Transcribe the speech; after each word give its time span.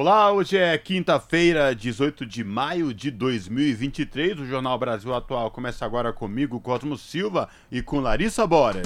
Olá, 0.00 0.30
hoje 0.30 0.56
é 0.56 0.78
quinta-feira, 0.78 1.74
18 1.74 2.24
de 2.24 2.44
maio 2.44 2.94
de 2.94 3.10
2023. 3.10 4.38
O 4.38 4.46
Jornal 4.46 4.78
Brasil 4.78 5.12
Atual 5.12 5.50
começa 5.50 5.84
agora 5.84 6.12
comigo, 6.12 6.60
Cosmo 6.60 6.96
Silva, 6.96 7.48
e 7.68 7.82
com 7.82 7.98
Larissa 7.98 8.46
Bora. 8.46 8.82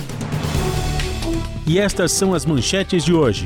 E 1.66 1.79
estas 1.79 2.12
são 2.12 2.33
as 2.33 2.47
manchetes 2.47 3.05
de 3.05 3.12
hoje. 3.12 3.45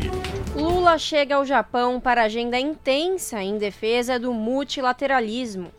Lula 0.55 0.97
chega 0.97 1.35
ao 1.35 1.45
Japão 1.45 1.99
para 1.99 2.23
agenda 2.23 2.57
intensa 2.57 3.43
em 3.43 3.59
defesa 3.59 4.17
do 4.17 4.33
multilateralismo. 4.33 5.73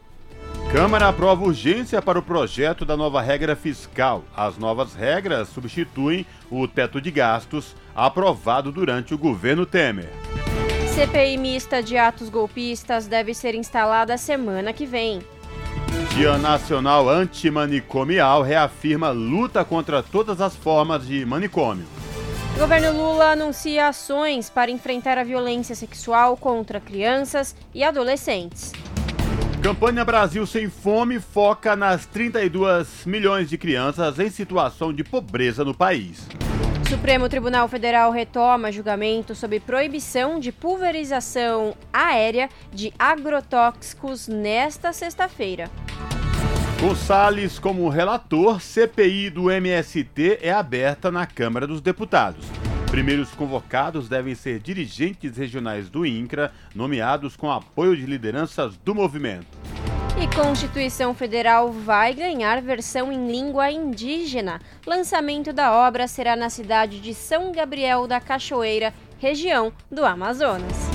Câmara 0.69 1.07
aprova 1.07 1.45
urgência 1.45 2.01
para 2.01 2.19
o 2.19 2.21
projeto 2.21 2.83
da 2.83 2.97
nova 2.97 3.21
regra 3.21 3.55
fiscal. 3.55 4.25
As 4.35 4.57
novas 4.57 4.93
regras 4.93 5.47
substituem 5.47 6.25
o 6.51 6.67
teto 6.67 6.99
de 6.99 7.11
gastos 7.11 7.73
aprovado 7.95 8.73
durante 8.73 9.13
o 9.13 9.17
governo 9.17 9.65
Temer. 9.65 10.09
CPI 10.97 11.37
mista 11.37 11.83
de 11.83 11.95
atos 11.95 12.27
golpistas 12.27 13.05
deve 13.05 13.31
ser 13.31 13.53
instalada 13.53 14.17
semana 14.17 14.73
que 14.73 14.83
vem. 14.83 15.21
Dia 16.15 16.39
Nacional 16.39 17.07
Antimanicomial 17.07 18.41
reafirma 18.41 19.11
luta 19.11 19.63
contra 19.63 20.01
todas 20.01 20.41
as 20.41 20.55
formas 20.55 21.05
de 21.05 21.23
manicômio. 21.23 21.85
O 22.55 22.59
governo 22.59 22.91
Lula 22.93 23.33
anuncia 23.33 23.89
ações 23.89 24.49
para 24.49 24.71
enfrentar 24.71 25.19
a 25.19 25.23
violência 25.23 25.75
sexual 25.75 26.35
contra 26.35 26.79
crianças 26.79 27.55
e 27.75 27.83
adolescentes. 27.83 28.71
Campanha 29.61 30.03
Brasil 30.03 30.47
Sem 30.47 30.67
Fome 30.67 31.19
foca 31.19 31.75
nas 31.75 32.07
32 32.07 33.05
milhões 33.05 33.47
de 33.47 33.57
crianças 33.59 34.17
em 34.17 34.31
situação 34.31 34.91
de 34.91 35.03
pobreza 35.03 35.63
no 35.63 35.75
país. 35.75 36.27
Supremo 36.89 37.27
Tribunal 37.27 37.67
Federal 37.67 38.11
retoma 38.11 38.71
julgamento 38.71 39.35
sobre 39.35 39.59
proibição 39.59 40.39
de 40.39 40.53
pulverização 40.53 41.75
aérea 41.91 42.49
de 42.71 42.93
agrotóxicos 42.97 44.29
nesta 44.29 44.93
sexta-feira. 44.93 45.69
Com 46.79 46.95
Salles 46.95 47.59
como 47.59 47.89
relator, 47.89 48.61
CPI 48.61 49.29
do 49.29 49.51
MST 49.51 50.39
é 50.41 50.53
aberta 50.53 51.11
na 51.11 51.25
Câmara 51.25 51.67
dos 51.67 51.81
Deputados. 51.81 52.45
Primeiros 52.89 53.31
convocados 53.31 54.07
devem 54.07 54.33
ser 54.33 54.59
dirigentes 54.59 55.35
regionais 55.35 55.89
do 55.89 56.05
INCRA, 56.05 56.53
nomeados 56.73 57.35
com 57.35 57.51
apoio 57.51 57.97
de 57.97 58.05
lideranças 58.05 58.77
do 58.77 58.95
movimento. 58.95 59.57
E 60.19 60.27
Constituição 60.35 61.13
Federal 61.13 61.71
vai 61.71 62.13
ganhar 62.13 62.59
versão 62.59 63.11
em 63.11 63.27
língua 63.31 63.69
indígena. 63.69 64.59
Lançamento 64.85 65.53
da 65.53 65.71
obra 65.71 66.07
será 66.07 66.35
na 66.35 66.49
cidade 66.49 66.99
de 66.99 67.13
São 67.13 67.51
Gabriel 67.51 68.07
da 68.07 68.19
Cachoeira, 68.19 68.91
região 69.19 69.71
do 69.91 70.03
Amazonas. 70.03 70.89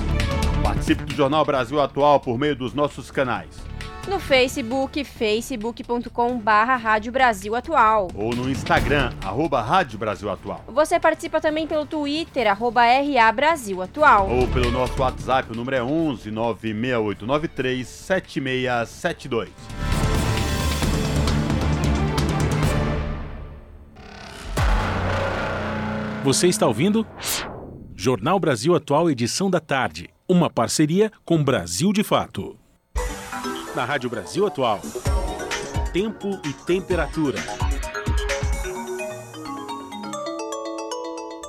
Participe 0.63 1.05
do 1.05 1.15
Jornal 1.15 1.45
Brasil 1.45 1.81
Atual 1.81 2.19
por 2.19 2.37
meio 2.37 2.57
dos 2.57 2.75
nossos 2.75 3.11
canais 3.13 3.72
no 4.07 4.19
Facebook, 4.19 5.05
facebook.com 5.05 6.39
barra 6.39 6.77
Rádio 6.77 7.13
Brasil 7.13 7.55
Atual. 7.55 8.09
Ou 8.15 8.35
no 8.35 8.51
Instagram, 8.51 9.13
arroba 9.23 9.61
Rádio 9.63 9.99
Brasil 9.99 10.29
Atual. 10.31 10.65
Você 10.69 10.99
participa 10.99 11.41
também 11.41 11.67
pelo 11.67 11.87
Twitter, 11.87 12.49
arroba 12.49 12.83
RA 12.85 13.33
Brasil 13.33 13.81
Atual. 13.81 14.29
Ou 14.29 14.49
pelo 14.49 14.71
nosso 14.71 15.01
WhatsApp, 15.01 15.53
o 15.53 15.55
número 15.55 15.77
é 15.77 15.83
11 15.83 16.31
96893 16.31 17.87
7672. 17.87 19.51
Você 26.25 26.47
está 26.47 26.69
ouvindo? 26.69 27.05
Jornal 27.97 28.39
Brasil 28.39 28.75
Atual, 28.77 29.11
edição 29.11 29.51
da 29.51 29.59
tarde. 29.59 30.09
Uma 30.29 30.49
parceria 30.49 31.11
com 31.25 31.43
Brasil 31.43 31.93
de 31.93 32.05
Fato 32.05 32.62
na 33.75 33.85
Rádio 33.87 34.11
Brasil 34.11 34.47
Atual. 34.47 34.81
Tempo 35.93 36.29
e 36.45 36.53
temperatura. 36.53 37.39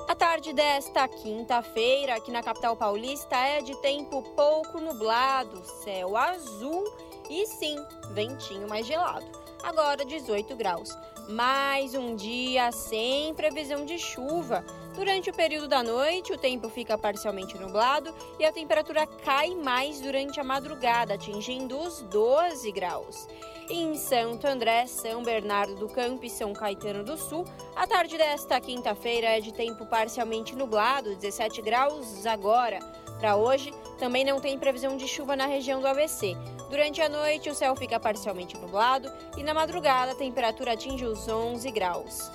A 0.08 0.16
tarde 0.16 0.54
desta 0.54 1.08
quinta-feira, 1.08 2.16
aqui 2.16 2.32
na 2.32 2.42
capital 2.42 2.78
paulista, 2.78 3.36
é 3.36 3.62
de 3.62 3.76
tempo 3.82 4.22
pouco 4.36 4.80
nublado, 4.80 5.64
céu 5.84 6.16
azul 6.16 6.84
e 7.30 7.46
sim, 7.46 7.76
ventinho 8.12 8.70
mais 8.70 8.86
gelado. 8.86 9.26
Agora 9.62 10.06
18 10.06 10.56
graus. 10.56 10.90
Mais 11.30 11.94
um 11.94 12.16
dia 12.16 12.72
sem 12.72 13.34
previsão 13.34 13.86
de 13.86 13.98
chuva. 13.98 14.64
Durante 14.96 15.32
o 15.32 15.34
período 15.34 15.68
da 15.68 15.82
noite, 15.82 16.32
o 16.32 16.38
tempo 16.38 16.70
fica 16.70 16.96
parcialmente 16.96 17.58
nublado 17.58 18.14
e 18.38 18.46
a 18.46 18.52
temperatura 18.52 19.08
cai 19.08 19.56
mais 19.56 20.00
durante 20.00 20.40
a 20.40 20.44
madrugada, 20.44 21.16
atingindo 21.16 21.80
os 21.80 22.04
12 22.04 22.72
graus. 22.72 23.28
Em 23.70 23.96
Santo 23.96 24.46
André, 24.46 24.86
São 24.86 25.24
Bernardo 25.24 25.76
do 25.76 25.88
Campo 25.88 26.24
e 26.26 26.30
São 26.30 26.54
Caetano 26.54 27.04
do 27.04 27.18
Sul, 27.18 27.44
a 27.76 27.88
tarde 27.88 28.18
desta 28.18 28.62
quinta-feira 28.62 29.30
é 29.30 29.40
de 29.40 29.52
tempo 29.52 29.84
parcialmente 29.88 30.56
nublado, 30.56 31.16
17 31.16 31.62
graus 31.64 32.26
agora. 32.28 32.80
Para 33.20 33.36
hoje, 33.36 33.74
também 33.98 34.24
não 34.24 34.40
tem 34.40 34.60
previsão 34.60 34.96
de 34.96 35.08
chuva 35.08 35.36
na 35.36 35.48
região 35.48 35.82
do 35.82 35.88
ABC. 35.88 36.38
Durante 36.70 37.02
a 37.02 37.10
noite, 37.10 37.50
o 37.50 37.56
céu 37.56 37.76
fica 37.76 38.00
parcialmente 38.00 38.58
nublado 38.58 39.12
e 39.38 39.44
na 39.44 39.56
madrugada 39.56 40.12
a 40.12 40.16
temperatura 40.16 40.74
atinge 40.74 41.06
os 41.06 41.28
11 41.28 41.72
graus. 41.72 42.30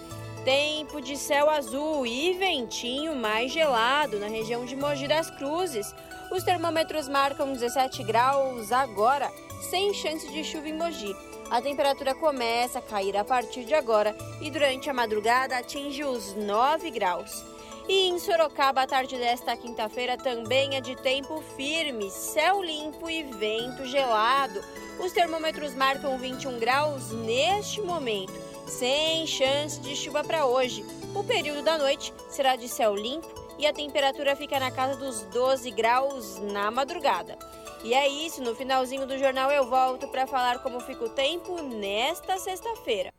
Tempo 0.49 1.03
de 1.03 1.15
céu 1.15 1.51
azul 1.51 2.07
e 2.07 2.33
ventinho 2.33 3.15
mais 3.15 3.53
gelado 3.53 4.19
na 4.19 4.29
região 4.29 4.65
de 4.65 4.75
Mogi 4.75 5.07
das 5.07 5.31
Cruzes. 5.31 5.95
Os 6.33 6.43
termômetros 6.43 7.07
marcam 7.07 7.53
17 7.53 8.03
graus 8.03 8.73
agora, 8.73 9.31
sem 9.69 9.93
chance 9.93 10.27
de 10.33 10.43
chuva 10.43 10.67
em 10.67 10.73
Mogi. 10.73 11.15
A 11.51 11.61
temperatura 11.61 12.15
começa 12.15 12.79
a 12.79 12.83
cair 12.83 13.15
a 13.15 13.25
partir 13.25 13.67
de 13.67 13.75
agora 13.75 14.17
e 14.41 14.51
durante 14.51 14.89
a 14.89 14.95
madrugada 14.95 15.59
atinge 15.59 16.03
os 16.03 16.35
9 16.35 16.93
graus. 16.93 17.45
E 17.87 18.09
em 18.09 18.19
Sorocaba, 18.19 18.81
a 18.81 18.87
tarde 18.87 19.19
desta 19.19 19.55
quinta-feira 19.55 20.17
também 20.17 20.77
é 20.77 20.81
de 20.81 20.97
tempo 20.97 21.45
firme, 21.59 22.11
céu 22.11 22.63
limpo 22.63 23.11
e 23.11 23.23
vento 23.23 23.85
gelado. 23.85 24.65
Os 24.99 25.13
termômetros 25.13 25.75
marcam 25.75 26.17
21 26.17 26.59
graus 26.59 27.13
neste 27.13 27.83
momento 27.83 28.48
sem 28.69 29.27
chance 29.27 29.81
de 29.81 29.97
chuva 29.97 30.23
para 30.23 30.47
hoje. 30.47 30.85
O 31.15 31.25
período 31.25 31.63
da 31.63 31.79
noite 31.79 32.13
será 32.31 32.57
de 32.57 32.69
céu 32.69 32.95
limpo 32.95 33.29
e 33.59 33.67
a 33.67 33.73
temperatura 33.73 34.37
fica 34.37 34.61
na 34.61 34.71
casa 34.71 34.97
dos 34.97 35.23
12 35.33 35.71
graus 35.73 36.41
na 36.53 36.71
madrugada. 36.71 37.37
E 37.83 37.95
é 37.95 38.09
isso, 38.09 38.43
no 38.43 38.55
finalzinho 38.55 39.07
do 39.07 39.19
jornal 39.19 39.51
eu 39.51 39.69
volto 39.69 40.09
para 40.09 40.27
falar 40.27 40.59
como 40.59 40.81
fica 40.81 41.05
o 41.05 41.09
tempo 41.09 41.63
nesta 41.63 42.39
sexta-feira. 42.39 43.13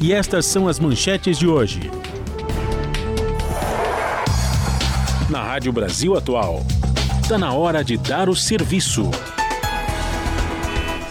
E 0.00 0.12
estas 0.12 0.46
são 0.46 0.66
as 0.66 0.78
manchetes 0.78 1.38
de 1.38 1.46
hoje. 1.46 1.90
Na 5.28 5.42
Rádio 5.42 5.72
Brasil 5.72 6.16
Atual, 6.16 6.60
está 7.22 7.38
na 7.38 7.52
hora 7.52 7.84
de 7.84 7.96
dar 7.96 8.28
o 8.28 8.34
serviço. 8.34 9.10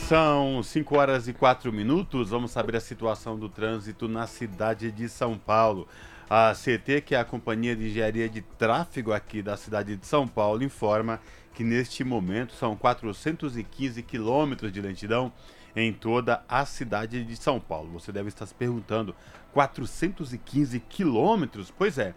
São 0.09 0.63
5 0.63 0.97
horas 0.97 1.27
e 1.27 1.33
4 1.33 1.71
minutos. 1.71 2.31
Vamos 2.31 2.50
saber 2.50 2.75
a 2.75 2.81
situação 2.81 3.38
do 3.38 3.47
trânsito 3.47 4.07
na 4.07 4.25
cidade 4.25 4.91
de 4.91 5.07
São 5.07 5.38
Paulo. 5.38 5.88
A 6.27 6.51
CT, 6.56 7.01
que 7.01 7.13
é 7.13 7.19
a 7.19 7.23
Companhia 7.23 7.75
de 7.75 7.89
Engenharia 7.89 8.27
de 8.27 8.41
Tráfego 8.41 9.13
aqui 9.13 9.44
da 9.44 9.56
cidade 9.56 9.95
de 9.95 10.07
São 10.07 10.27
Paulo, 10.27 10.63
informa 10.63 11.21
que 11.53 11.63
neste 11.63 12.03
momento 12.03 12.53
são 12.53 12.75
415 12.75 14.01
quilômetros 14.01 14.71
de 14.71 14.81
lentidão 14.81 15.31
em 15.75 15.94
toda 15.94 16.44
a 16.50 16.65
cidade 16.65 17.23
de 17.23 17.35
São 17.35 17.59
Paulo. 17.59 17.91
Você 17.91 18.11
deve 18.11 18.29
estar 18.29 18.47
se 18.47 18.56
perguntando: 18.56 19.15
415 19.53 20.79
quilômetros? 20.89 21.69
Pois 21.69 22.00
é. 22.00 22.15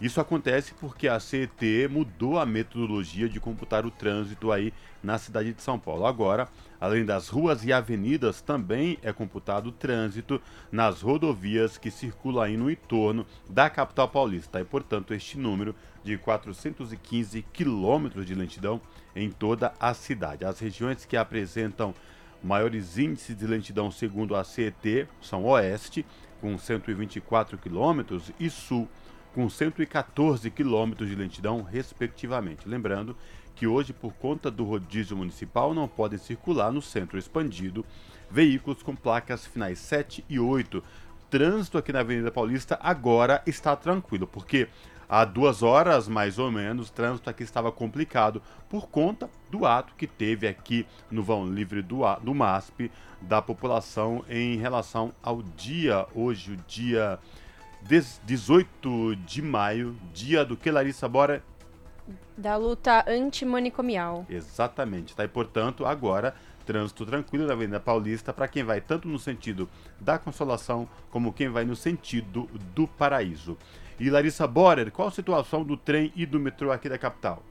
Isso 0.00 0.18
acontece 0.18 0.72
porque 0.80 1.08
a 1.08 1.20
CET 1.20 1.86
mudou 1.90 2.38
a 2.38 2.46
metodologia 2.46 3.28
de 3.28 3.38
computar 3.38 3.84
o 3.84 3.90
trânsito 3.90 4.50
aí 4.50 4.72
na 5.02 5.18
cidade 5.18 5.52
de 5.52 5.60
São 5.60 5.78
Paulo. 5.78 6.06
Agora, 6.06 6.48
além 6.80 7.04
das 7.04 7.28
ruas 7.28 7.64
e 7.64 7.72
avenidas, 7.72 8.40
também 8.40 8.98
é 9.02 9.12
computado 9.12 9.70
trânsito 9.70 10.40
nas 10.72 11.02
rodovias 11.02 11.76
que 11.76 11.90
circulam 11.90 12.42
aí 12.42 12.56
no 12.56 12.70
entorno 12.70 13.26
da 13.48 13.68
capital 13.68 14.08
paulista. 14.08 14.60
E, 14.60 14.64
portanto, 14.64 15.12
este 15.12 15.36
número 15.36 15.74
de 16.02 16.16
415 16.16 17.42
quilômetros 17.52 18.24
de 18.24 18.34
lentidão 18.34 18.80
em 19.14 19.30
toda 19.30 19.74
a 19.78 19.92
cidade. 19.92 20.44
As 20.44 20.58
regiões 20.58 21.04
que 21.04 21.16
apresentam 21.16 21.94
maiores 22.42 22.96
índices 22.96 23.36
de 23.36 23.46
lentidão, 23.46 23.90
segundo 23.90 24.34
a 24.34 24.42
CET, 24.42 25.06
são 25.20 25.44
Oeste, 25.44 26.06
com 26.40 26.56
124 26.56 27.58
quilômetros, 27.58 28.32
e 28.40 28.48
Sul, 28.48 28.88
com 29.34 29.48
114 29.48 30.50
quilômetros 30.50 31.08
de 31.08 31.14
lentidão, 31.14 31.62
respectivamente. 31.62 32.68
Lembrando 32.68 33.14
que 33.60 33.66
hoje, 33.66 33.92
por 33.92 34.14
conta 34.14 34.50
do 34.50 34.64
rodízio 34.64 35.14
municipal, 35.14 35.74
não 35.74 35.86
podem 35.86 36.18
circular 36.18 36.72
no 36.72 36.80
centro 36.80 37.18
expandido 37.18 37.84
veículos 38.30 38.82
com 38.82 38.96
placas 38.96 39.46
finais 39.46 39.78
7 39.80 40.24
e 40.30 40.40
8. 40.40 40.82
Trânsito 41.28 41.76
aqui 41.76 41.92
na 41.92 42.00
Avenida 42.00 42.30
Paulista 42.30 42.78
agora 42.82 43.42
está 43.46 43.76
tranquilo, 43.76 44.26
porque 44.26 44.66
há 45.06 45.26
duas 45.26 45.62
horas 45.62 46.08
mais 46.08 46.38
ou 46.38 46.50
menos 46.50 46.88
o 46.88 46.92
trânsito 46.94 47.28
aqui 47.28 47.42
estava 47.42 47.70
complicado 47.70 48.40
por 48.66 48.88
conta 48.88 49.28
do 49.50 49.66
ato 49.66 49.92
que 49.94 50.06
teve 50.06 50.48
aqui 50.48 50.86
no 51.10 51.22
vão 51.22 51.46
livre 51.46 51.82
do, 51.82 52.00
do 52.22 52.34
MASP 52.34 52.90
da 53.20 53.42
população 53.42 54.24
em 54.26 54.56
relação 54.56 55.12
ao 55.22 55.42
dia, 55.42 56.06
hoje, 56.14 56.52
o 56.52 56.56
dia 56.66 57.18
18 57.82 59.16
de 59.16 59.42
maio, 59.42 59.94
dia 60.14 60.46
do 60.46 60.56
que, 60.56 60.70
Larissa 60.70 61.06
Bora? 61.06 61.44
Da 62.36 62.56
luta 62.56 63.04
antimanicomial. 63.08 64.26
Exatamente, 64.28 65.14
tá? 65.14 65.24
E 65.24 65.28
portanto, 65.28 65.84
agora, 65.84 66.34
trânsito 66.66 67.06
tranquilo 67.06 67.46
na 67.46 67.52
Avenida 67.52 67.80
Paulista 67.80 68.32
para 68.32 68.48
quem 68.48 68.62
vai 68.62 68.80
tanto 68.80 69.08
no 69.08 69.18
sentido 69.18 69.68
da 70.00 70.18
Consolação 70.18 70.88
como 71.10 71.32
quem 71.32 71.48
vai 71.48 71.64
no 71.64 71.76
sentido 71.76 72.48
do 72.74 72.86
Paraíso. 72.86 73.56
E 73.98 74.08
Larissa 74.08 74.46
Borer, 74.46 74.90
qual 74.90 75.08
a 75.08 75.12
situação 75.12 75.62
do 75.62 75.76
trem 75.76 76.12
e 76.16 76.24
do 76.24 76.40
metrô 76.40 76.72
aqui 76.72 76.88
da 76.88 76.96
capital? 76.96 77.42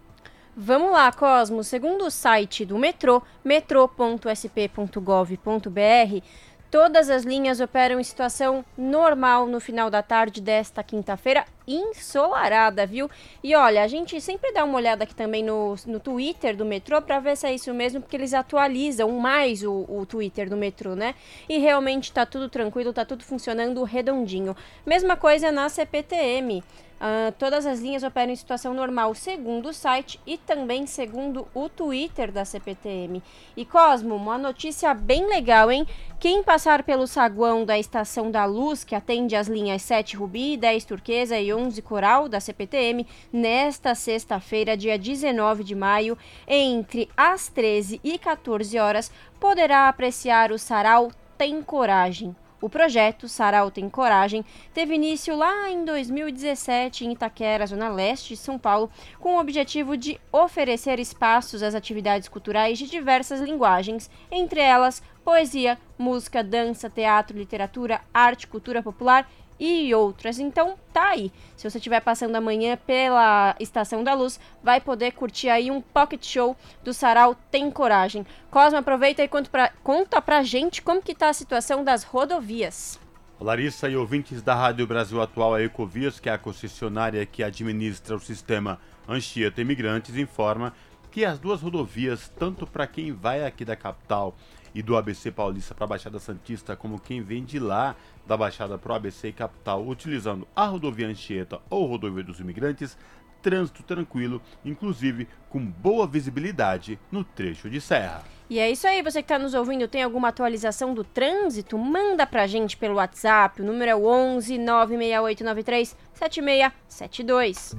Vamos 0.55 0.91
lá, 0.91 1.11
Cosmo. 1.11 1.63
Segundo 1.63 2.05
o 2.05 2.11
site 2.11 2.65
do 2.65 2.77
metrô, 2.77 3.21
metrô.sp.gov.br, 3.43 6.23
Todas 6.71 7.09
as 7.09 7.23
linhas 7.23 7.59
operam 7.59 7.99
em 7.99 8.03
situação 8.03 8.63
normal 8.77 9.47
no 9.47 9.59
final 9.59 9.89
da 9.89 10.03
tarde 10.03 10.39
desta 10.39 10.83
quinta-feira, 10.83 11.43
ensolarada, 11.73 12.85
viu? 12.85 13.09
E 13.43 13.55
olha, 13.55 13.83
a 13.83 13.87
gente 13.87 14.19
sempre 14.19 14.51
dá 14.51 14.63
uma 14.63 14.75
olhada 14.75 15.03
aqui 15.03 15.13
também 15.13 15.43
no, 15.43 15.75
no 15.85 15.99
Twitter 15.99 16.55
do 16.55 16.65
metrô 16.65 17.01
para 17.01 17.19
ver 17.19 17.37
se 17.37 17.47
é 17.47 17.53
isso 17.53 17.73
mesmo, 17.73 18.01
porque 18.01 18.15
eles 18.15 18.33
atualizam 18.33 19.11
mais 19.11 19.63
o, 19.63 19.85
o 19.87 20.05
Twitter 20.05 20.49
do 20.49 20.57
metrô, 20.57 20.95
né? 20.95 21.15
E 21.47 21.57
realmente 21.57 22.11
tá 22.11 22.25
tudo 22.25 22.49
tranquilo, 22.49 22.93
tá 22.93 23.05
tudo 23.05 23.23
funcionando 23.23 23.83
redondinho. 23.83 24.55
Mesma 24.85 25.15
coisa 25.15 25.51
na 25.51 25.69
CPTM. 25.69 26.63
Uh, 26.99 27.31
todas 27.39 27.65
as 27.65 27.79
linhas 27.79 28.03
operam 28.03 28.33
em 28.33 28.35
situação 28.35 28.73
normal, 28.73 29.15
segundo 29.15 29.69
o 29.69 29.73
site 29.73 30.19
e 30.27 30.37
também 30.37 30.85
segundo 30.85 31.47
o 31.53 31.69
Twitter 31.69 32.29
da 32.29 32.43
CPTM. 32.43 33.23
E 33.55 33.63
Cosmo, 33.63 34.15
uma 34.15 34.37
notícia 34.37 34.93
bem 34.93 35.25
legal, 35.25 35.71
hein? 35.71 35.87
Quem 36.19 36.43
passar 36.43 36.83
pelo 36.83 37.07
saguão 37.07 37.63
da 37.63 37.79
Estação 37.79 38.29
da 38.29 38.43
Luz, 38.43 38.83
que 38.83 38.93
atende 38.93 39.33
as 39.33 39.47
linhas 39.47 39.81
7 39.83 40.17
Rubi, 40.17 40.57
10 40.57 40.83
Turquesa 40.83 41.39
e 41.39 41.53
11 41.53 41.58
Coral 41.83 42.29
da 42.29 42.39
CPTM, 42.39 43.05
nesta 43.31 43.93
sexta-feira, 43.93 44.77
dia 44.77 44.97
19 44.97 45.63
de 45.63 45.75
maio, 45.75 46.17
entre 46.47 47.09
as 47.15 47.47
13 47.49 47.99
e 48.03 48.17
14 48.17 48.77
horas, 48.79 49.11
poderá 49.39 49.89
apreciar 49.89 50.51
o 50.51 50.57
sarau 50.57 51.11
Tem 51.37 51.61
Coragem. 51.61 52.35
O 52.61 52.69
projeto 52.69 53.29
Sarau 53.29 53.71
Tem 53.71 53.89
Coragem 53.89 54.43
teve 54.73 54.93
início 54.93 55.33
lá 55.33 55.69
em 55.69 55.85
2017 55.85 57.05
em 57.05 57.13
Itaquera, 57.13 57.65
zona 57.65 57.87
leste 57.87 58.33
de 58.33 58.37
São 58.37 58.59
Paulo, 58.59 58.91
com 59.17 59.35
o 59.35 59.39
objetivo 59.39 59.95
de 59.95 60.19
oferecer 60.29 60.99
espaços 60.99 61.63
às 61.63 61.73
atividades 61.73 62.27
culturais 62.27 62.77
de 62.77 62.89
diversas 62.89 63.39
linguagens, 63.39 64.11
entre 64.29 64.59
elas 64.59 65.01
poesia, 65.23 65.77
música, 65.97 66.43
dança, 66.43 66.89
teatro, 66.89 67.37
literatura, 67.37 68.01
arte, 68.13 68.47
cultura 68.47 68.83
popular 68.83 69.29
e 69.59 69.93
outras. 69.93 70.39
Então 70.39 70.75
tá 70.93 71.09
aí. 71.09 71.31
Se 71.57 71.69
você 71.69 71.77
estiver 71.77 71.99
passando 71.99 72.35
amanhã 72.35 72.77
pela 72.77 73.55
Estação 73.59 74.03
da 74.03 74.13
Luz, 74.13 74.39
vai 74.63 74.79
poder 74.79 75.11
curtir 75.11 75.49
aí 75.49 75.69
um 75.69 75.81
pocket 75.81 76.25
show 76.25 76.55
do 76.83 76.93
Sarau 76.93 77.35
Tem 77.51 77.69
Coragem. 77.69 78.25
Cosmo, 78.49 78.79
aproveita 78.79 79.23
e 79.23 79.27
conta 79.27 79.49
pra, 79.49 79.71
conta 79.83 80.21
pra 80.21 80.43
gente 80.43 80.81
como 80.81 81.01
que 81.01 81.13
tá 81.13 81.29
a 81.29 81.33
situação 81.33 81.83
das 81.83 82.03
rodovias. 82.03 82.99
Larissa 83.39 83.87
e 83.87 83.95
ouvintes 83.95 84.41
da 84.41 84.53
Rádio 84.53 84.85
Brasil 84.85 85.21
Atual, 85.21 85.55
a 85.55 85.63
Ecovias, 85.63 86.19
que 86.19 86.27
é 86.27 86.33
a 86.33 86.37
concessionária 86.37 87.25
que 87.25 87.41
administra 87.41 88.15
o 88.15 88.19
sistema 88.19 88.79
Anchieta 89.07 89.61
Imigrantes, 89.61 90.17
informa 90.17 90.73
que 91.09 91.25
as 91.25 91.39
duas 91.39 91.61
rodovias, 91.61 92.29
tanto 92.37 92.67
para 92.67 92.85
quem 92.85 93.11
vai 93.13 93.45
aqui 93.45 93.63
da 93.63 93.75
capital 93.75 94.35
e 94.73 94.81
do 94.81 94.95
ABC 94.95 95.31
Paulista 95.31 95.73
para 95.73 95.85
a 95.85 95.87
Baixada 95.87 96.19
Santista, 96.19 96.75
como 96.75 96.99
quem 96.99 97.21
vem 97.21 97.43
de 97.43 97.59
lá 97.59 97.95
da 98.25 98.37
Baixada 98.37 98.77
para 98.77 98.91
o 98.91 98.95
ABC 98.95 99.31
Capital, 99.31 99.85
utilizando 99.87 100.47
a 100.55 100.65
rodovia 100.65 101.07
Anchieta 101.07 101.59
ou 101.69 101.85
rodovia 101.85 102.23
dos 102.23 102.39
imigrantes, 102.39 102.97
trânsito 103.41 103.83
tranquilo, 103.83 104.41
inclusive 104.63 105.27
com 105.49 105.65
boa 105.65 106.05
visibilidade 106.05 106.99
no 107.11 107.23
trecho 107.23 107.69
de 107.69 107.81
serra. 107.81 108.23
E 108.49 108.57
é 108.57 108.69
isso 108.69 108.87
aí, 108.87 109.03
você 109.03 109.21
que 109.21 109.25
está 109.25 109.37
nos 109.37 109.53
ouvindo, 109.53 109.87
tem 109.87 110.01
alguma 110.01 110.29
atualização 110.29 110.93
do 110.93 111.03
trânsito? 111.03 111.77
Manda 111.77 112.25
pra 112.25 112.47
gente 112.47 112.75
pelo 112.75 112.95
WhatsApp, 112.95 113.61
o 113.61 113.65
número 113.65 113.91
é 113.91 113.95
o 113.95 114.05
11 114.05 114.57
96893 114.57 115.95
7672. 116.13 117.75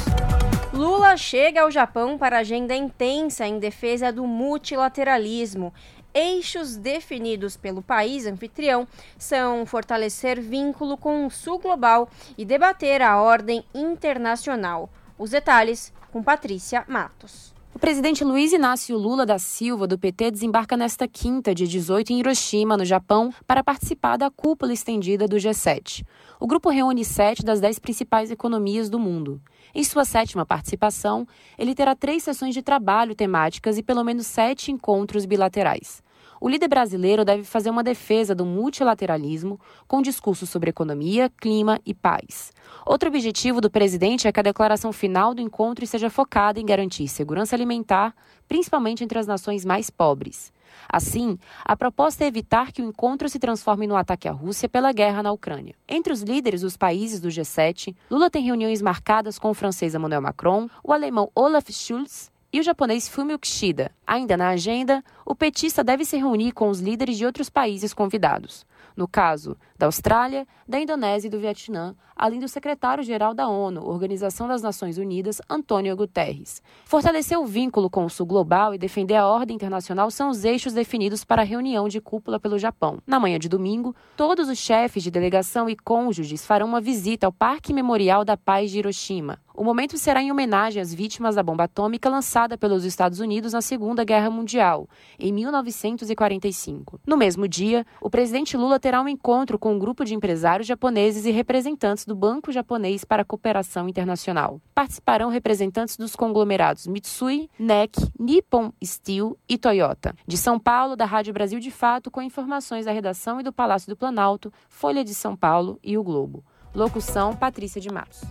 Lula 0.73 1.17
chega 1.17 1.63
ao 1.63 1.71
Japão 1.71 2.17
para 2.17 2.39
agenda 2.39 2.73
intensa 2.73 3.45
em 3.45 3.59
defesa 3.59 4.09
do 4.11 4.25
multilateralismo. 4.25 5.71
Eixos 6.13 6.75
definidos 6.75 7.55
pelo 7.55 7.81
país 7.81 8.25
anfitrião 8.25 8.85
são 9.17 9.65
fortalecer 9.65 10.41
vínculo 10.41 10.97
com 10.97 11.25
o 11.25 11.31
Sul 11.31 11.57
Global 11.57 12.09
e 12.37 12.43
debater 12.43 13.01
a 13.01 13.21
ordem 13.21 13.63
internacional. 13.73 14.89
Os 15.17 15.29
detalhes 15.29 15.93
com 16.11 16.21
Patrícia 16.21 16.83
Matos. 16.85 17.53
O 17.73 17.79
presidente 17.79 18.25
Luiz 18.25 18.51
Inácio 18.51 18.97
Lula 18.97 19.25
da 19.25 19.39
Silva, 19.39 19.87
do 19.87 19.97
PT, 19.97 20.31
desembarca 20.31 20.75
nesta 20.75 21.07
quinta, 21.07 21.55
dia 21.55 21.65
18, 21.65 22.11
em 22.11 22.19
Hiroshima, 22.19 22.75
no 22.75 22.83
Japão, 22.83 23.33
para 23.47 23.63
participar 23.63 24.17
da 24.17 24.29
cúpula 24.29 24.73
estendida 24.73 25.25
do 25.25 25.37
G7. 25.37 26.05
O 26.37 26.45
grupo 26.45 26.69
reúne 26.69 27.05
sete 27.05 27.45
das 27.45 27.61
dez 27.61 27.79
principais 27.79 28.29
economias 28.29 28.89
do 28.89 28.99
mundo. 28.99 29.41
Em 29.73 29.83
sua 29.83 30.05
sétima 30.05 30.45
participação, 30.45 31.27
ele 31.57 31.73
terá 31.73 31.95
três 31.95 32.23
sessões 32.23 32.53
de 32.53 32.61
trabalho 32.61 33.15
temáticas 33.15 33.77
e 33.77 33.83
pelo 33.83 34.03
menos 34.03 34.27
sete 34.27 34.71
encontros 34.71 35.25
bilaterais. 35.25 36.03
O 36.39 36.49
líder 36.49 36.67
brasileiro 36.67 37.23
deve 37.23 37.43
fazer 37.43 37.69
uma 37.69 37.83
defesa 37.83 38.33
do 38.33 38.45
multilateralismo 38.45 39.59
com 39.87 40.01
discursos 40.01 40.49
sobre 40.49 40.71
economia, 40.71 41.29
clima 41.39 41.79
e 41.85 41.93
paz. 41.93 42.51
Outro 42.83 43.09
objetivo 43.09 43.61
do 43.61 43.69
presidente 43.69 44.27
é 44.27 44.31
que 44.31 44.39
a 44.39 44.43
declaração 44.43 44.91
final 44.91 45.35
do 45.35 45.41
encontro 45.41 45.85
seja 45.85 46.09
focada 46.09 46.59
em 46.59 46.65
garantir 46.65 47.07
segurança 47.07 47.55
alimentar, 47.55 48.15
principalmente 48.47 49.03
entre 49.03 49.19
as 49.19 49.27
nações 49.27 49.63
mais 49.63 49.91
pobres. 49.91 50.51
Assim, 50.87 51.37
a 51.63 51.75
proposta 51.75 52.23
é 52.23 52.27
evitar 52.27 52.71
que 52.71 52.81
o 52.81 52.85
encontro 52.85 53.29
se 53.29 53.39
transforme 53.39 53.87
no 53.87 53.95
ataque 53.95 54.27
à 54.27 54.31
Rússia 54.31 54.69
pela 54.69 54.91
guerra 54.91 55.23
na 55.23 55.31
Ucrânia. 55.31 55.75
Entre 55.87 56.11
os 56.11 56.21
líderes 56.21 56.61
dos 56.61 56.77
países 56.77 57.19
do 57.19 57.29
G7, 57.29 57.95
Lula 58.09 58.29
tem 58.29 58.43
reuniões 58.43 58.81
marcadas 58.81 59.37
com 59.39 59.49
o 59.49 59.53
francês 59.53 59.95
Emmanuel 59.95 60.21
Macron, 60.21 60.69
o 60.83 60.93
alemão 60.93 61.31
Olaf 61.35 61.69
Scholz 61.69 62.31
e 62.53 62.59
o 62.59 62.63
japonês 62.63 63.07
Fumio 63.07 63.39
Kishida. 63.39 63.91
Ainda 64.05 64.35
na 64.35 64.49
agenda, 64.49 65.03
o 65.25 65.33
petista 65.33 65.83
deve 65.83 66.05
se 66.05 66.17
reunir 66.17 66.51
com 66.51 66.69
os 66.69 66.79
líderes 66.79 67.17
de 67.17 67.25
outros 67.25 67.49
países 67.49 67.93
convidados 67.93 68.65
no 68.95 69.07
caso 69.07 69.57
da 69.81 69.87
Austrália, 69.87 70.47
da 70.67 70.79
Indonésia 70.79 71.27
e 71.27 71.31
do 71.31 71.39
Vietnã, 71.39 71.95
além 72.15 72.39
do 72.39 72.47
secretário-geral 72.47 73.33
da 73.33 73.49
ONU, 73.49 73.83
Organização 73.83 74.47
das 74.47 74.61
Nações 74.61 74.99
Unidas, 74.99 75.41
Antônio 75.49 75.95
Guterres. 75.97 76.61
Fortalecer 76.85 77.39
o 77.39 77.47
vínculo 77.47 77.89
com 77.89 78.05
o 78.05 78.09
Sul 78.09 78.27
Global 78.27 78.75
e 78.75 78.77
defender 78.77 79.15
a 79.15 79.27
ordem 79.27 79.55
internacional 79.55 80.11
são 80.11 80.29
os 80.29 80.45
eixos 80.45 80.73
definidos 80.73 81.25
para 81.25 81.41
a 81.41 81.45
reunião 81.45 81.89
de 81.89 81.99
cúpula 81.99 82.39
pelo 82.39 82.59
Japão. 82.59 82.99
Na 83.07 83.19
manhã 83.19 83.39
de 83.39 83.49
domingo, 83.49 83.95
todos 84.15 84.49
os 84.49 84.59
chefes 84.59 85.01
de 85.01 85.09
delegação 85.09 85.67
e 85.67 85.75
cônjuges 85.75 86.45
farão 86.45 86.67
uma 86.67 86.79
visita 86.79 87.25
ao 87.25 87.33
Parque 87.33 87.73
Memorial 87.73 88.23
da 88.23 88.37
Paz 88.37 88.69
de 88.69 88.77
Hiroshima. 88.77 89.39
O 89.53 89.63
momento 89.63 89.97
será 89.97 90.23
em 90.23 90.31
homenagem 90.31 90.81
às 90.81 90.93
vítimas 90.93 91.35
da 91.35 91.43
bomba 91.43 91.65
atômica 91.65 92.09
lançada 92.09 92.57
pelos 92.57 92.85
Estados 92.85 93.19
Unidos 93.19 93.51
na 93.51 93.61
Segunda 93.61 94.03
Guerra 94.03 94.29
Mundial, 94.29 94.87
em 95.19 95.31
1945. 95.33 96.99
No 97.05 97.17
mesmo 97.17 97.47
dia, 97.47 97.85
o 98.01 98.09
presidente 98.09 98.55
Lula 98.55 98.79
terá 98.79 99.01
um 99.01 99.09
encontro 99.09 99.59
com 99.59 99.70
um 99.71 99.79
grupo 99.79 100.03
de 100.03 100.13
empresários 100.13 100.67
japoneses 100.67 101.25
e 101.25 101.31
representantes 101.31 102.05
do 102.05 102.15
Banco 102.15 102.51
Japonês 102.51 103.03
para 103.03 103.21
a 103.21 103.25
Cooperação 103.25 103.87
Internacional. 103.87 104.61
Participarão 104.75 105.29
representantes 105.29 105.97
dos 105.97 106.15
conglomerados 106.15 106.87
Mitsui, 106.87 107.49
NEC, 107.57 107.97
Nippon 108.19 108.71
Steel 108.83 109.37
e 109.47 109.57
Toyota. 109.57 110.13
De 110.27 110.37
São 110.37 110.59
Paulo, 110.59 110.95
da 110.95 111.05
Rádio 111.05 111.33
Brasil 111.33 111.59
de 111.59 111.71
Fato, 111.71 112.11
com 112.11 112.21
informações 112.21 112.85
da 112.85 112.91
redação 112.91 113.39
e 113.39 113.43
do 113.43 113.53
Palácio 113.53 113.89
do 113.89 113.95
Planalto, 113.95 114.51
Folha 114.69 115.03
de 115.03 115.15
São 115.15 115.35
Paulo 115.35 115.79
e 115.83 115.97
o 115.97 116.03
Globo. 116.03 116.43
Locução: 116.73 117.35
Patrícia 117.35 117.81
de 117.81 117.91
Matos. 117.91 118.21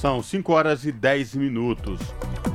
São 0.00 0.22
5 0.22 0.50
horas 0.50 0.86
e 0.86 0.92
10 0.92 1.34
minutos. 1.34 2.00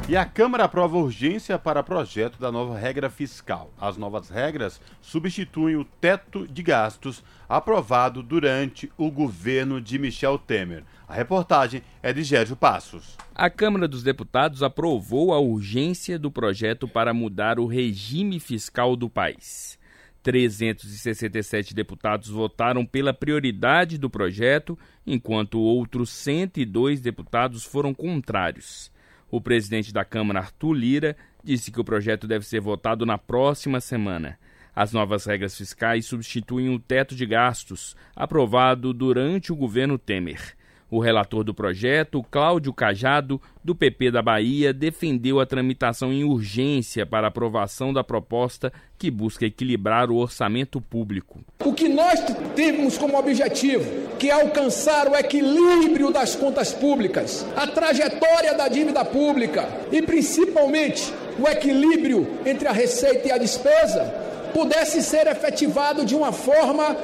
E 0.10 0.18
a 0.18 0.26
Câmara 0.26 0.64
aprova 0.64 0.98
urgência 0.98 1.60
para 1.60 1.84
projeto 1.84 2.40
da 2.40 2.52
nova 2.52 2.76
regra 2.76 3.08
fiscal. 3.08 3.72
As 3.80 3.98
novas 3.98 4.32
regras 4.32 4.82
substituem 5.00 5.76
o 5.76 5.86
teto 5.86 6.48
de 6.48 6.64
gastos 6.64 7.24
aprovado 7.48 8.24
durante 8.24 8.92
o 8.98 9.12
governo 9.12 9.80
de 9.80 10.00
Michel 10.00 10.40
Temer. 10.40 10.84
A 11.08 11.14
reportagem 11.14 11.84
é 12.02 12.12
de 12.12 12.24
Gérgio 12.24 12.56
Passos. 12.56 13.16
A 13.36 13.48
Câmara 13.48 13.88
dos 13.88 14.02
Deputados 14.02 14.64
aprovou 14.64 15.32
a 15.32 15.40
urgência 15.40 16.18
do 16.18 16.32
projeto 16.32 16.88
para 16.88 17.14
mudar 17.14 17.60
o 17.60 17.68
regime 17.68 18.40
fiscal 18.40 18.96
do 18.96 19.08
país. 19.08 19.75
367 20.26 21.76
deputados 21.76 22.30
votaram 22.30 22.84
pela 22.84 23.14
prioridade 23.14 23.96
do 23.96 24.10
projeto, 24.10 24.76
enquanto 25.06 25.60
outros 25.60 26.10
102 26.10 27.00
deputados 27.00 27.64
foram 27.64 27.94
contrários. 27.94 28.92
O 29.30 29.40
presidente 29.40 29.94
da 29.94 30.04
Câmara, 30.04 30.40
Arthur 30.40 30.74
Lira, 30.74 31.16
disse 31.44 31.72
que 31.72 31.80
o 31.80 31.84
projeto 31.84 32.26
deve 32.26 32.44
ser 32.44 32.60
votado 32.60 33.06
na 33.06 33.20
próxima 33.20 33.80
semana. 33.80 34.40
As 34.76 34.92
novas 34.92 35.26
regras 35.26 35.56
fiscais 35.56 36.08
substituem 36.08 36.74
o 36.74 36.80
teto 36.80 37.16
de 37.16 37.28
gastos, 37.28 37.96
aprovado 38.16 38.94
durante 38.94 39.54
o 39.54 39.56
governo 39.56 39.96
Temer. 40.00 40.55
O 40.90 41.00
relator 41.00 41.44
do 41.44 41.54
projeto, 41.54 42.24
Cláudio 42.30 42.72
Cajado, 42.72 43.42
do 43.64 43.74
PP 43.74 44.12
da 44.12 44.22
Bahia, 44.22 44.72
defendeu 44.72 45.40
a 45.40 45.46
tramitação 45.46 46.14
em 46.14 46.24
urgência 46.24 47.06
para 47.06 47.28
aprovação 47.28 47.92
da 47.92 48.04
proposta 48.04 48.72
que 48.98 49.10
busca 49.10 49.46
equilibrar 49.46 50.12
o 50.12 50.18
orçamento 50.18 50.80
público. 50.80 51.40
O 51.64 51.74
que 51.74 51.90
nós 51.90 52.20
temos 52.56 52.98
como 52.98 53.18
objetivo, 53.18 53.84
que 54.20 54.30
é 54.30 54.34
alcançar 54.34 55.08
o 55.08 55.16
equilíbrio 55.16 56.12
das 56.12 56.36
contas 56.36 56.72
públicas, 56.72 57.46
a 57.56 57.66
trajetória 57.66 58.54
da 58.54 58.68
dívida 58.68 59.04
pública 59.04 59.68
e 59.92 60.04
principalmente 60.04 61.12
o 61.40 61.48
equilíbrio 61.48 62.28
entre 62.46 62.68
a 62.68 62.72
receita 62.72 63.28
e 63.28 63.32
a 63.32 63.38
despesa, 63.40 64.04
pudesse 64.54 65.04
ser 65.04 65.28
efetivado 65.28 66.06
de 66.06 66.16
uma 66.16 66.32
forma 66.32 66.96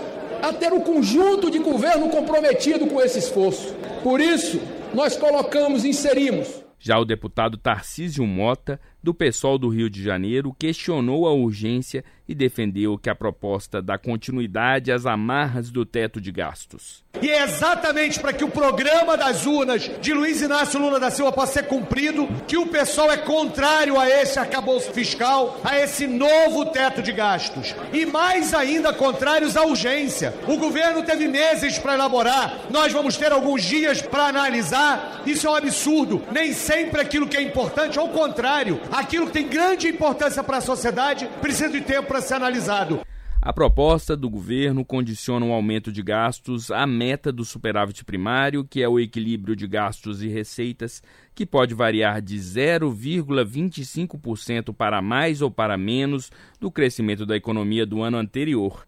a 0.41 0.51
ter 0.53 0.73
o 0.73 0.81
conjunto 0.81 1.51
de 1.51 1.59
governo 1.59 2.09
comprometido 2.09 2.87
com 2.87 2.99
esse 3.01 3.19
esforço. 3.19 3.75
Por 4.03 4.19
isso, 4.19 4.59
nós 4.93 5.15
colocamos, 5.15 5.85
inserimos. 5.85 6.63
Já 6.79 6.97
o 6.97 7.05
deputado 7.05 7.57
Tarcísio 7.57 8.25
Mota 8.25 8.79
do 9.03 9.13
PSOL 9.13 9.57
do 9.57 9.69
Rio 9.69 9.89
de 9.89 10.01
Janeiro 10.03 10.55
questionou 10.57 11.27
a 11.27 11.33
urgência 11.33 12.03
e 12.31 12.35
defendeu 12.35 12.97
que 12.97 13.09
a 13.09 13.15
proposta 13.15 13.81
dá 13.81 13.97
continuidade 13.97 14.91
às 14.91 15.05
amarras 15.05 15.69
do 15.69 15.85
teto 15.85 16.21
de 16.21 16.31
gastos. 16.31 17.03
E 17.21 17.29
é 17.29 17.43
exatamente 17.43 18.19
para 18.19 18.31
que 18.31 18.43
o 18.43 18.49
programa 18.49 19.17
das 19.17 19.45
urnas 19.45 19.91
de 19.99 20.13
Luiz 20.13 20.41
Inácio 20.41 20.79
Lula 20.79 20.97
da 20.97 21.11
Silva 21.11 21.31
possa 21.31 21.53
ser 21.53 21.63
cumprido 21.63 22.27
que 22.47 22.55
o 22.57 22.67
pessoal 22.67 23.11
é 23.11 23.17
contrário 23.17 23.99
a 23.99 24.09
esse 24.09 24.39
arcabouço 24.39 24.91
fiscal, 24.91 25.59
a 25.63 25.77
esse 25.77 26.07
novo 26.07 26.67
teto 26.67 27.01
de 27.01 27.11
gastos. 27.11 27.75
E 27.91 28.05
mais 28.05 28.53
ainda 28.53 28.93
contrários 28.93 29.57
à 29.57 29.63
urgência. 29.63 30.33
O 30.47 30.55
governo 30.55 31.03
teve 31.03 31.27
meses 31.27 31.77
para 31.77 31.95
elaborar, 31.95 32.61
nós 32.69 32.93
vamos 32.93 33.17
ter 33.17 33.31
alguns 33.31 33.61
dias 33.63 34.01
para 34.01 34.27
analisar. 34.27 35.21
Isso 35.25 35.47
é 35.47 35.49
um 35.49 35.55
absurdo. 35.55 36.23
Nem 36.31 36.53
sempre 36.53 37.01
aquilo 37.01 37.27
que 37.27 37.37
é 37.37 37.41
importante, 37.41 37.99
ao 37.99 38.07
contrário, 38.07 38.79
aquilo 38.91 39.27
que 39.27 39.33
tem 39.33 39.47
grande 39.47 39.87
importância 39.87 40.43
para 40.43 40.57
a 40.57 40.61
sociedade 40.61 41.27
precisa 41.39 41.69
de 41.69 41.81
tempo 41.81 42.09
para 42.09 42.21
ser 42.21 42.35
analisado. 42.35 43.01
A 43.41 43.51
proposta 43.51 44.15
do 44.15 44.29
governo 44.29 44.85
condiciona 44.85 45.43
um 45.43 45.51
aumento 45.51 45.91
de 45.91 46.03
gastos 46.03 46.69
à 46.69 46.85
meta 46.85 47.31
do 47.31 47.43
superávit 47.43 48.05
primário, 48.05 48.63
que 48.63 48.83
é 48.83 48.87
o 48.87 48.99
equilíbrio 48.99 49.55
de 49.55 49.65
gastos 49.65 50.21
e 50.21 50.27
receitas, 50.27 51.01
que 51.33 51.43
pode 51.43 51.73
variar 51.73 52.21
de 52.21 52.37
0,25% 52.37 54.75
para 54.75 55.01
mais 55.01 55.41
ou 55.41 55.49
para 55.49 55.75
menos 55.75 56.29
do 56.59 56.69
crescimento 56.69 57.25
da 57.25 57.35
economia 57.35 57.83
do 57.83 58.03
ano 58.03 58.17
anterior. 58.17 58.85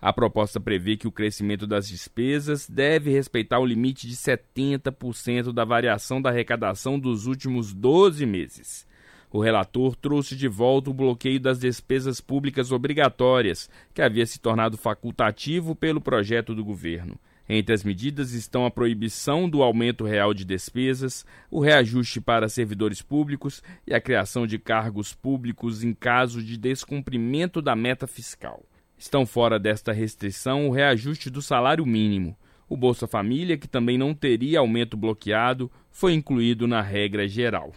A 0.00 0.14
proposta 0.14 0.58
prevê 0.58 0.96
que 0.96 1.06
o 1.06 1.12
crescimento 1.12 1.66
das 1.66 1.86
despesas 1.86 2.66
deve 2.66 3.10
respeitar 3.10 3.58
o 3.58 3.66
limite 3.66 4.08
de 4.08 4.16
70% 4.16 5.52
da 5.52 5.66
variação 5.66 6.22
da 6.22 6.30
arrecadação 6.30 6.98
dos 6.98 7.26
últimos 7.26 7.74
12 7.74 8.24
meses. 8.24 8.88
O 9.32 9.40
relator 9.40 9.94
trouxe 9.94 10.34
de 10.34 10.48
volta 10.48 10.90
o 10.90 10.94
bloqueio 10.94 11.38
das 11.38 11.60
despesas 11.60 12.20
públicas 12.20 12.72
obrigatórias, 12.72 13.70
que 13.94 14.02
havia 14.02 14.26
se 14.26 14.40
tornado 14.40 14.76
facultativo 14.76 15.76
pelo 15.76 16.00
projeto 16.00 16.52
do 16.52 16.64
governo. 16.64 17.16
Entre 17.48 17.74
as 17.74 17.82
medidas 17.82 18.32
estão 18.32 18.64
a 18.64 18.70
proibição 18.70 19.48
do 19.48 19.62
aumento 19.62 20.04
real 20.04 20.32
de 20.32 20.44
despesas, 20.44 21.24
o 21.50 21.60
reajuste 21.60 22.20
para 22.20 22.48
servidores 22.48 23.02
públicos 23.02 23.62
e 23.86 23.94
a 23.94 24.00
criação 24.00 24.46
de 24.46 24.58
cargos 24.58 25.12
públicos 25.14 25.82
em 25.82 25.92
caso 25.92 26.42
de 26.42 26.56
descumprimento 26.56 27.60
da 27.60 27.74
meta 27.74 28.06
fiscal. 28.06 28.64
Estão 28.96 29.26
fora 29.26 29.58
desta 29.58 29.92
restrição 29.92 30.68
o 30.68 30.72
reajuste 30.72 31.30
do 31.30 31.42
salário 31.42 31.86
mínimo. 31.86 32.36
O 32.68 32.76
Bolsa 32.76 33.06
Família, 33.06 33.58
que 33.58 33.66
também 33.66 33.98
não 33.98 34.14
teria 34.14 34.60
aumento 34.60 34.96
bloqueado, 34.96 35.70
foi 35.90 36.14
incluído 36.14 36.68
na 36.68 36.80
regra 36.80 37.26
geral. 37.26 37.72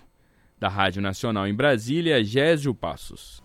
Da 0.63 0.69
Rádio 0.69 1.01
Nacional 1.01 1.45
em 1.45 1.53
Brasília, 1.53 2.23
Gésio 2.23 2.73
Passos. 2.73 3.43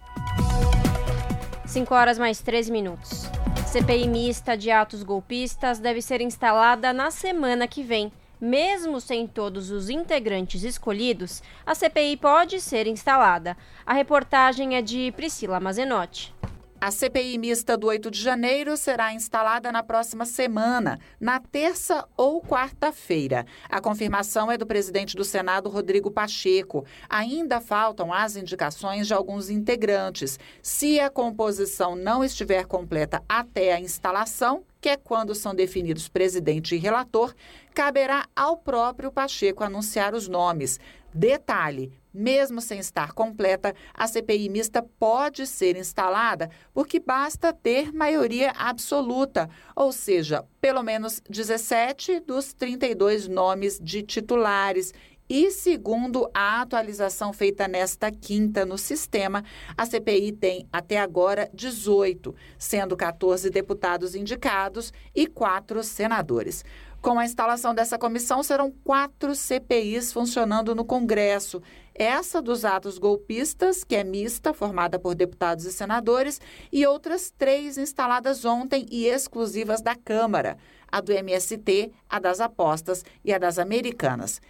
5 1.67 1.93
horas 1.93 2.17
mais 2.17 2.41
13 2.41 2.71
minutos. 2.71 3.25
CPI 3.67 4.07
mista 4.07 4.57
de 4.57 4.71
atos 4.71 5.03
golpistas 5.03 5.81
deve 5.81 6.01
ser 6.01 6.21
instalada 6.21 6.93
na 6.93 7.11
semana 7.11 7.67
que 7.67 7.83
vem. 7.83 8.13
Mesmo 8.41 9.01
sem 9.01 9.27
todos 9.27 9.73
os 9.73 9.91
integrantes 9.91 10.63
escolhidos, 10.63 11.43
a 11.67 11.75
CPI 11.75 12.19
pode 12.19 12.61
ser 12.61 12.87
instalada. 12.87 13.57
A 13.85 13.95
reportagem 13.95 14.77
é 14.77 14.81
de 14.81 15.11
Priscila 15.11 15.59
Mazenotti. 15.59 16.33
A 16.81 16.93
CPI 16.93 17.39
mista 17.39 17.77
do 17.77 17.89
8 17.89 18.09
de 18.09 18.23
janeiro 18.23 18.77
será 18.77 19.13
instalada 19.13 19.73
na 19.73 19.83
próxima 19.83 20.25
semana, 20.25 21.01
na 21.21 21.41
terça 21.41 22.07
ou 22.17 22.41
quarta-feira. 22.41 23.45
A 23.69 23.81
confirmação 23.81 24.49
é 24.49 24.57
do 24.57 24.65
presidente 24.65 25.17
do 25.17 25.25
Senado, 25.25 25.69
Rodrigo 25.69 26.09
Pacheco. 26.09 26.87
Ainda 27.09 27.61
faltam 27.61 28.13
as 28.13 28.37
indicações 28.37 29.09
de 29.09 29.13
alguns 29.13 29.51
integrantes. 29.51 30.39
Se 30.63 31.01
a 31.01 31.11
composição 31.11 31.97
não 31.97 32.23
estiver 32.23 32.65
completa 32.65 33.25
até 33.29 33.73
a 33.73 33.81
instalação, 33.81 34.63
que 34.81 34.89
é 34.89 34.97
quando 34.97 35.35
são 35.35 35.57
definidos 35.57 36.09
presidente 36.09 36.77
e 36.77 36.79
relator, 36.79 37.35
caberá 37.75 38.27
ao 38.35 38.57
próprio 38.57 39.11
Pacheco 39.11 39.65
anunciar 39.65 40.15
os 40.15 40.29
nomes. 40.29 40.79
Detalhe: 41.13 41.93
mesmo 42.13 42.61
sem 42.61 42.79
estar 42.79 43.13
completa, 43.13 43.75
a 43.95 44.07
CPI 44.07 44.49
mista 44.49 44.83
pode 44.99 45.47
ser 45.47 45.77
instalada 45.77 46.51
porque 46.75 46.99
basta 46.99 47.53
ter 47.53 47.93
maioria 47.93 48.51
absoluta, 48.53 49.49
ou 49.75 49.93
seja, 49.93 50.45
pelo 50.61 50.83
menos 50.83 51.23
17 51.29 52.21
dos 52.21 52.53
32 52.53 53.29
nomes 53.29 53.79
de 53.81 54.03
titulares 54.03 54.93
e 55.31 55.51
segundo 55.51 56.31
a 56.33 56.63
atualização 56.63 57.35
feita 57.35 57.69
nesta 57.69 58.11
quinta 58.11 58.65
no 58.65 58.79
sistema, 58.79 59.45
a 59.77 59.85
CPI 59.85 60.33
tem 60.33 60.67
até 60.73 60.99
agora 60.99 61.51
18, 61.53 62.35
sendo 62.59 62.97
14 62.97 63.51
deputados 63.51 64.15
indicados 64.15 64.91
e 65.15 65.27
quatro 65.27 65.85
senadores. 65.85 66.65
Com 67.01 67.17
a 67.17 67.25
instalação 67.25 67.73
dessa 67.73 67.97
comissão, 67.97 68.43
serão 68.43 68.73
quatro 68.85 69.33
CPIs 69.35 70.13
funcionando 70.13 70.75
no 70.75 70.85
Congresso. 70.85 71.63
Essa 71.95 72.43
dos 72.43 72.65
atos 72.65 72.99
golpistas, 72.99 73.85
que 73.85 73.95
é 73.95 74.03
mista, 74.03 74.53
formada 74.53 74.99
por 74.99 75.15
deputados 75.15 75.65
e 75.65 75.73
senadores, 75.73 76.41
e 76.73 76.85
outras 76.87 77.33
três 77.37 77.79
instaladas 77.79 78.45
ontem 78.45 78.85
e 78.91 79.07
exclusivas 79.07 79.81
da 79.81 79.95
Câmara: 79.95 80.59
a 80.91 81.01
do 81.01 81.13
MST, 81.13 81.93
a 82.11 82.19
das 82.19 82.41
apostas 82.41 83.05
e 83.25 83.33
a 83.33 83.39
das 83.39 83.61
americanas. 83.61 84.41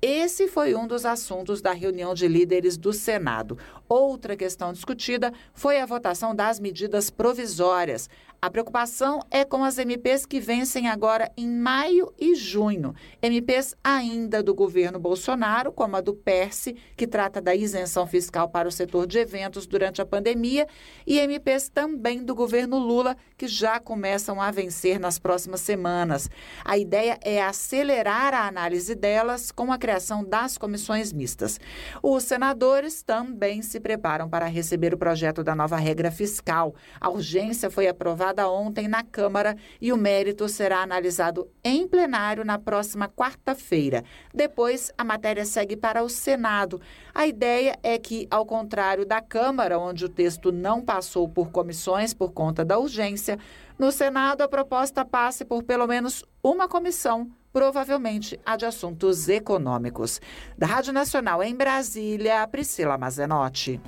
Esse 0.00 0.46
foi 0.46 0.74
um 0.74 0.86
dos 0.86 1.06
assuntos 1.06 1.62
da 1.62 1.72
reunião 1.72 2.12
de 2.12 2.28
líderes 2.28 2.76
do 2.76 2.92
Senado. 2.92 3.58
Outra 3.88 4.36
questão 4.36 4.72
discutida 4.72 5.32
foi 5.54 5.80
a 5.80 5.86
votação 5.86 6.34
das 6.34 6.60
medidas 6.60 7.08
provisórias. 7.08 8.08
A 8.40 8.50
preocupação 8.50 9.20
é 9.30 9.44
com 9.44 9.64
as 9.64 9.78
MPs 9.78 10.26
que 10.26 10.38
vencem 10.38 10.88
agora 10.88 11.32
em 11.38 11.48
maio 11.48 12.12
e 12.18 12.34
junho. 12.34 12.94
MPs 13.22 13.74
ainda 13.82 14.42
do 14.42 14.54
governo 14.54 14.98
Bolsonaro, 14.98 15.72
como 15.72 15.96
a 15.96 16.02
do 16.02 16.12
PERSE, 16.12 16.76
que 16.96 17.06
trata 17.06 17.40
da 17.40 17.54
isenção 17.54 18.06
fiscal 18.06 18.48
para 18.50 18.68
o 18.68 18.72
setor 18.72 19.06
de 19.06 19.18
eventos 19.18 19.66
durante 19.66 20.02
a 20.02 20.06
pandemia, 20.06 20.66
e 21.06 21.18
MPs 21.18 21.70
também 21.70 22.22
do 22.22 22.34
governo 22.34 22.78
Lula, 22.78 23.16
que 23.38 23.48
já 23.48 23.80
começam 23.80 24.40
a 24.40 24.50
vencer 24.50 25.00
nas 25.00 25.18
próximas 25.18 25.62
semanas. 25.62 26.28
A 26.62 26.76
ideia 26.76 27.18
é 27.22 27.42
acelerar 27.42 28.34
a 28.34 28.46
análise 28.46 28.94
delas 28.94 29.50
com 29.50 29.72
a 29.72 29.78
criação 29.78 30.22
das 30.22 30.58
comissões 30.58 31.10
mistas. 31.10 31.58
Os 32.02 32.24
senadores 32.24 33.02
também 33.02 33.62
se 33.62 33.80
preparam 33.80 34.28
para 34.28 34.44
receber 34.44 34.92
o 34.92 34.98
projeto 34.98 35.42
da 35.42 35.54
nova 35.54 35.76
regra 35.76 36.10
fiscal. 36.10 36.74
A 37.00 37.08
urgência 37.08 37.70
foi 37.70 37.88
aprovada 37.88 38.25
aprovada 38.26 38.48
ontem 38.48 38.88
na 38.88 39.02
Câmara 39.02 39.56
e 39.80 39.92
o 39.92 39.96
mérito 39.96 40.48
será 40.48 40.82
analisado 40.82 41.48
em 41.62 41.86
plenário 41.86 42.44
na 42.44 42.58
próxima 42.58 43.08
quarta-feira. 43.08 44.02
Depois, 44.34 44.90
a 44.98 45.04
matéria 45.04 45.44
segue 45.44 45.76
para 45.76 46.02
o 46.02 46.08
Senado. 46.08 46.80
A 47.14 47.26
ideia 47.26 47.78
é 47.82 47.98
que, 47.98 48.26
ao 48.30 48.44
contrário 48.44 49.06
da 49.06 49.20
Câmara, 49.20 49.78
onde 49.78 50.04
o 50.04 50.08
texto 50.08 50.50
não 50.50 50.82
passou 50.82 51.28
por 51.28 51.50
comissões 51.50 52.12
por 52.12 52.32
conta 52.32 52.64
da 52.64 52.78
urgência, 52.78 53.38
no 53.78 53.92
Senado 53.92 54.42
a 54.42 54.48
proposta 54.48 55.04
passe 55.04 55.44
por 55.44 55.62
pelo 55.62 55.86
menos 55.86 56.24
uma 56.42 56.68
comissão 56.68 57.30
provavelmente 57.52 58.38
a 58.44 58.54
de 58.54 58.66
assuntos 58.66 59.30
econômicos. 59.30 60.20
Da 60.58 60.66
Rádio 60.66 60.92
Nacional 60.92 61.42
em 61.42 61.54
Brasília, 61.54 62.46
Priscila 62.48 62.98
Mazenotti. 62.98 63.80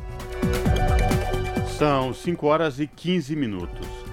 São 1.78 2.12
5 2.12 2.44
horas 2.44 2.80
e 2.80 2.88
15 2.88 3.36
minutos. 3.36 4.07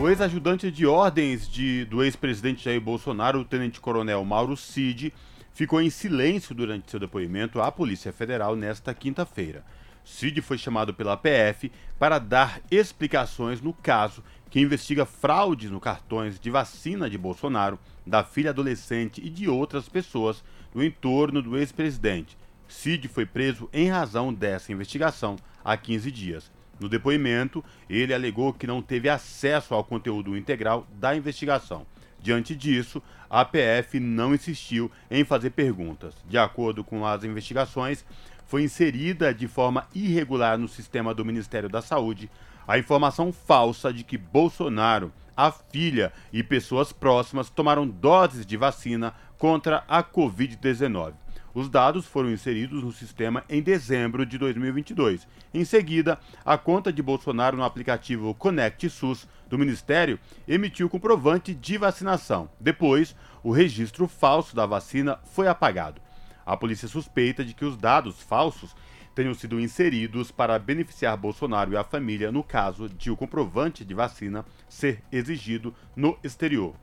O 0.00 0.08
ex-ajudante 0.08 0.70
de 0.70 0.86
ordens 0.86 1.48
de, 1.48 1.84
do 1.86 2.04
ex-presidente 2.04 2.64
Jair 2.64 2.80
Bolsonaro, 2.80 3.40
o 3.40 3.44
tenente-coronel 3.44 4.24
Mauro 4.24 4.56
Cid, 4.56 5.12
ficou 5.52 5.82
em 5.82 5.90
silêncio 5.90 6.54
durante 6.54 6.88
seu 6.88 7.00
depoimento 7.00 7.60
à 7.60 7.72
Polícia 7.72 8.12
Federal 8.12 8.54
nesta 8.54 8.94
quinta-feira. 8.94 9.64
Cid 10.04 10.40
foi 10.40 10.56
chamado 10.56 10.94
pela 10.94 11.16
PF 11.16 11.72
para 11.98 12.20
dar 12.20 12.60
explicações 12.70 13.60
no 13.60 13.72
caso 13.72 14.22
que 14.48 14.60
investiga 14.60 15.04
fraudes 15.04 15.68
no 15.68 15.80
cartões 15.80 16.38
de 16.38 16.48
vacina 16.48 17.10
de 17.10 17.18
Bolsonaro, 17.18 17.76
da 18.06 18.22
filha 18.22 18.50
adolescente 18.50 19.20
e 19.20 19.28
de 19.28 19.48
outras 19.48 19.88
pessoas 19.88 20.44
no 20.72 20.82
entorno 20.82 21.42
do 21.42 21.58
ex-presidente. 21.58 22.38
Cid 22.68 23.08
foi 23.08 23.26
preso 23.26 23.68
em 23.72 23.90
razão 23.90 24.32
dessa 24.32 24.70
investigação 24.70 25.34
há 25.64 25.76
15 25.76 26.12
dias. 26.12 26.57
No 26.80 26.88
depoimento, 26.88 27.64
ele 27.88 28.14
alegou 28.14 28.52
que 28.52 28.66
não 28.66 28.80
teve 28.80 29.08
acesso 29.08 29.74
ao 29.74 29.84
conteúdo 29.84 30.36
integral 30.36 30.86
da 30.92 31.16
investigação. 31.16 31.86
Diante 32.20 32.54
disso, 32.54 33.02
a 33.30 33.44
PF 33.44 34.00
não 34.00 34.34
insistiu 34.34 34.90
em 35.10 35.24
fazer 35.24 35.50
perguntas. 35.50 36.14
De 36.28 36.38
acordo 36.38 36.82
com 36.82 37.06
as 37.06 37.24
investigações, 37.24 38.04
foi 38.46 38.62
inserida 38.62 39.32
de 39.34 39.46
forma 39.46 39.86
irregular 39.94 40.58
no 40.58 40.68
sistema 40.68 41.14
do 41.14 41.24
Ministério 41.24 41.68
da 41.68 41.82
Saúde 41.82 42.30
a 42.66 42.78
informação 42.78 43.32
falsa 43.32 43.90
de 43.90 44.04
que 44.04 44.18
Bolsonaro, 44.18 45.10
a 45.34 45.50
filha 45.50 46.12
e 46.30 46.42
pessoas 46.42 46.92
próximas 46.92 47.48
tomaram 47.48 47.88
doses 47.88 48.44
de 48.44 48.58
vacina 48.58 49.14
contra 49.38 49.84
a 49.88 50.02
Covid-19. 50.02 51.14
Os 51.54 51.68
dados 51.68 52.06
foram 52.06 52.30
inseridos 52.30 52.82
no 52.82 52.92
sistema 52.92 53.42
em 53.48 53.62
dezembro 53.62 54.26
de 54.26 54.36
2022. 54.36 55.26
Em 55.52 55.64
seguida, 55.64 56.18
a 56.44 56.58
conta 56.58 56.92
de 56.92 57.02
Bolsonaro 57.02 57.56
no 57.56 57.64
aplicativo 57.64 58.34
Conect 58.34 58.88
SUS 58.90 59.26
do 59.48 59.58
Ministério 59.58 60.20
emitiu 60.46 60.90
comprovante 60.90 61.54
de 61.54 61.78
vacinação. 61.78 62.50
Depois, 62.60 63.16
o 63.42 63.50
registro 63.50 64.06
falso 64.06 64.54
da 64.54 64.66
vacina 64.66 65.18
foi 65.24 65.48
apagado. 65.48 66.00
A 66.44 66.56
polícia 66.56 66.86
suspeita 66.86 67.44
de 67.44 67.54
que 67.54 67.64
os 67.64 67.76
dados 67.76 68.22
falsos 68.22 68.74
tenham 69.14 69.34
sido 69.34 69.58
inseridos 69.58 70.30
para 70.30 70.58
beneficiar 70.58 71.16
Bolsonaro 71.16 71.72
e 71.72 71.76
a 71.76 71.82
família 71.82 72.30
no 72.30 72.44
caso 72.44 72.88
de 72.88 73.10
o 73.10 73.16
comprovante 73.16 73.84
de 73.84 73.94
vacina 73.94 74.44
ser 74.68 75.02
exigido 75.10 75.74
no 75.96 76.16
exterior. 76.22 76.74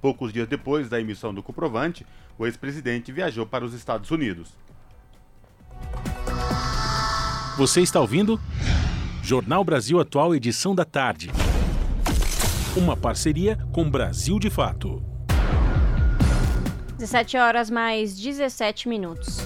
Poucos 0.00 0.32
dias 0.32 0.48
depois 0.48 0.88
da 0.88 1.00
emissão 1.00 1.34
do 1.34 1.42
comprovante, 1.42 2.06
o 2.38 2.46
ex-presidente 2.46 3.10
viajou 3.10 3.44
para 3.44 3.64
os 3.64 3.74
Estados 3.74 4.10
Unidos. 4.10 4.50
Você 7.56 7.80
está 7.80 8.00
ouvindo? 8.00 8.40
Jornal 9.22 9.64
Brasil 9.64 9.98
Atual, 9.98 10.34
edição 10.34 10.74
da 10.74 10.84
tarde. 10.84 11.30
Uma 12.76 12.96
parceria 12.96 13.58
com 13.72 13.90
Brasil 13.90 14.38
de 14.38 14.48
Fato. 14.48 15.02
17 16.98 17.36
horas 17.36 17.68
mais 17.70 18.16
17 18.16 18.88
minutos. 18.88 19.38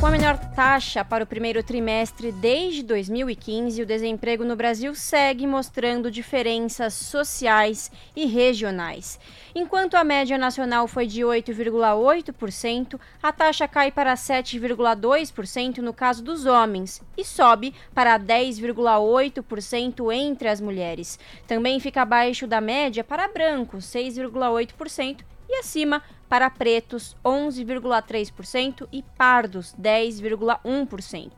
Com 0.00 0.06
a 0.06 0.10
menor 0.12 0.38
taxa 0.54 1.04
para 1.04 1.24
o 1.24 1.26
primeiro 1.26 1.60
trimestre 1.60 2.30
desde 2.30 2.84
2015, 2.84 3.82
o 3.82 3.86
desemprego 3.86 4.44
no 4.44 4.54
Brasil 4.54 4.94
segue 4.94 5.44
mostrando 5.44 6.08
diferenças 6.08 6.94
sociais 6.94 7.90
e 8.14 8.24
regionais. 8.24 9.18
Enquanto 9.52 9.96
a 9.96 10.04
média 10.04 10.38
nacional 10.38 10.86
foi 10.86 11.08
de 11.08 11.22
8,8%, 11.22 13.00
a 13.20 13.32
taxa 13.32 13.66
cai 13.66 13.90
para 13.90 14.14
7,2% 14.14 15.78
no 15.78 15.92
caso 15.92 16.22
dos 16.22 16.46
homens 16.46 17.02
e 17.16 17.24
sobe 17.24 17.74
para 17.92 18.20
10,8% 18.20 20.14
entre 20.14 20.48
as 20.48 20.60
mulheres. 20.60 21.18
Também 21.44 21.80
fica 21.80 22.02
abaixo 22.02 22.46
da 22.46 22.60
média 22.60 23.02
para 23.02 23.26
brancos, 23.26 23.86
6,8%, 23.86 25.24
e 25.48 25.56
acima 25.56 26.02
para 26.28 26.50
pretos 26.50 27.16
11,3% 27.24 28.86
e 28.92 29.02
pardos 29.02 29.74
10,1%. 29.80 31.30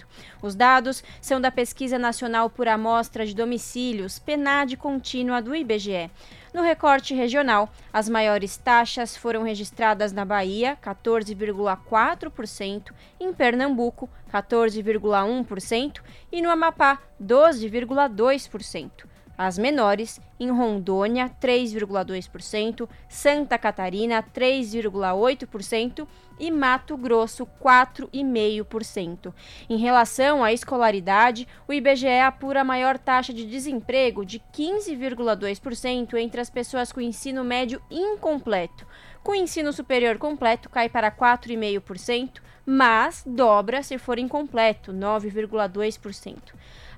Os 0.43 0.55
dados 0.55 1.03
são 1.21 1.41
da 1.41 1.51
Pesquisa 1.51 1.99
Nacional 1.99 2.51
por 2.51 2.69
Amostra 2.69 3.25
de 3.25 3.35
Domicílios, 3.35 4.19
PNAD 4.19 4.77
contínua 4.77 5.41
do 5.41 5.55
IBGE. 5.55 6.11
No 6.53 6.63
recorte 6.63 7.15
regional, 7.15 7.73
as 7.93 8.09
maiores 8.09 8.57
taxas 8.57 9.17
foram 9.17 9.45
registradas 9.45 10.13
na 10.13 10.25
Bahia, 10.25 10.77
14,4%, 10.83 12.93
em 13.21 13.33
Pernambuco, 13.33 14.11
14,1% 14.33 16.01
e 16.33 16.43
no 16.43 16.51
Amapá, 16.51 16.99
12,2%. 17.23 19.10
As 19.43 19.57
menores, 19.57 20.21
em 20.39 20.51
Rondônia, 20.51 21.31
3,2%, 21.41 22.87
Santa 23.09 23.57
Catarina, 23.57 24.23
3,8% 24.23 26.07
e 26.39 26.51
Mato 26.51 26.95
Grosso, 26.95 27.47
4,5%. 27.59 29.33
Em 29.67 29.79
relação 29.79 30.45
à 30.45 30.53
escolaridade, 30.53 31.49
o 31.67 31.73
IBGE 31.73 32.21
apura 32.21 32.61
a 32.61 32.65
maior 32.65 32.99
taxa 32.99 33.33
de 33.33 33.47
desemprego 33.47 34.27
de 34.27 34.43
15,2% 34.55 36.19
entre 36.19 36.39
as 36.39 36.51
pessoas 36.51 36.93
com 36.93 37.01
ensino 37.01 37.43
médio 37.43 37.81
incompleto. 37.91 38.87
Com 39.23 39.35
ensino 39.35 39.73
superior 39.73 40.19
completo, 40.19 40.69
cai 40.69 40.91
para 40.91 41.11
4,5%, 41.11 42.43
mas 42.67 43.25
dobra 43.27 43.83
se 43.83 43.97
for 43.97 44.19
incompleto, 44.19 44.93
9,2%. 44.93 46.37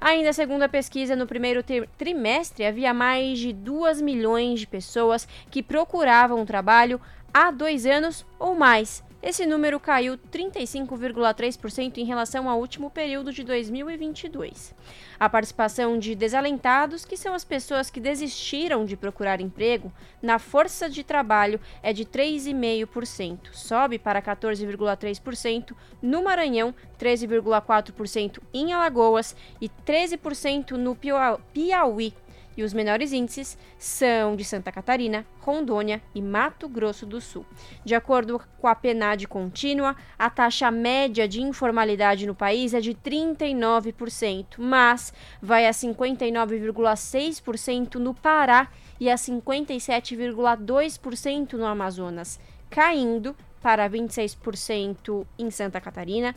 Ainda 0.04 0.32
segundo 0.32 0.64
a 0.64 0.68
pesquisa, 0.68 1.14
no 1.14 1.28
primeiro 1.28 1.62
trimestre 1.96 2.66
havia 2.66 2.92
mais 2.92 3.38
de 3.38 3.52
2 3.52 4.00
milhões 4.02 4.58
de 4.58 4.66
pessoas 4.66 5.28
que 5.48 5.62
procuravam 5.62 6.44
trabalho 6.44 7.00
há 7.32 7.52
dois 7.52 7.86
anos 7.86 8.26
ou 8.36 8.56
mais 8.56 9.00
esse 9.22 9.46
número 9.46 9.78
caiu 9.78 10.18
35,3% 10.18 11.98
em 11.98 12.04
relação 12.04 12.50
ao 12.50 12.58
último 12.58 12.90
período 12.90 13.32
de 13.32 13.44
2022. 13.44 14.74
A 15.20 15.28
participação 15.28 15.96
de 15.96 16.16
desalentados, 16.16 17.04
que 17.04 17.16
são 17.16 17.32
as 17.32 17.44
pessoas 17.44 17.88
que 17.88 18.00
desistiram 18.00 18.84
de 18.84 18.96
procurar 18.96 19.40
emprego, 19.40 19.92
na 20.20 20.40
força 20.40 20.90
de 20.90 21.04
trabalho 21.04 21.60
é 21.82 21.92
de 21.92 22.04
3,5%, 22.04 23.52
sobe 23.52 23.98
para 23.98 24.20
14,3% 24.20 25.72
no 26.02 26.24
Maranhão, 26.24 26.74
13,4% 26.98 28.40
em 28.52 28.72
Alagoas 28.72 29.36
e 29.60 29.68
13% 29.68 30.72
no 30.72 30.96
Piauí 30.96 32.12
e 32.56 32.62
os 32.62 32.72
menores 32.72 33.12
índices 33.12 33.58
são 33.78 34.34
de 34.36 34.44
Santa 34.44 34.72
Catarina, 34.72 35.26
Rondônia 35.40 36.00
e 36.14 36.22
Mato 36.22 36.68
Grosso 36.68 37.04
do 37.06 37.20
Sul. 37.20 37.44
De 37.84 37.94
acordo 37.94 38.40
com 38.58 38.68
a 38.68 38.74
PNAD 38.74 39.28
contínua, 39.28 39.94
a 40.18 40.30
taxa 40.30 40.70
média 40.70 41.28
de 41.28 41.42
informalidade 41.42 42.26
no 42.26 42.34
país 42.34 42.72
é 42.74 42.80
de 42.80 42.94
39%, 42.94 44.56
mas 44.58 45.12
vai 45.40 45.66
a 45.66 45.70
59,6% 45.70 47.94
no 47.96 48.14
Pará 48.14 48.68
e 49.00 49.10
a 49.10 49.16
57,2% 49.16 51.54
no 51.54 51.66
Amazonas, 51.66 52.38
caindo 52.70 53.34
para 53.60 53.88
26% 53.88 55.26
em 55.38 55.50
Santa 55.50 55.80
Catarina, 55.80 56.34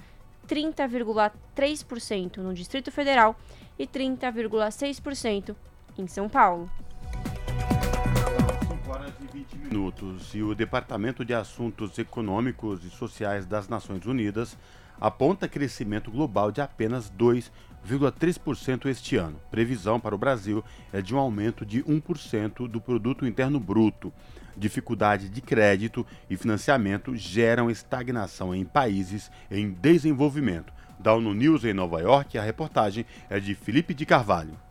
30,3% 0.47 2.37
no 2.37 2.53
Distrito 2.53 2.91
Federal 2.91 3.35
e 3.77 3.85
30,6% 3.87 5.55
em 5.97 6.07
São 6.07 6.27
Paulo. 6.29 6.69
5 8.85 8.91
horas 8.91 9.13
e 9.21 9.37
20 9.37 9.57
minutos 9.57 10.35
e 10.35 10.43
o 10.43 10.53
Departamento 10.53 11.25
de 11.25 11.33
Assuntos 11.33 11.97
Econômicos 11.97 12.83
e 12.83 12.89
Sociais 12.89 13.45
das 13.45 13.67
Nações 13.67 14.05
Unidas 14.05 14.57
aponta 14.99 15.47
crescimento 15.47 16.11
global 16.11 16.51
de 16.51 16.61
apenas 16.61 17.11
2,3% 17.11 18.85
este 18.85 19.15
ano. 19.15 19.39
Previsão 19.51 19.99
para 19.99 20.15
o 20.15 20.17
Brasil 20.17 20.63
é 20.91 21.01
de 21.01 21.13
um 21.13 21.17
aumento 21.17 21.65
de 21.65 21.83
1% 21.83 22.67
do 22.67 22.79
produto 22.79 23.25
interno 23.25 23.59
bruto. 23.59 24.13
Dificuldade 24.55 25.27
de 25.27 25.41
crédito 25.41 26.05
e 26.29 26.37
financiamento 26.37 27.15
geram 27.15 27.69
estagnação 27.69 28.55
em 28.55 28.63
países 28.63 29.29
em 29.51 29.71
desenvolvimento. 29.71 30.73
Da 30.97 31.13
ONU 31.13 31.33
News 31.33 31.65
em 31.65 31.73
Nova 31.73 31.99
York, 31.99 32.37
a 32.37 32.43
reportagem 32.43 33.05
é 33.29 33.39
de 33.39 33.53
Felipe 33.53 33.93
de 33.93 34.05
Carvalho. 34.05 34.64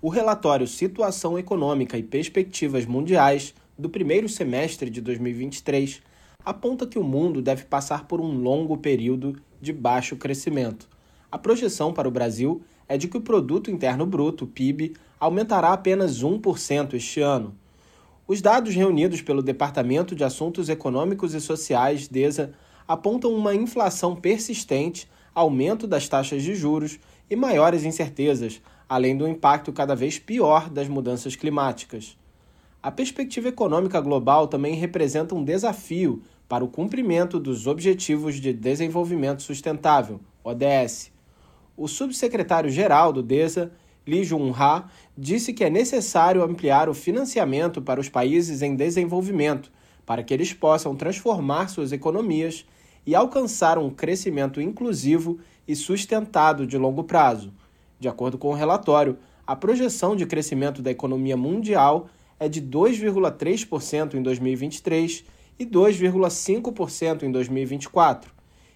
O 0.00 0.10
relatório 0.10 0.68
Situação 0.68 1.36
Econômica 1.36 1.98
e 1.98 2.04
Perspectivas 2.04 2.86
Mundiais 2.86 3.52
do 3.76 3.88
primeiro 3.88 4.28
semestre 4.28 4.88
de 4.88 5.00
2023 5.00 6.00
aponta 6.44 6.86
que 6.86 7.00
o 7.00 7.02
mundo 7.02 7.42
deve 7.42 7.64
passar 7.64 8.06
por 8.06 8.20
um 8.20 8.40
longo 8.40 8.78
período 8.78 9.34
de 9.60 9.72
baixo 9.72 10.14
crescimento. 10.14 10.88
A 11.32 11.36
projeção 11.36 11.92
para 11.92 12.06
o 12.06 12.12
Brasil 12.12 12.62
é 12.88 12.96
de 12.96 13.08
que 13.08 13.16
o 13.16 13.20
produto 13.20 13.72
interno 13.72 14.06
bruto, 14.06 14.46
PIB, 14.46 14.94
aumentará 15.18 15.72
apenas 15.72 16.22
1% 16.22 16.94
este 16.94 17.20
ano. 17.20 17.56
Os 18.24 18.40
dados 18.40 18.72
reunidos 18.76 19.20
pelo 19.20 19.42
Departamento 19.42 20.14
de 20.14 20.22
Assuntos 20.22 20.68
Econômicos 20.68 21.34
e 21.34 21.40
Sociais, 21.40 22.06
DESA, 22.06 22.52
apontam 22.86 23.34
uma 23.34 23.52
inflação 23.52 24.14
persistente, 24.14 25.10
aumento 25.34 25.88
das 25.88 26.08
taxas 26.08 26.44
de 26.44 26.54
juros 26.54 27.00
e 27.28 27.34
maiores 27.34 27.82
incertezas, 27.82 28.62
além 28.88 29.16
do 29.16 29.28
impacto 29.28 29.72
cada 29.72 29.94
vez 29.94 30.18
pior 30.18 30.70
das 30.70 30.88
mudanças 30.88 31.36
climáticas. 31.36 32.16
A 32.82 32.90
perspectiva 32.90 33.48
econômica 33.48 34.00
global 34.00 34.46
também 34.46 34.74
representa 34.74 35.34
um 35.34 35.44
desafio 35.44 36.22
para 36.48 36.64
o 36.64 36.68
cumprimento 36.68 37.38
dos 37.38 37.66
Objetivos 37.66 38.36
de 38.40 38.52
Desenvolvimento 38.52 39.42
Sustentável, 39.42 40.20
ODS. 40.42 41.12
O 41.76 41.86
subsecretário-geral 41.86 43.12
do 43.12 43.22
DESA, 43.22 43.70
Lee 44.06 44.24
Jun-ha, 44.24 44.88
disse 45.16 45.52
que 45.52 45.64
é 45.64 45.68
necessário 45.68 46.42
ampliar 46.42 46.88
o 46.88 46.94
financiamento 46.94 47.82
para 47.82 48.00
os 48.00 48.08
países 48.08 48.62
em 48.62 48.74
desenvolvimento, 48.74 49.70
para 50.06 50.22
que 50.22 50.32
eles 50.32 50.54
possam 50.54 50.96
transformar 50.96 51.68
suas 51.68 51.92
economias 51.92 52.64
e 53.04 53.14
alcançar 53.14 53.76
um 53.76 53.90
crescimento 53.90 54.60
inclusivo 54.60 55.38
e 55.66 55.76
sustentado 55.76 56.66
de 56.66 56.78
longo 56.78 57.04
prazo. 57.04 57.52
De 57.98 58.08
acordo 58.08 58.38
com 58.38 58.48
o 58.48 58.54
relatório, 58.54 59.18
a 59.46 59.56
projeção 59.56 60.14
de 60.14 60.26
crescimento 60.26 60.82
da 60.82 60.90
economia 60.90 61.36
mundial 61.36 62.08
é 62.38 62.48
de 62.48 62.62
2,3% 62.62 64.14
em 64.14 64.22
2023 64.22 65.24
e 65.58 65.66
2,5% 65.66 67.22
em 67.22 67.32
2024. 67.32 68.30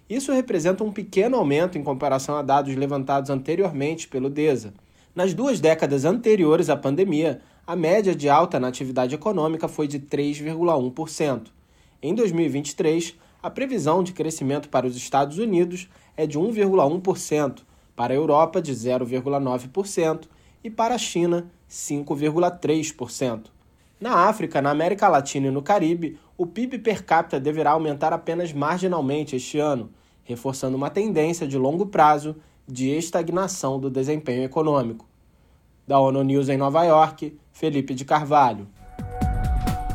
Isso 0.09 0.33
representa 0.33 0.83
um 0.83 0.91
pequeno 0.91 1.37
aumento 1.37 1.77
em 1.77 1.83
comparação 1.83 2.35
a 2.35 2.41
dados 2.41 2.75
levantados 2.75 3.29
anteriormente 3.29 4.07
pelo 4.07 4.29
DESA. 4.29 4.73
Nas 5.15 5.33
duas 5.33 5.59
décadas 5.59 6.05
anteriores 6.05 6.69
à 6.69 6.75
pandemia, 6.75 7.39
a 7.65 7.75
média 7.75 8.13
de 8.13 8.27
alta 8.27 8.59
na 8.59 8.67
atividade 8.67 9.15
econômica 9.15 9.67
foi 9.67 9.87
de 9.87 9.99
3,1%. 9.99 11.47
Em 12.01 12.13
2023, 12.13 13.15
a 13.41 13.49
previsão 13.49 14.03
de 14.03 14.11
crescimento 14.11 14.67
para 14.69 14.85
os 14.85 14.97
Estados 14.97 15.37
Unidos 15.37 15.87
é 16.17 16.27
de 16.27 16.37
1,1%, 16.37 17.59
para 17.95 18.13
a 18.13 18.15
Europa 18.15 18.61
de 18.61 18.73
0,9% 18.73 20.27
e 20.63 20.69
para 20.69 20.95
a 20.95 20.97
China 20.97 21.51
5,3%. 21.69 23.45
Na 23.99 24.27
África, 24.27 24.61
na 24.61 24.69
América 24.69 25.07
Latina 25.07 25.47
e 25.47 25.51
no 25.51 25.61
Caribe, 25.61 26.19
o 26.37 26.45
PIB 26.45 26.79
per 26.79 27.05
capita 27.05 27.39
deverá 27.39 27.71
aumentar 27.71 28.11
apenas 28.11 28.51
marginalmente 28.51 29.35
este 29.35 29.59
ano, 29.59 29.89
reforçando 30.23 30.75
uma 30.75 30.89
tendência 30.89 31.47
de 31.47 31.57
longo 31.57 31.85
prazo 31.85 32.35
de 32.67 32.89
estagnação 32.89 33.79
do 33.79 33.89
desempenho 33.89 34.43
econômico. 34.43 35.07
Da 35.87 35.99
ONU 35.99 36.23
News 36.23 36.49
em 36.49 36.57
Nova 36.57 36.83
York, 36.83 37.37
Felipe 37.51 37.93
de 37.93 38.05
Carvalho. 38.05 38.67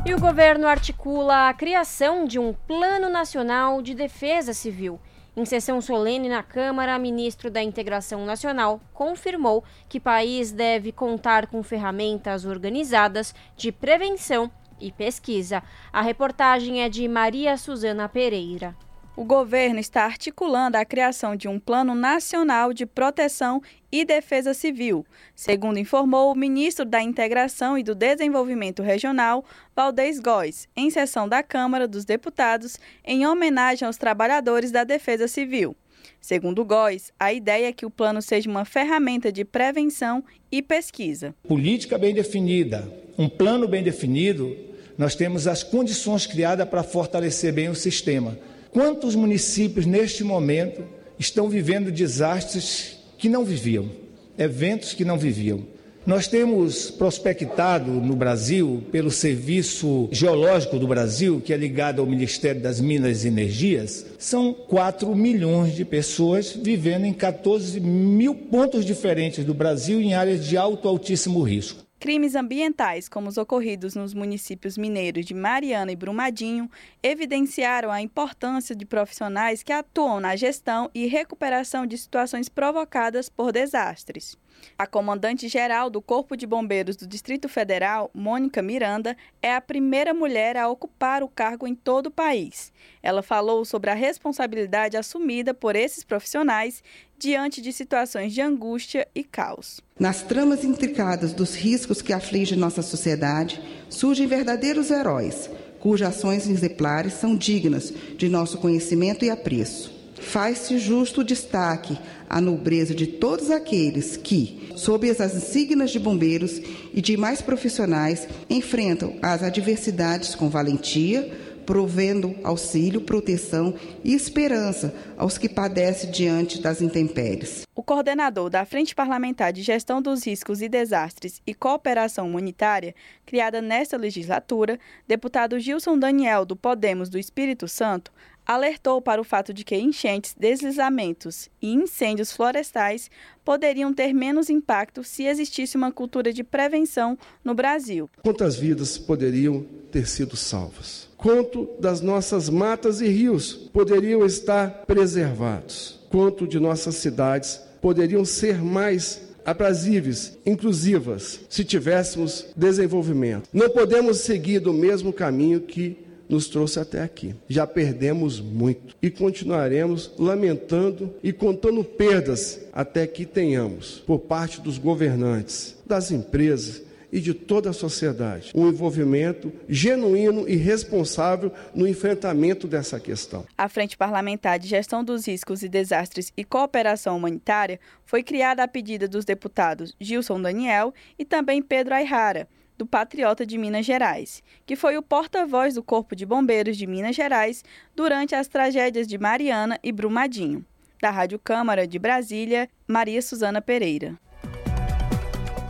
E 0.07 0.15
o 0.15 0.21
governo 0.21 0.67
articula 0.67 1.49
a 1.49 1.55
criação 1.55 2.25
de 2.27 2.39
um 2.39 2.53
Plano 2.53 3.11
Nacional 3.11 3.83
de 3.83 3.95
Defesa 3.95 4.55
Civil 4.55 4.99
em 5.39 5.45
sessão 5.45 5.81
solene 5.81 6.29
na 6.29 6.43
Câmara, 6.43 6.99
ministro 6.99 7.49
da 7.49 7.63
Integração 7.63 8.27
Nacional 8.27 8.81
confirmou 8.93 9.63
que 9.89 9.99
o 9.99 10.01
país 10.01 10.51
deve 10.51 10.91
contar 10.91 11.47
com 11.47 11.63
ferramentas 11.63 12.45
organizadas 12.45 13.33
de 13.57 13.71
prevenção 13.71 14.51
e 14.81 14.91
pesquisa. 14.91 15.63
A 15.93 16.03
reportagem 16.03 16.83
é 16.83 16.89
de 16.89 17.07
Maria 17.07 17.57
Suzana 17.57 18.09
Pereira 18.09 18.75
o 19.19 19.25
governo 19.25 19.81
está 19.81 20.05
articulando 20.05 20.77
a 20.77 20.85
criação 20.85 21.35
de 21.35 21.49
um 21.49 21.59
Plano 21.59 21.93
Nacional 21.93 22.73
de 22.73 22.87
Proteção 22.87 23.61
e 23.91 24.05
Defesa 24.05 24.55
Civil, 24.55 25.05
segundo 25.35 25.77
informou 25.77 26.31
o 26.31 26.37
ministro 26.37 26.85
da 26.85 27.03
Integração 27.03 27.77
e 27.77 27.83
do 27.83 27.97
Desenvolvimento 27.97 28.81
Regional, 28.81 29.45
Valdez 29.75 30.21
Góes, 30.21 30.69
em 30.77 30.89
sessão 30.89 31.29
da 31.29 31.43
Câmara 31.43 31.89
dos 31.89 32.05
Deputados, 32.05 32.79
em 33.05 33.27
homenagem 33.27 33.85
aos 33.89 33.97
trabalhadores 33.97 34.71
da 34.71 34.85
Defesa 34.85 35.27
Civil. 35.27 35.75
Segundo 36.21 36.65
Góes, 36.65 37.13
a 37.19 37.33
ideia 37.33 37.67
é 37.67 37.73
que 37.73 37.85
o 37.85 37.91
plano 37.91 38.23
seja 38.23 38.49
uma 38.49 38.65
ferramenta 38.65 39.33
de 39.33 39.45
prevenção 39.45 40.23
e 40.51 40.63
pesquisa. 40.63 41.35
Política 41.43 41.99
bem 41.99 42.15
definida, 42.15 42.89
um 43.19 43.29
plano 43.29 43.67
bem 43.67 43.83
definido, 43.83 44.57
nós 44.97 45.17
temos 45.17 45.49
as 45.49 45.65
condições 45.65 46.25
criadas 46.25 46.69
para 46.69 46.85
fortalecer 46.85 47.53
bem 47.53 47.69
o 47.69 47.75
sistema 47.75 48.39
Quantos 48.79 49.17
municípios 49.17 49.87
neste 49.87 50.23
momento 50.23 50.85
estão 51.19 51.49
vivendo 51.49 51.91
desastres 51.91 52.97
que 53.19 53.29
não 53.29 53.45
viviam, 53.45 53.91
eventos 54.39 54.95
que 54.95 55.05
não 55.05 55.19
viviam? 55.19 55.65
Nós 56.07 56.29
temos 56.29 56.89
prospectado 56.89 57.91
no 57.91 58.15
Brasil, 58.15 58.85
pelo 58.93 59.11
Serviço 59.11 60.09
Geológico 60.13 60.79
do 60.79 60.87
Brasil, 60.87 61.43
que 61.45 61.53
é 61.53 61.57
ligado 61.57 62.01
ao 62.01 62.07
Ministério 62.07 62.61
das 62.61 62.81
Minas 62.81 63.25
e 63.25 63.27
Energias, 63.27 64.07
são 64.17 64.55
4 64.55 65.13
milhões 65.13 65.75
de 65.75 65.85
pessoas 65.85 66.53
vivendo 66.53 67.05
em 67.05 67.13
14 67.13 67.81
mil 67.81 68.33
pontos 68.33 68.85
diferentes 68.85 69.45
do 69.45 69.55
Brasil 69.55 70.01
em 70.01 70.15
áreas 70.15 70.47
de 70.47 70.57
alto 70.57 70.87
altíssimo 70.87 71.43
risco. 71.43 71.88
Crimes 72.01 72.37
ambientais, 72.37 73.09
como 73.09 73.29
os 73.29 73.37
ocorridos 73.37 73.97
nos 73.97 74.15
municípios 74.15 74.79
mineiros 74.79 75.27
de 75.27 75.35
Mariana 75.35 75.91
e 75.91 75.97
Brumadinho, 75.97 76.71
evidenciaram 77.03 77.91
a 77.91 78.01
importância 78.01 78.75
de 78.75 78.87
profissionais 78.87 79.65
que 79.65 79.73
atuam 79.73 80.21
na 80.21 80.37
gestão 80.37 80.89
e 80.95 81.07
recuperação 81.07 81.85
de 81.85 81.99
situações 81.99 82.49
provocadas 82.49 83.29
por 83.29 83.51
desastres. 83.51 84.39
A 84.77 84.87
comandante-geral 84.87 85.89
do 85.89 86.03
Corpo 86.03 86.37
de 86.37 86.47
Bombeiros 86.47 86.97
do 86.97 87.07
Distrito 87.07 87.49
Federal, 87.49 88.11
Mônica 88.13 88.61
Miranda, 88.61 89.17
é 89.41 89.55
a 89.55 89.61
primeira 89.61 90.13
mulher 90.13 90.57
a 90.57 90.69
ocupar 90.69 91.23
o 91.23 91.29
cargo 91.29 91.67
em 91.67 91.75
todo 91.75 92.07
o 92.07 92.11
país. 92.11 92.73
Ela 93.03 93.23
falou 93.23 93.65
sobre 93.65 93.91
a 93.91 93.95
responsabilidade 93.95 94.97
assumida 94.97 95.55
por 95.55 95.77
esses 95.77 96.03
profissionais 96.05 96.83
diante 97.19 97.61
de 97.61 97.73
situações 97.73 98.33
de 98.33 98.41
angústia 98.41 99.07
e 99.15 99.25
caos. 99.25 99.81
Nas 99.99 100.23
tramas 100.23 100.65
intricadas 100.65 101.33
dos 101.33 101.55
riscos 101.55 102.01
que 102.01 102.13
afligem 102.13 102.57
nossa 102.59 102.83
sociedade, 102.83 103.61
surgem 103.89 104.27
verdadeiros 104.27 104.91
heróis, 104.91 105.51
cujas 105.81 106.17
ações 106.17 106.49
exemplares 106.49 107.15
são 107.15 107.37
dignas 107.37 107.93
de 108.17 108.29
nosso 108.29 108.59
conhecimento 108.59 109.25
e 109.25 109.31
apreço. 109.31 109.99
Faz-se 110.21 110.79
justo 110.79 111.25
destaque 111.25 111.99
à 112.29 112.41
nobreza 112.41 112.95
de 112.95 113.07
todos 113.07 113.51
aqueles 113.51 114.17
que, 114.17 114.58
sob 114.79 115.11
as 115.11 115.35
insígnias 115.35 115.91
de 115.91 115.99
bombeiros 115.99 116.61
e 116.95 117.01
de 117.01 117.17
mais 117.17 117.43
profissionais, 117.43 118.29
enfrentam 118.49 119.17
as 119.21 119.43
adversidades 119.43 120.35
com 120.35 120.49
valentia, 120.49 121.31
provendo 121.67 122.35
auxílio, 122.43 123.03
proteção 123.03 123.75
e 124.03 124.15
esperança 124.15 124.95
aos 125.19 125.37
que 125.37 125.51
padecem 125.51 126.11
diante 126.11 126.63
das 126.63 126.81
intempéries. 126.81 127.67
O 127.75 127.83
coordenador 127.83 128.49
da 128.49 128.65
Frente 128.65 128.95
Parlamentar 128.95 129.53
de 129.53 129.63
Gestão 129.63 130.01
dos 130.01 130.25
Riscos 130.25 130.63
e 130.63 130.69
Desastres 130.69 131.43
e 131.47 131.53
Cooperação 131.53 132.27
Humanitária, 132.27 132.95
criada 133.27 133.61
nesta 133.61 133.99
legislatura, 133.99 134.79
deputado 135.07 135.59
Gilson 135.59 135.99
Daniel, 135.99 136.47
do 136.47 136.57
Podemos 136.57 137.11
do 137.11 137.19
Espírito 137.19 137.69
Santo, 137.69 138.11
alertou 138.49 139.03
para 139.03 139.21
o 139.21 139.25
fato 139.25 139.53
de 139.53 139.63
que 139.63 139.77
enchentes, 139.77 140.35
deslizamentos 140.35 141.51
e 141.61 141.71
incêndios 141.71 142.33
florestais 142.33 143.11
poderiam 143.45 143.93
ter 143.93 144.15
menos 144.15 144.49
impacto 144.49 145.05
se 145.05 145.25
existisse 145.25 145.77
uma 145.77 145.93
cultura 145.93 146.33
de 146.33 146.43
prevenção 146.43 147.19
no 147.45 147.55
Brasil. 147.55 148.09
Quantas 148.23 148.57
vidas 148.57 148.97
poderiam 148.97 149.67
ter 149.93 150.09
sido 150.09 150.35
salvas? 150.35 151.09
Quanto 151.19 151.69
das 151.79 152.01
nossas 152.01 152.49
matas 152.49 153.03
e 153.03 153.09
rios 153.09 153.53
poderiam 153.71 154.25
estar 154.25 154.87
preservados? 154.87 156.01
Quanto 156.09 156.49
de 156.49 156.59
nossas 156.59 156.95
cidades 156.95 157.61
poderiam 157.83 158.25
ser 158.25 158.63
mais 158.63 159.29
aprazíveis, 159.45 160.39
inclusivas, 160.47 161.41
se 161.51 161.65
tivéssemos 161.65 162.47
desenvolvimento? 162.57 163.49
Não 163.53 163.69
podemos 163.69 164.19
seguir 164.19 164.61
do 164.61 164.73
mesmo 164.73 165.13
caminho 165.13 165.61
que 165.61 166.08
nos 166.29 166.49
trouxe 166.49 166.79
até 166.79 167.03
aqui. 167.03 167.35
Já 167.49 167.67
perdemos 167.67 168.41
muito 168.41 168.95
e 169.01 169.11
continuaremos 169.11 170.13
lamentando 170.19 171.15
e 171.23 171.33
contando 171.33 171.83
perdas 171.83 172.61
até 172.73 173.07
que 173.07 173.25
tenhamos, 173.25 174.03
por 174.07 174.21
parte 174.21 174.61
dos 174.61 174.79
governantes, 174.79 175.77
das 175.87 176.11
empresas, 176.11 176.83
e 177.13 177.21
de 177.21 177.35
toda 177.35 177.71
a 177.71 177.73
sociedade 177.73 178.53
um 178.55 178.69
envolvimento 178.69 179.53
genuíno 179.69 180.49
e 180.49 180.57
responsável 180.57 181.53
no 181.75 181.87
enfrentamento 181.87 182.67
dessa 182.67 183.01
questão. 183.01 183.45
A 183.57 183.69
Frente 183.69 183.97
Parlamentar 183.97 184.59
de 184.59 184.69
Gestão 184.69 185.03
dos 185.03 185.27
Riscos 185.27 185.63
e 185.63 185.69
Desastres 185.69 186.33
e 186.37 186.45
Cooperação 186.45 187.17
Humanitária 187.17 187.81
foi 188.05 188.23
criada 188.23 188.63
a 188.63 188.69
pedido 188.69 189.09
dos 189.09 189.25
deputados 189.25 189.95
Gilson 190.01 190.41
Daniel 190.41 190.93
e 191.19 191.25
também 191.25 191.63
Pedro 191.63 191.95
Ayrara 191.95 192.49
do 192.79 192.87
Patriota 192.87 193.45
de 193.45 193.59
Minas 193.59 193.85
Gerais, 193.85 194.43
que 194.65 194.77
foi 194.77 194.97
o 194.97 195.03
porta-voz 195.03 195.75
do 195.75 195.83
Corpo 195.83 196.15
de 196.15 196.25
Bombeiros 196.25 196.77
de 196.77 196.87
Minas 196.87 197.17
Gerais 197.17 197.65
durante 197.95 198.37
as 198.37 198.47
tragédias 198.47 199.09
de 199.09 199.19
Mariana 199.19 199.79
e 199.83 199.91
Brumadinho. 199.91 200.65
Da 201.03 201.11
Rádio 201.11 201.39
Câmara 201.39 201.87
de 201.87 201.99
Brasília, 201.99 202.69
Maria 202.87 203.21
Suzana 203.21 203.61
Pereira. 203.61 204.17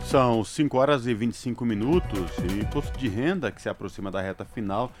São 0.05 0.43
5 0.43 0.77
horas 0.77 1.07
e 1.07 1.13
25 1.13 1.65
minutos 1.65 2.31
e 2.39 2.59
imposto 2.61 2.97
de 2.97 3.07
renda 3.07 3.51
que 3.51 3.61
se 3.61 3.69
aproxima 3.69 4.09
da 4.09 4.21
reta 4.21 4.45
final 4.45 4.91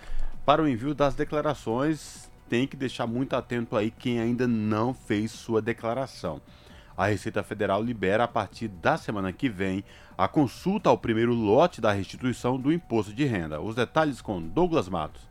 para 0.45 0.63
o 0.63 0.67
envio 0.67 0.95
das 0.95 1.13
declarações 1.13 2.29
tem 2.49 2.65
que 2.65 2.75
deixar 2.75 3.05
muito 3.05 3.35
atento 3.35 3.77
aí 3.77 3.91
quem 3.91 4.19
ainda 4.19 4.47
não 4.47 4.93
fez 4.93 5.31
sua 5.31 5.61
declaração. 5.61 6.41
A 6.97 7.05
Receita 7.05 7.43
Federal 7.43 7.81
libera 7.81 8.23
a 8.23 8.27
partir 8.27 8.67
da 8.67 8.97
semana 8.97 9.31
que 9.31 9.47
vem 9.47 9.85
a 10.19 10.27
consulta 10.27 10.89
ao 10.89 10.97
primeiro 10.97 11.33
lote 11.33 11.79
da 11.79 11.93
restituição 11.93 12.59
do 12.59 12.73
imposto 12.73 13.13
de 13.13 13.23
renda. 13.23 13.61
Os 13.61 13.73
detalhes 13.73 14.21
com 14.21 14.41
Douglas 14.41 14.89
Matos. 14.89 15.21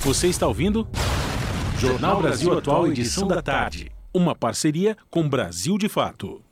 Você 0.02 0.26
está 0.26 0.46
ouvindo? 0.46 0.86
Jornal 1.78 2.20
Brasil 2.20 2.58
Atual, 2.58 2.88
edição 2.88 3.28
da 3.28 3.40
tarde. 3.40 3.92
Uma 4.12 4.34
parceria 4.34 4.96
com 5.08 5.28
Brasil 5.28 5.78
de 5.78 5.88
Fato. 5.88 6.42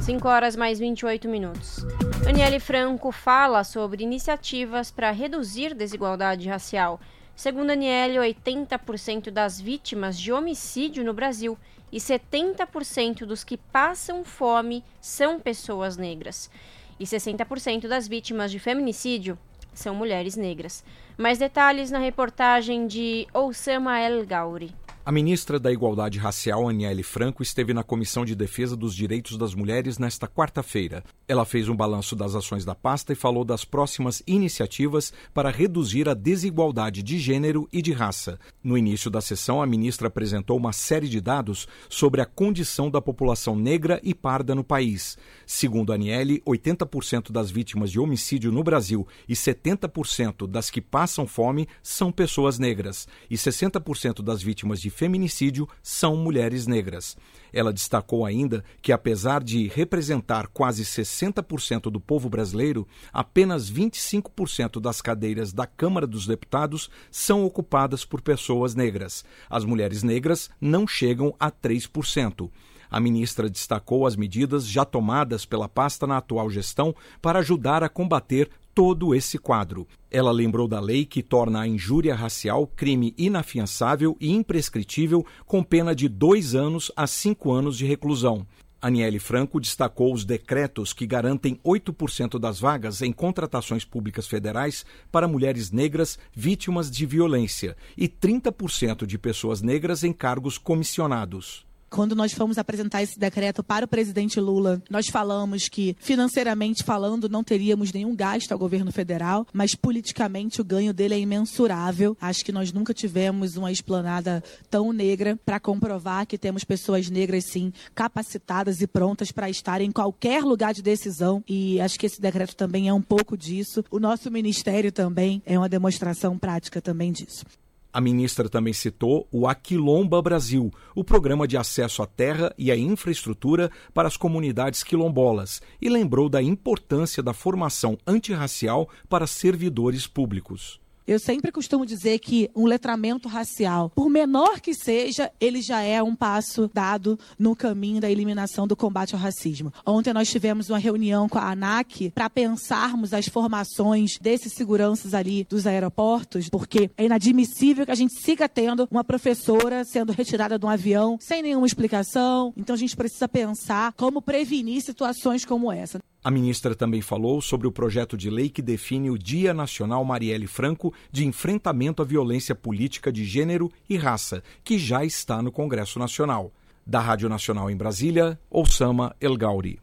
5 0.00 0.26
horas 0.26 0.56
mais 0.56 0.78
28 0.78 1.28
minutos. 1.28 1.84
Daniele 2.24 2.58
Franco 2.58 3.12
fala 3.12 3.64
sobre 3.64 4.02
iniciativas 4.02 4.90
para 4.90 5.10
reduzir 5.10 5.74
desigualdade 5.74 6.48
racial. 6.48 6.98
Segundo 7.36 7.66
Daniele, 7.66 8.16
80% 8.16 9.30
das 9.30 9.60
vítimas 9.60 10.18
de 10.18 10.32
homicídio 10.32 11.04
no 11.04 11.12
Brasil 11.12 11.58
e 11.92 11.98
70% 11.98 13.26
dos 13.26 13.44
que 13.44 13.58
passam 13.58 14.24
fome 14.24 14.82
são 15.02 15.38
pessoas 15.38 15.98
negras. 15.98 16.50
E 16.98 17.04
60% 17.04 17.88
das 17.88 18.08
vítimas 18.08 18.50
de 18.50 18.58
feminicídio 18.58 19.38
são 19.74 19.94
mulheres 19.94 20.34
negras. 20.34 20.82
Mais 21.22 21.38
detalhes 21.38 21.92
na 21.92 22.00
reportagem 22.00 22.88
de 22.88 23.28
Oussama 23.32 24.00
El 24.00 24.26
Gauri. 24.26 24.74
A 25.04 25.10
ministra 25.10 25.58
da 25.58 25.72
Igualdade 25.72 26.16
Racial, 26.16 26.68
Aniele 26.68 27.02
Franco, 27.02 27.42
esteve 27.42 27.74
na 27.74 27.82
Comissão 27.82 28.24
de 28.24 28.36
Defesa 28.36 28.76
dos 28.76 28.94
Direitos 28.94 29.36
das 29.36 29.52
Mulheres 29.52 29.98
nesta 29.98 30.28
quarta-feira. 30.28 31.02
Ela 31.26 31.44
fez 31.44 31.68
um 31.68 31.74
balanço 31.74 32.14
das 32.14 32.36
ações 32.36 32.64
da 32.64 32.72
pasta 32.72 33.12
e 33.12 33.16
falou 33.16 33.44
das 33.44 33.64
próximas 33.64 34.22
iniciativas 34.28 35.12
para 35.34 35.50
reduzir 35.50 36.08
a 36.08 36.14
desigualdade 36.14 37.02
de 37.02 37.18
gênero 37.18 37.68
e 37.72 37.82
de 37.82 37.90
raça. 37.92 38.38
No 38.62 38.78
início 38.78 39.10
da 39.10 39.20
sessão, 39.20 39.60
a 39.60 39.66
ministra 39.66 40.06
apresentou 40.06 40.56
uma 40.56 40.72
série 40.72 41.08
de 41.08 41.20
dados 41.20 41.66
sobre 41.88 42.20
a 42.20 42.26
condição 42.26 42.88
da 42.88 43.02
população 43.02 43.56
negra 43.56 44.00
e 44.04 44.14
parda 44.14 44.54
no 44.54 44.62
país. 44.62 45.18
Segundo 45.44 45.92
Aniele, 45.92 46.40
80% 46.46 47.32
das 47.32 47.50
vítimas 47.50 47.90
de 47.90 47.98
homicídio 47.98 48.52
no 48.52 48.62
Brasil 48.62 49.04
e 49.28 49.34
70% 49.34 50.46
das 50.46 50.70
que 50.70 50.80
passam 50.80 51.26
fome 51.26 51.66
são 51.82 52.12
pessoas 52.12 52.56
negras, 52.56 53.08
e 53.28 53.34
60% 53.34 54.22
das 54.22 54.40
vítimas 54.40 54.80
de 54.80 54.91
feminicídio 54.92 55.68
são 55.82 56.16
mulheres 56.16 56.66
negras. 56.68 57.16
Ela 57.52 57.72
destacou 57.72 58.24
ainda 58.24 58.64
que, 58.80 58.92
apesar 58.92 59.42
de 59.42 59.68
representar 59.68 60.46
quase 60.46 60.84
60% 60.84 61.90
do 61.90 62.00
povo 62.00 62.30
brasileiro, 62.30 62.86
apenas 63.12 63.70
25% 63.70 64.80
das 64.80 65.02
cadeiras 65.02 65.52
da 65.52 65.66
Câmara 65.66 66.06
dos 66.06 66.26
Deputados 66.26 66.88
são 67.10 67.44
ocupadas 67.44 68.04
por 68.04 68.22
pessoas 68.22 68.74
negras. 68.74 69.24
As 69.50 69.64
mulheres 69.64 70.02
negras 70.02 70.48
não 70.60 70.86
chegam 70.86 71.34
a 71.38 71.50
3%. 71.50 72.50
A 72.92 73.00
ministra 73.00 73.48
destacou 73.48 74.06
as 74.06 74.14
medidas 74.16 74.66
já 74.66 74.84
tomadas 74.84 75.46
pela 75.46 75.66
pasta 75.66 76.06
na 76.06 76.18
atual 76.18 76.50
gestão 76.50 76.94
para 77.22 77.38
ajudar 77.38 77.82
a 77.82 77.88
combater 77.88 78.50
todo 78.74 79.14
esse 79.14 79.38
quadro. 79.38 79.86
Ela 80.10 80.30
lembrou 80.30 80.66
da 80.68 80.80
lei 80.80 81.04
que 81.04 81.22
torna 81.22 81.60
a 81.60 81.66
injúria 81.66 82.14
racial 82.14 82.66
crime 82.66 83.14
inafiançável 83.16 84.16
e 84.20 84.30
imprescritível, 84.30 85.24
com 85.46 85.62
pena 85.62 85.94
de 85.94 86.08
dois 86.08 86.54
anos 86.54 86.90
a 86.96 87.06
cinco 87.06 87.52
anos 87.52 87.76
de 87.76 87.86
reclusão. 87.86 88.46
Aniele 88.82 89.20
Franco 89.20 89.60
destacou 89.60 90.12
os 90.12 90.24
decretos 90.24 90.92
que 90.92 91.06
garantem 91.06 91.60
8% 91.64 92.36
das 92.36 92.58
vagas 92.58 93.00
em 93.00 93.12
contratações 93.12 93.84
públicas 93.84 94.26
federais 94.26 94.84
para 95.12 95.28
mulheres 95.28 95.70
negras 95.70 96.18
vítimas 96.34 96.90
de 96.90 97.06
violência 97.06 97.76
e 97.96 98.08
30% 98.08 99.06
de 99.06 99.16
pessoas 99.16 99.62
negras 99.62 100.02
em 100.02 100.12
cargos 100.12 100.58
comissionados. 100.58 101.64
Quando 101.92 102.16
nós 102.16 102.32
fomos 102.32 102.56
apresentar 102.56 103.02
esse 103.02 103.18
decreto 103.18 103.62
para 103.62 103.84
o 103.84 103.88
presidente 103.88 104.40
Lula, 104.40 104.82
nós 104.88 105.08
falamos 105.08 105.68
que, 105.68 105.94
financeiramente 106.00 106.82
falando, 106.82 107.28
não 107.28 107.44
teríamos 107.44 107.92
nenhum 107.92 108.16
gasto 108.16 108.50
ao 108.50 108.58
governo 108.58 108.90
federal, 108.90 109.46
mas 109.52 109.74
politicamente 109.74 110.62
o 110.62 110.64
ganho 110.64 110.94
dele 110.94 111.14
é 111.14 111.18
imensurável. 111.18 112.16
Acho 112.18 112.42
que 112.46 112.50
nós 112.50 112.72
nunca 112.72 112.94
tivemos 112.94 113.58
uma 113.58 113.70
esplanada 113.70 114.42
tão 114.70 114.90
negra 114.90 115.38
para 115.44 115.60
comprovar 115.60 116.26
que 116.26 116.38
temos 116.38 116.64
pessoas 116.64 117.10
negras, 117.10 117.44
sim, 117.44 117.70
capacitadas 117.94 118.80
e 118.80 118.86
prontas 118.86 119.30
para 119.30 119.50
estar 119.50 119.82
em 119.82 119.92
qualquer 119.92 120.42
lugar 120.42 120.72
de 120.72 120.80
decisão. 120.80 121.44
E 121.46 121.78
acho 121.78 121.98
que 121.98 122.06
esse 122.06 122.22
decreto 122.22 122.56
também 122.56 122.88
é 122.88 122.94
um 122.94 123.02
pouco 123.02 123.36
disso. 123.36 123.84
O 123.90 124.00
nosso 124.00 124.30
ministério 124.30 124.90
também 124.90 125.42
é 125.44 125.58
uma 125.58 125.68
demonstração 125.68 126.38
prática 126.38 126.80
também 126.80 127.12
disso. 127.12 127.44
A 127.92 128.00
ministra 128.00 128.48
também 128.48 128.72
citou 128.72 129.28
o 129.30 129.46
Aquilomba 129.46 130.22
Brasil, 130.22 130.72
o 130.94 131.04
programa 131.04 131.46
de 131.46 131.58
acesso 131.58 132.02
à 132.02 132.06
terra 132.06 132.54
e 132.56 132.72
à 132.72 132.76
infraestrutura 132.76 133.70
para 133.92 134.08
as 134.08 134.16
comunidades 134.16 134.82
quilombolas, 134.82 135.60
e 135.80 135.90
lembrou 135.90 136.28
da 136.28 136.42
importância 136.42 137.22
da 137.22 137.34
formação 137.34 137.98
antirracial 138.06 138.88
para 139.08 139.26
servidores 139.26 140.06
públicos. 140.06 140.81
Eu 141.06 141.18
sempre 141.18 141.50
costumo 141.50 141.84
dizer 141.84 142.20
que 142.20 142.48
um 142.54 142.64
letramento 142.64 143.28
racial, 143.28 143.90
por 143.90 144.08
menor 144.08 144.60
que 144.60 144.72
seja, 144.72 145.32
ele 145.40 145.60
já 145.60 145.80
é 145.80 146.00
um 146.00 146.14
passo 146.14 146.70
dado 146.72 147.18
no 147.36 147.56
caminho 147.56 148.00
da 148.00 148.10
eliminação 148.10 148.68
do 148.68 148.76
combate 148.76 149.14
ao 149.14 149.20
racismo. 149.20 149.72
Ontem 149.84 150.12
nós 150.12 150.30
tivemos 150.30 150.70
uma 150.70 150.78
reunião 150.78 151.28
com 151.28 151.38
a 151.38 151.50
ANAC 151.50 152.10
para 152.10 152.30
pensarmos 152.30 153.12
as 153.12 153.26
formações 153.26 154.16
desses 154.20 154.52
seguranças 154.52 155.12
ali 155.12 155.44
dos 155.48 155.66
aeroportos, 155.66 156.48
porque 156.48 156.88
é 156.96 157.04
inadmissível 157.04 157.84
que 157.84 157.92
a 157.92 157.96
gente 157.96 158.14
siga 158.20 158.48
tendo 158.48 158.86
uma 158.90 159.02
professora 159.02 159.84
sendo 159.84 160.12
retirada 160.12 160.56
de 160.56 160.64
um 160.64 160.68
avião 160.68 161.18
sem 161.20 161.42
nenhuma 161.42 161.66
explicação. 161.66 162.52
Então 162.56 162.74
a 162.74 162.78
gente 162.78 162.96
precisa 162.96 163.28
pensar 163.28 163.92
como 163.94 164.22
prevenir 164.22 164.82
situações 164.82 165.44
como 165.44 165.72
essa. 165.72 165.98
A 166.24 166.30
ministra 166.30 166.76
também 166.76 167.02
falou 167.02 167.42
sobre 167.42 167.66
o 167.66 167.72
projeto 167.72 168.16
de 168.16 168.30
lei 168.30 168.48
que 168.48 168.62
define 168.62 169.10
o 169.10 169.18
Dia 169.18 169.52
Nacional 169.52 170.04
Marielle 170.04 170.46
Franco 170.46 170.94
de 171.10 171.26
enfrentamento 171.26 172.00
à 172.00 172.04
violência 172.04 172.54
política 172.54 173.10
de 173.10 173.24
gênero 173.24 173.68
e 173.88 173.96
raça, 173.96 174.40
que 174.62 174.78
já 174.78 175.04
está 175.04 175.42
no 175.42 175.50
Congresso 175.50 175.98
Nacional. 175.98 176.52
Da 176.86 177.00
Rádio 177.00 177.28
Nacional 177.28 177.68
em 177.68 177.76
Brasília, 177.76 178.38
Osama 178.48 179.16
El 179.20 179.36
Gauri. 179.36 179.80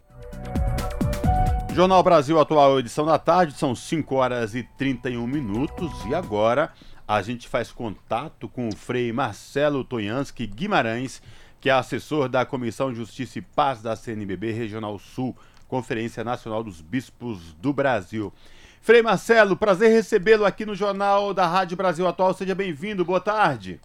Jornal 1.76 2.02
Brasil 2.02 2.40
Atual, 2.40 2.80
edição 2.80 3.06
da 3.06 3.20
tarde, 3.20 3.58
são 3.58 3.76
5 3.76 4.16
horas 4.16 4.56
e 4.56 4.64
31 4.78 5.28
minutos 5.28 5.92
e 6.10 6.16
agora 6.16 6.72
a 7.06 7.22
gente 7.22 7.50
faz 7.50 7.70
contato 7.70 8.48
com 8.48 8.70
o 8.70 8.76
Frei 8.76 9.12
Marcelo 9.12 9.84
Tonhansky 9.84 10.48
Guimarães, 10.48 11.22
que 11.60 11.70
é 11.70 11.74
assessor 11.74 12.30
da 12.30 12.46
Comissão 12.46 12.96
Justiça 12.96 13.40
e 13.40 13.42
Paz 13.42 13.82
da 13.82 13.96
CNBB 13.96 14.54
Regional 14.54 14.98
Sul. 14.98 15.36
Conferência 15.70 16.24
Nacional 16.24 16.64
dos 16.64 16.82
Bispos 16.82 17.54
do 17.54 17.72
Brasil. 17.72 18.34
Frei 18.82 19.04
Marcelo, 19.04 19.56
prazer 19.56 19.92
recebê-lo 19.92 20.44
aqui 20.44 20.66
no 20.66 20.74
Jornal 20.74 21.32
da 21.32 21.46
Rádio 21.46 21.78
Brasil 21.78 22.08
Atual. 22.08 22.34
Seja 22.34 22.56
bem-vindo, 22.56 23.06
boa 23.06 23.22
tarde. 23.22 23.80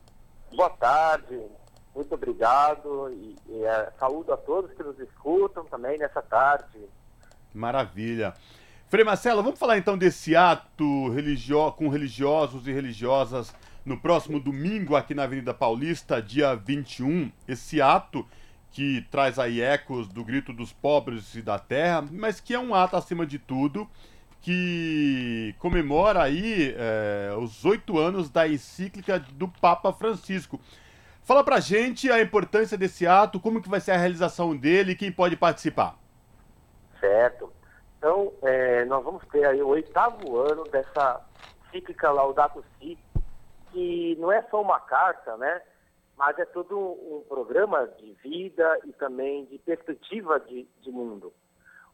Boa 0.51 0.71
tarde, 0.71 1.39
muito 1.95 2.15
obrigado 2.15 3.11
e, 3.13 3.37
e 3.49 3.65
é, 3.65 3.93
saúdo 4.01 4.33
a 4.33 4.37
todos 4.37 4.73
que 4.73 4.83
nos 4.83 4.99
escutam 4.99 5.65
também 5.67 5.99
nessa 5.99 6.23
tarde. 6.23 6.79
Maravilha. 7.53 8.33
Frei 8.89 9.05
Marcelo, 9.05 9.43
vamos 9.43 9.59
falar 9.59 9.77
então 9.77 9.99
desse 9.99 10.35
ato 10.35 11.11
religio 11.11 11.71
com 11.73 11.89
religiosos 11.89 12.67
e 12.67 12.73
religiosas 12.73 13.55
no 13.85 14.01
próximo 14.01 14.41
domingo 14.41 14.97
aqui 14.97 15.15
na 15.15 15.25
Avenida 15.25 15.53
Paulista, 15.53 16.23
dia 16.23 16.55
21. 16.55 17.31
Esse 17.47 17.83
ato 17.83 18.27
que 18.75 19.07
traz 19.09 19.39
aí 19.39 19.61
ecos 19.61 20.09
do 20.09 20.25
grito 20.25 20.53
dos 20.53 20.73
pobres 20.73 21.37
e 21.37 21.41
da 21.41 21.61
terra, 21.61 22.05
mas 22.11 22.41
que 22.41 22.53
é 22.53 22.59
um 22.59 22.75
ato 22.75 22.97
acima 22.97 23.25
de 23.25 23.39
tudo 23.39 23.89
que 24.43 25.55
comemora 25.61 26.21
aí 26.21 26.75
é, 26.77 27.33
os 27.39 27.65
oito 27.65 27.97
anos 27.99 28.29
da 28.29 28.49
encíclica 28.49 29.19
do 29.19 29.47
Papa 29.47 29.93
Francisco. 29.93 30.61
Fala 31.23 31.45
pra 31.45 31.61
gente 31.61 32.11
a 32.11 32.21
importância 32.21 32.77
desse 32.77 33.07
ato, 33.07 33.41
como 33.41 33.63
que 33.63 33.69
vai 33.69 33.81
ser 33.81 33.93
a 33.93 33.97
realização 33.97 34.57
dele 34.57 34.93
e 34.93 34.97
quem 34.97 35.11
pode 35.11 35.37
participar. 35.37 35.97
Certo. 37.01 37.53
Então, 37.97 38.33
é, 38.43 38.85
nós 38.87 39.05
vamos 39.05 39.23
ter 39.29 39.47
aí 39.47 39.63
o 39.63 39.69
oitavo 39.69 40.37
ano 40.37 40.65
dessa 40.65 41.21
encíclica 41.69 42.11
Laudato 42.11 42.63
Si, 42.79 42.99
que 43.71 44.17
não 44.19 44.33
é 44.33 44.43
só 44.51 44.61
uma 44.61 44.81
carta, 44.81 45.37
né? 45.37 45.63
Mas 46.17 46.39
é 46.39 46.45
todo 46.45 46.79
um 46.79 47.25
programa 47.29 47.87
de 47.99 48.13
vida 48.15 48.79
e 48.85 48.93
também 48.93 49.45
de 49.47 49.59
perspectiva 49.59 50.39
de, 50.41 50.65
de 50.81 50.91
mundo. 50.91 51.33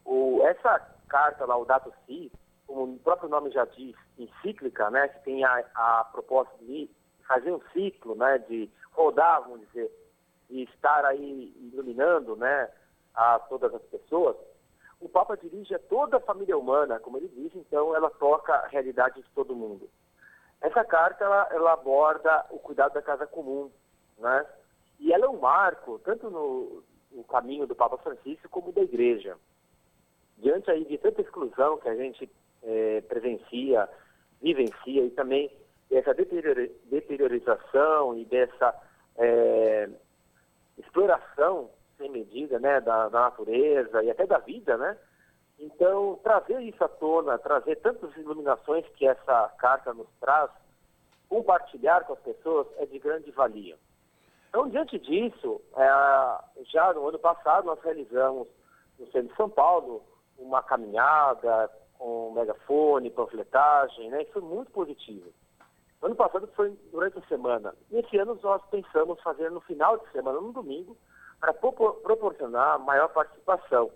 O, 0.05 0.43
essa 0.45 0.79
carta 1.09 1.47
Laudato 1.47 1.93
Si, 2.07 2.31
como 2.67 2.95
o 2.95 2.99
próprio 2.99 3.29
nome 3.29 3.51
já 3.51 3.65
diz, 3.65 3.97
encíclica, 4.19 4.91
né, 4.91 5.09
que 5.09 5.25
tem 5.25 5.45
a, 5.45 5.65
a 5.75 6.05
proposta 6.13 6.57
de 6.59 6.91
fazer 7.27 7.53
um 7.53 7.61
ciclo, 7.73 8.15
né, 8.15 8.39
de 8.39 8.71
rodar, 8.93 9.43
vamos 9.43 9.67
dizer, 9.69 9.91
e 10.49 10.65
estar 10.65 11.05
aí 11.05 11.55
iluminando, 11.73 12.37
né, 12.37 12.69
a 13.15 13.39
todas 13.39 13.75
as 13.75 13.83
pessoas, 13.83 14.37
o 15.01 15.09
Papa 15.09 15.37
dirige 15.37 15.75
a 15.75 15.79
toda 15.79 16.19
a 16.19 16.21
família 16.21 16.57
humana, 16.59 17.01
como 17.01 17.17
ele 17.17 17.29
diz, 17.29 17.55
então 17.55 17.97
ela 17.97 18.11
toca 18.11 18.53
a 18.53 18.67
realidade 18.67 19.23
de 19.23 19.31
todo 19.31 19.57
mundo. 19.57 19.89
Essa 20.61 20.85
carta 20.85 21.25
ela, 21.25 21.49
ela 21.51 21.73
aborda 21.73 22.47
o 22.51 22.59
cuidado 22.59 22.93
da 22.93 23.03
casa 23.03 23.27
comum, 23.27 23.71
né? 24.21 24.47
E 24.99 25.13
ela 25.13 25.27
é 25.27 25.29
um 25.29 25.41
marco, 25.41 25.99
tanto 26.05 26.31
no, 26.31 26.83
no 27.11 27.25
caminho 27.25 27.67
do 27.67 27.75
Papa 27.75 27.99
Francisco 27.99 28.49
como 28.49 28.73
da 28.73 28.83
Igreja. 28.83 29.37
Diante 30.39 30.71
aí 30.71 30.85
de 30.85 30.97
tanta 30.99 31.21
exclusão 31.21 31.79
que 31.79 31.89
a 31.89 31.97
gente 31.97 32.31
é, 32.63 33.01
presencia, 33.03 33.89
vivencia 34.41 35.05
e 35.05 35.11
também 35.11 35.51
dessa 35.89 36.15
deteriorização 36.15 38.17
e 38.17 38.25
dessa 38.25 38.75
é, 39.17 39.89
exploração 40.79 41.71
sem 41.99 42.11
medida 42.11 42.59
né, 42.59 42.81
da, 42.81 43.09
da, 43.09 43.21
natureza 43.21 44.03
e 44.03 44.11
até 44.11 44.27
da 44.27 44.39
vida, 44.39 44.77
né? 44.77 44.99
Então, 45.59 46.19
trazer 46.23 46.61
isso 46.63 46.83
à 46.83 46.89
tona, 46.89 47.39
trazer 47.39 47.77
tantas 47.77 48.17
iluminações 48.17 48.87
que 48.95 49.07
essa 49.07 49.49
carta 49.59 49.93
nos 49.93 50.09
traz, 50.19 50.51
compartilhar 51.29 52.05
com 52.05 52.15
as 52.15 52.21
pessoas 52.21 52.67
é 52.79 52.87
de 52.87 52.99
grande 52.99 53.31
valia. 53.31 53.77
Então, 54.51 54.69
diante 54.69 54.99
disso, 54.99 55.63
é, 55.77 56.65
já 56.73 56.93
no 56.93 57.07
ano 57.07 57.21
passado 57.21 57.67
nós 57.67 57.81
realizamos 57.83 58.49
no 58.99 59.07
centro 59.07 59.29
de 59.29 59.37
São 59.37 59.49
Paulo 59.49 60.03
uma 60.37 60.61
caminhada 60.61 61.71
com 61.97 62.33
megafone, 62.33 63.11
panfletagem, 63.11 64.11
né? 64.11 64.25
Foi 64.33 64.43
muito 64.43 64.73
positivo. 64.73 65.31
No 66.03 66.09
ano 66.09 66.17
passado 66.17 66.49
foi 66.57 66.77
durante 66.91 67.19
a 67.19 67.27
semana. 67.29 67.75
E 67.93 67.99
esse 67.99 68.19
ano 68.19 68.37
nós 68.43 68.61
pensamos 68.71 69.21
fazer 69.23 69.53
no 69.53 69.61
final 69.61 69.99
de 69.99 70.11
semana, 70.11 70.41
no 70.41 70.53
domingo, 70.53 70.97
para 71.39 71.55
proporcionar 71.55 72.81
maior 72.81 73.09
participação. 73.09 73.89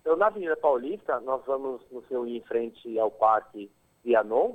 Então, 0.00 0.14
na 0.14 0.26
Avenida 0.28 0.56
Paulista, 0.56 1.18
nós 1.20 1.44
vamos 1.44 1.82
nos 1.90 2.06
reunir 2.06 2.36
em 2.36 2.42
frente 2.42 2.96
ao 3.00 3.10
Parque 3.10 3.68
Vianon, 4.04 4.54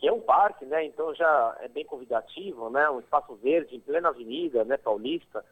que 0.00 0.08
é 0.08 0.12
um 0.12 0.20
parque, 0.20 0.64
né? 0.64 0.84
Então 0.86 1.14
já 1.14 1.56
é 1.60 1.68
bem 1.68 1.84
convidativo, 1.84 2.70
né? 2.70 2.88
Um 2.88 3.00
espaço 3.00 3.34
verde 3.36 3.76
em 3.76 3.80
plena 3.80 4.08
avenida, 4.08 4.64
né? 4.64 4.78
Paulista, 4.78 5.44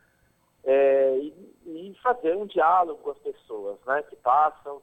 é, 0.65 1.19
e, 1.19 1.35
e, 1.67 1.95
fazer 2.03 2.35
um 2.35 2.47
diálogo 2.47 3.03
com 3.03 3.11
as 3.11 3.19
pessoas, 3.19 3.79
né? 3.87 4.03
Que 4.09 4.17
passam. 4.17 4.83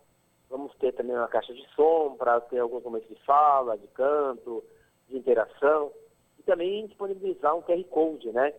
Vamos 0.52 0.74
ter 0.76 0.94
também 0.94 1.16
uma 1.16 1.28
caixa 1.28 1.52
de 1.52 1.68
som 1.76 2.16
para 2.16 2.40
ter 2.42 2.60
alguns 2.60 2.84
momentos 2.84 3.10
de 3.10 3.16
fala, 3.26 3.76
de 3.76 3.88
canto, 3.88 4.64
de 5.10 5.18
interação 5.18 5.92
e 6.38 6.44
também 6.44 6.86
disponibilizar 6.86 7.56
um 7.56 7.64
QR 7.64 7.84
Code, 7.86 8.32
né? 8.32 8.54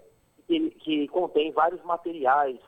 Que, 0.48 0.70
que 0.70 1.08
contém 1.08 1.52
vários 1.52 1.82
materiais 1.84 2.58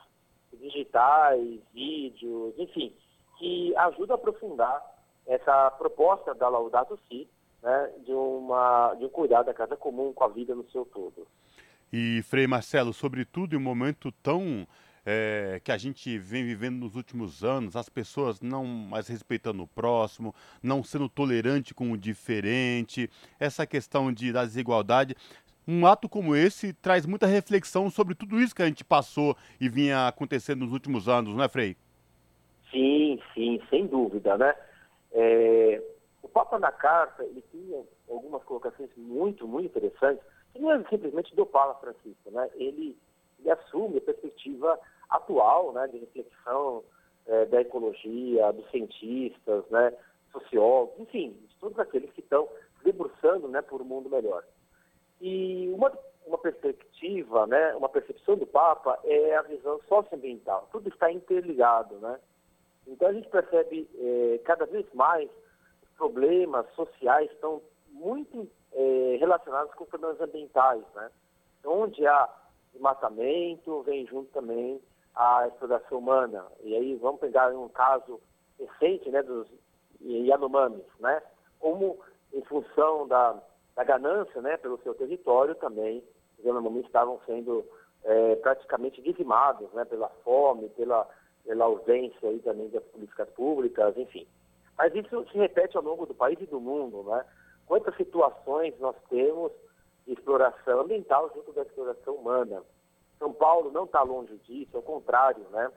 digitais, 0.53 1.61
vídeos, 1.73 2.55
enfim, 2.57 2.95
que 3.39 3.77
ajuda 3.77 4.15
a 4.15 4.17
aprofundar 4.17 4.81
essa 5.27 5.71
proposta 5.73 6.35
da 6.35 6.49
Laudato 6.49 6.99
Si, 7.09 7.29
né, 7.63 7.91
de, 8.05 8.13
uma, 8.13 8.95
de 8.95 9.05
um 9.05 9.09
cuidado 9.09 9.47
da 9.47 9.55
casa 9.55 9.77
comum 9.77 10.13
com 10.13 10.25
a 10.25 10.29
vida 10.29 10.55
no 10.55 10.69
seu 10.71 10.85
todo. 10.85 11.27
E, 11.93 12.23
Frei 12.23 12.47
Marcelo, 12.47 12.93
sobretudo 12.93 13.55
em 13.55 13.59
um 13.59 13.63
momento 13.63 14.13
tão 14.23 14.67
é, 15.05 15.59
que 15.65 15.73
a 15.73 15.79
gente 15.79 16.19
vem 16.19 16.45
vivendo 16.45 16.81
nos 16.81 16.95
últimos 16.95 17.43
anos, 17.43 17.77
as 17.77 17.89
pessoas 17.89 18.43
não 18.43 18.65
mais 18.67 19.09
respeitando 19.09 19.63
o 19.63 19.67
próximo, 19.67 20.35
não 20.63 20.85
sendo 20.85 21.09
tolerante 21.09 21.73
com 21.73 21.93
o 21.93 21.97
diferente, 21.97 23.09
essa 23.41 23.67
questão 23.67 24.13
de, 24.13 24.33
da 24.33 24.45
desigualdade. 24.45 25.17
Um 25.67 25.87
ato 25.87 26.09
como 26.09 26.37
esse 26.37 26.73
traz 26.75 27.07
muita 27.07 27.27
reflexão 27.27 27.91
sobre 27.91 28.15
tudo 28.15 28.39
isso 28.41 28.55
que 28.55 28.63
a 28.63 28.67
gente 28.67 28.85
passou 28.85 29.37
e 29.59 29.69
vinha 29.69 30.09
acontecendo 30.09 30.61
nos 30.61 30.73
últimos 30.73 31.09
anos, 31.09 31.35
não 31.35 31.45
é, 31.45 31.49
Frei? 31.49 31.77
Sim, 32.71 33.19
sim, 33.33 33.61
sem 33.71 33.87
dúvida, 33.87 34.37
né? 34.37 34.55
É, 35.13 35.83
o 36.23 36.29
Papa 36.29 36.59
na 36.59 36.73
carta, 36.73 37.25
ele 37.25 37.43
tinha 37.51 37.85
algumas 38.09 38.43
colocações 38.45 38.91
muito, 38.97 39.47
muito 39.47 39.67
interessantes, 39.67 40.25
que 40.53 40.59
não 40.59 40.73
é 40.73 40.83
simplesmente 40.89 41.35
do 41.35 41.47
Papa 41.47 41.79
Francisco, 41.81 42.31
né? 42.31 42.51
Ele, 42.55 42.97
ele 43.39 43.51
assume 43.51 43.99
a 43.99 44.03
perspectiva 44.03 44.79
atual, 45.09 45.73
né, 45.73 45.87
de 45.89 45.99
reflexão 45.99 46.85
é, 47.27 47.47
da 47.47 47.61
ecologia, 47.61 48.53
dos 48.53 48.69
cientistas, 48.71 49.65
né, 49.71 49.93
sociólogos, 50.33 50.99
enfim, 51.01 51.31
de 51.49 51.55
todos 51.57 51.79
aqueles 51.79 52.11
que 52.13 52.21
estão 52.21 52.49
debruçando, 52.85 53.49
né, 53.49 53.63
por 53.63 53.81
um 53.81 53.85
mundo 53.85 54.11
melhor. 54.11 54.45
E 55.21 55.71
uma, 55.75 55.93
uma 56.27 56.39
perspectiva, 56.39 57.47
né, 57.47 57.75
uma 57.75 57.89
percepção 57.89 58.37
do 58.37 58.47
Papa 58.47 58.99
é 59.05 59.35
a 59.37 59.43
visão 59.43 59.81
socioambiental. 59.89 60.69
Tudo 60.71 60.89
está 60.89 61.11
interligado, 61.11 61.97
né? 61.97 62.19
Então 62.87 63.09
a 63.09 63.13
gente 63.13 63.29
percebe 63.29 63.89
é, 63.99 64.41
cada 64.45 64.65
vez 64.65 64.87
mais 64.95 65.29
problemas 65.99 66.65
sociais 66.75 67.31
estão 67.33 67.61
muito 67.91 68.49
é, 68.73 69.17
relacionados 69.19 69.75
com 69.75 69.85
problemas 69.85 70.21
ambientais, 70.21 70.83
né? 70.95 71.11
Onde 71.65 72.07
há 72.07 72.29
desmatamento, 72.73 73.83
vem 73.83 74.07
junto 74.07 74.31
também 74.31 74.81
a 75.15 75.49
exploração 75.49 75.99
humana. 75.99 76.47
E 76.63 76.75
aí 76.75 76.95
vamos 76.97 77.21
pegar 77.21 77.53
um 77.53 77.69
caso 77.69 78.21
recente, 78.59 79.11
né, 79.11 79.23
dos 79.23 79.49
Yanomamis, 80.01 80.87
né? 81.01 81.21
Como 81.59 81.99
em 82.33 82.43
função 82.45 83.09
da, 83.09 83.37
da 83.75 83.85
ganância, 83.85 84.41
né, 84.41 84.57
pelo 84.57 84.79
seu 84.83 84.95
território 84.95 85.55
também, 85.57 86.03
os 86.39 86.45
Yanomamis 86.45 86.87
estavam 86.87 87.21
sendo 87.27 87.65
é, 88.05 88.37
praticamente 88.37 89.03
dizimados, 89.03 89.71
né, 89.73 89.85
pela 89.85 90.09
fome, 90.23 90.69
pela, 90.71 91.09
pela 91.45 91.65
ausência 91.65 92.29
aí 92.29 92.39
também 92.41 92.69
das 92.69 92.85
políticas 92.85 93.29
públicas, 93.31 93.97
enfim. 93.97 94.27
Mas 94.79 94.95
isso 94.95 95.27
se 95.33 95.37
repete 95.37 95.77
ao 95.77 95.83
longo 95.83 96.07
do 96.07 96.15
país 96.15 96.41
e 96.41 96.47
do 96.47 96.61
mundo, 96.61 97.03
né? 97.03 97.25
Quantas 97.67 97.97
situações 97.97 98.79
nós 98.79 98.97
temos 99.11 99.53
de 100.07 100.13
exploração 100.13 100.81
ambiental 100.81 101.31
junto 101.35 101.53
da 101.53 101.63
exploração 101.63 102.15
humana. 102.15 102.63
São 103.19 103.33
Paulo 103.33 103.73
não 103.73 103.85
está 103.85 104.03
longe 104.03 104.37
disso, 104.47 104.77
ao 104.77 104.83
contrário, 104.83 105.45
né? 105.51 105.71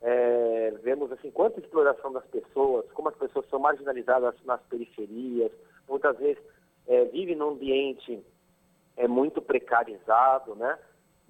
É, 0.00 0.70
vemos 0.82 1.10
assim 1.10 1.30
quanta 1.30 1.58
exploração 1.58 2.12
das 2.12 2.24
pessoas, 2.26 2.90
como 2.92 3.08
as 3.08 3.16
pessoas 3.16 3.48
são 3.48 3.58
marginalizadas 3.58 4.34
nas 4.44 4.62
periferias, 4.62 5.50
muitas 5.88 6.16
vezes 6.18 6.42
é, 6.86 7.04
vivem 7.06 7.34
num 7.34 7.50
ambiente 7.50 8.22
é 8.96 9.06
muito 9.06 9.42
precarizado, 9.42 10.54
né? 10.54 10.78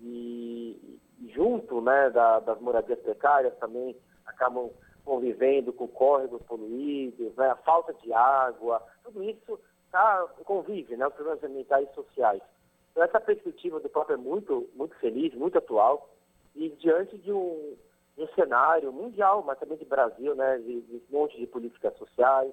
E, 0.00 1.00
e 1.20 1.32
junto, 1.32 1.80
né, 1.80 2.10
da, 2.10 2.40
das 2.40 2.60
moradias 2.60 2.98
precárias 3.00 3.56
também 3.58 3.96
acabam 4.26 4.70
convivendo 5.06 5.72
com 5.72 5.86
córregos 5.86 6.42
poluídos, 6.42 7.34
né, 7.36 7.48
a 7.48 7.56
falta 7.56 7.94
de 7.94 8.12
água, 8.12 8.82
tudo 9.04 9.22
isso 9.22 9.58
tá, 9.90 10.26
convive, 10.44 10.96
né, 10.96 11.06
os 11.06 11.14
problemas 11.14 11.42
ambientais 11.44 11.88
e 11.88 11.94
sociais. 11.94 12.42
Então, 12.90 13.04
essa 13.04 13.20
perspectiva 13.20 13.78
do 13.78 13.88
próprio 13.88 14.14
é 14.14 14.16
muito, 14.18 14.68
muito 14.74 14.96
feliz, 14.96 15.32
muito 15.32 15.56
atual, 15.56 16.10
e 16.56 16.70
diante 16.70 17.16
de 17.18 17.32
um, 17.32 17.76
de 18.16 18.24
um 18.24 18.28
cenário 18.34 18.92
mundial, 18.92 19.44
mas 19.46 19.58
também 19.60 19.78
de 19.78 19.84
Brasil, 19.84 20.34
né, 20.34 20.58
de, 20.58 20.80
de 20.80 20.96
um 20.96 21.18
monte 21.18 21.38
de 21.38 21.46
políticas 21.46 21.96
sociais, 21.96 22.52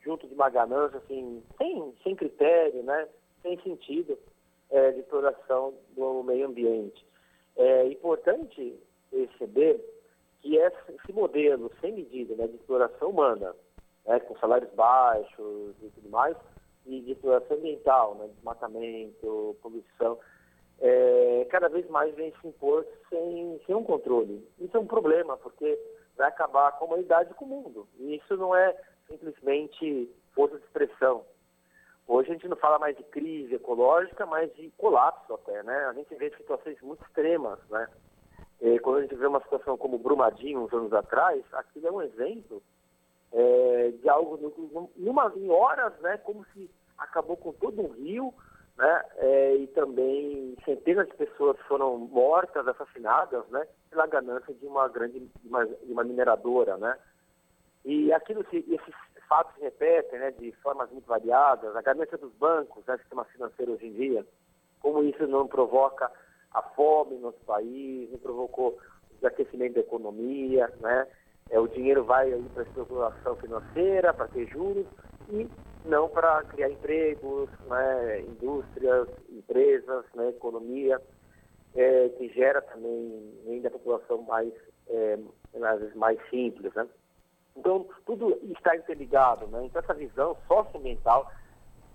junto 0.00 0.28
de 0.28 0.34
uma 0.34 0.48
ganância, 0.48 0.98
assim, 0.98 1.42
sem, 1.58 1.94
sem 2.04 2.14
critério, 2.14 2.80
né, 2.84 3.08
sem 3.42 3.60
sentido 3.62 4.16
é, 4.70 4.92
de 4.92 5.00
exploração 5.00 5.74
do 5.96 6.22
meio 6.22 6.46
ambiente. 6.46 7.04
É 7.56 7.88
importante 7.88 8.78
perceber 9.10 9.82
que 10.40 10.56
esse 10.56 11.12
modelo 11.12 11.70
sem 11.80 11.92
medida 11.92 12.34
né, 12.36 12.46
de 12.46 12.56
exploração 12.56 13.10
humana, 13.10 13.54
né, 14.06 14.20
com 14.20 14.36
salários 14.38 14.72
baixos 14.72 15.74
e 15.82 15.90
tudo 15.90 16.10
mais, 16.10 16.36
e 16.86 17.00
de 17.00 17.12
exploração 17.12 17.56
ambiental, 17.56 18.14
né, 18.14 18.28
desmatamento, 18.28 19.56
poluição, 19.60 20.18
é, 20.80 21.46
cada 21.50 21.68
vez 21.68 21.88
mais 21.88 22.14
vem 22.14 22.32
se 22.40 22.48
impor 22.48 22.86
sem, 23.08 23.60
sem 23.66 23.74
um 23.74 23.84
controle. 23.84 24.46
Isso 24.58 24.76
é 24.76 24.80
um 24.80 24.86
problema, 24.86 25.36
porque 25.36 25.78
vai 26.16 26.28
acabar 26.28 26.72
com 26.72 26.84
a 26.84 26.88
humanidade 26.88 27.30
e 27.30 27.34
com 27.34 27.44
o 27.44 27.48
mundo. 27.48 27.88
E 27.98 28.16
isso 28.16 28.36
não 28.36 28.54
é 28.54 28.76
simplesmente 29.08 30.10
força 30.34 30.56
de 30.56 30.64
expressão. 30.64 31.24
Hoje 32.06 32.30
a 32.30 32.32
gente 32.32 32.48
não 32.48 32.56
fala 32.56 32.78
mais 32.78 32.96
de 32.96 33.02
crise 33.04 33.54
ecológica, 33.54 34.24
mas 34.24 34.54
de 34.54 34.70
colapso 34.78 35.34
até, 35.34 35.62
né? 35.62 35.84
A 35.86 35.92
gente 35.92 36.14
vê 36.14 36.30
situações 36.30 36.80
muito 36.80 37.04
extremas, 37.04 37.58
né? 37.68 37.86
É, 38.60 38.78
quando 38.80 38.98
a 38.98 39.02
gente 39.02 39.14
vê 39.14 39.26
uma 39.26 39.40
situação 39.40 39.76
como 39.76 39.98
Brumadinho, 39.98 40.64
uns 40.64 40.72
anos 40.72 40.92
atrás, 40.92 41.44
aquilo 41.52 41.86
é 41.86 41.92
um 41.92 42.02
exemplo 42.02 42.62
é, 43.32 43.92
de 44.00 44.08
algo, 44.08 44.36
numa, 44.96 45.32
em 45.36 45.48
horas, 45.48 45.92
né, 46.00 46.16
como 46.18 46.44
se 46.52 46.68
acabou 46.96 47.36
com 47.36 47.52
todo 47.52 47.80
um 47.80 47.88
rio, 47.92 48.34
né, 48.76 49.04
é, 49.16 49.56
e 49.56 49.66
também 49.68 50.56
centenas 50.64 51.06
de 51.08 51.14
pessoas 51.14 51.56
foram 51.68 51.98
mortas, 51.98 52.66
assassinadas, 52.66 53.46
né, 53.48 53.66
pela 53.90 54.06
ganância 54.06 54.52
de 54.52 54.66
uma 54.66 54.88
grande, 54.88 55.20
de 55.20 55.48
uma, 55.48 55.64
de 55.64 55.92
uma 55.92 56.04
mineradora, 56.04 56.76
né. 56.78 56.98
E 57.84 58.12
aquilo, 58.12 58.44
se, 58.50 58.56
esses 58.56 58.94
fatos 59.28 59.54
se 59.54 59.60
repetem, 59.60 60.18
né, 60.18 60.32
de 60.32 60.50
formas 60.62 60.90
muito 60.90 61.06
variadas, 61.06 61.76
a 61.76 61.82
ganância 61.82 62.18
dos 62.18 62.32
bancos, 62.34 62.84
né, 62.86 62.96
sistema 62.98 63.24
financeiro 63.26 63.74
hoje 63.74 63.86
em 63.86 63.92
dia, 63.92 64.26
como 64.80 65.02
isso 65.04 65.26
não 65.28 65.46
provoca 65.46 66.10
a 66.58 66.62
fome 66.74 67.16
no 67.16 67.22
nosso 67.22 67.40
país, 67.46 68.10
não 68.10 68.18
provocou 68.18 68.78
desaquecimento 69.14 69.74
da 69.74 69.80
economia, 69.80 70.72
né? 70.80 71.06
É, 71.50 71.58
o 71.58 71.66
dinheiro 71.66 72.04
vai 72.04 72.30
para 72.52 72.62
a 72.62 72.66
especulação 72.66 73.36
financeira, 73.36 74.12
para 74.12 74.28
ter 74.28 74.46
juros, 74.48 74.86
e 75.30 75.48
não 75.84 76.08
para 76.08 76.42
criar 76.44 76.70
empregos, 76.70 77.48
né? 77.66 78.20
indústrias, 78.20 79.08
empresas, 79.30 80.04
né? 80.14 80.28
economia, 80.28 81.00
é, 81.74 82.08
que 82.10 82.28
gera 82.34 82.60
também 82.60 83.32
ainda 83.46 83.68
a 83.68 83.72
população 83.72 84.22
mais, 84.22 84.52
é, 84.88 85.18
às 85.62 85.80
vezes 85.80 85.94
mais 85.94 86.18
simples. 86.28 86.72
Né? 86.74 86.86
Então, 87.56 87.86
tudo 88.04 88.38
está 88.52 88.76
interligado. 88.76 89.46
Né? 89.46 89.64
Então, 89.64 89.80
essa 89.80 89.94
visão 89.94 90.36
socioambiental 90.46 91.30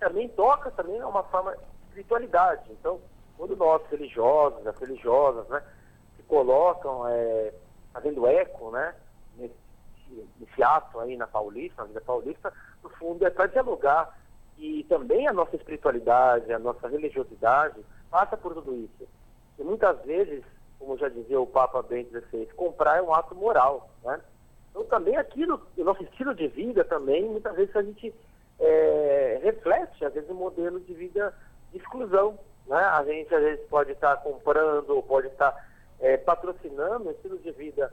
também 0.00 0.28
toca 0.30 0.70
também 0.72 1.00
uma 1.02 1.22
forma 1.24 1.52
de 1.54 1.62
espiritualidade. 1.88 2.64
Então, 2.72 3.00
quando 3.36 3.56
nós, 3.56 3.82
religiosos, 3.90 4.66
as 4.66 4.78
religiosas, 4.78 5.46
né, 5.48 5.62
se 6.16 6.22
colocam 6.24 7.06
é, 7.08 7.52
fazendo 7.92 8.26
eco, 8.26 8.70
né, 8.70 8.94
nesse, 9.36 9.54
nesse 10.38 10.62
ato 10.62 11.00
aí 11.00 11.16
na 11.16 11.26
Paulista, 11.26 11.82
na 11.82 11.88
vida 11.88 12.00
paulista, 12.00 12.52
no 12.82 12.90
fundo 12.90 13.26
é 13.26 13.30
para 13.30 13.46
dialogar 13.46 14.16
e 14.58 14.84
também 14.84 15.26
a 15.26 15.32
nossa 15.32 15.56
espiritualidade, 15.56 16.52
a 16.52 16.58
nossa 16.58 16.88
religiosidade 16.88 17.84
passa 18.10 18.36
por 18.36 18.54
tudo 18.54 18.74
isso. 18.76 19.08
E 19.58 19.64
muitas 19.64 20.00
vezes, 20.04 20.44
como 20.78 20.96
já 20.96 21.08
dizia 21.08 21.40
o 21.40 21.46
Papa 21.46 21.82
Bento 21.82 22.10
XVI, 22.10 22.46
comprar 22.54 22.98
é 22.98 23.02
um 23.02 23.12
ato 23.12 23.34
moral, 23.34 23.90
né? 24.04 24.20
Então 24.70 24.84
também 24.84 25.16
aquilo, 25.16 25.60
o 25.76 25.84
nosso 25.84 26.02
estilo 26.02 26.34
de 26.34 26.48
vida 26.48 26.84
também, 26.84 27.24
muitas 27.28 27.54
vezes 27.54 27.74
a 27.76 27.82
gente 27.82 28.14
é, 28.58 29.40
reflete, 29.42 30.04
às 30.04 30.12
vezes, 30.12 30.28
um 30.30 30.34
modelo 30.34 30.80
de 30.80 30.94
vida 30.94 31.34
de 31.70 31.78
exclusão, 31.78 32.38
né? 32.66 32.76
A 32.76 33.04
gente 33.04 33.34
às 33.34 33.42
vezes 33.42 33.66
pode 33.68 33.92
estar 33.92 34.16
comprando 34.18 35.02
pode 35.02 35.28
estar 35.28 35.68
é, 36.00 36.16
patrocinando 36.16 37.10
estilo 37.10 37.38
de 37.38 37.52
vida 37.52 37.92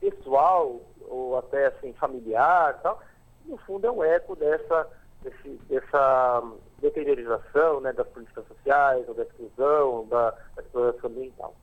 pessoal 0.00 0.80
ou 1.08 1.38
até 1.38 1.66
assim 1.66 1.92
familiar, 1.94 2.80
tal, 2.82 3.00
no 3.44 3.56
fundo 3.58 3.86
é 3.86 3.90
um 3.90 4.02
eco 4.02 4.34
dessa 4.34 4.88
desse, 5.22 5.48
dessa 5.68 6.42
deteriorização 6.80 7.80
né, 7.80 7.92
das 7.92 8.08
políticas 8.08 8.46
sociais, 8.46 9.06
da 9.06 9.22
exclusão, 9.22 10.06
da, 10.08 10.30
da 10.56 10.62
exploração 10.62 11.10
ambiental. 11.10 11.54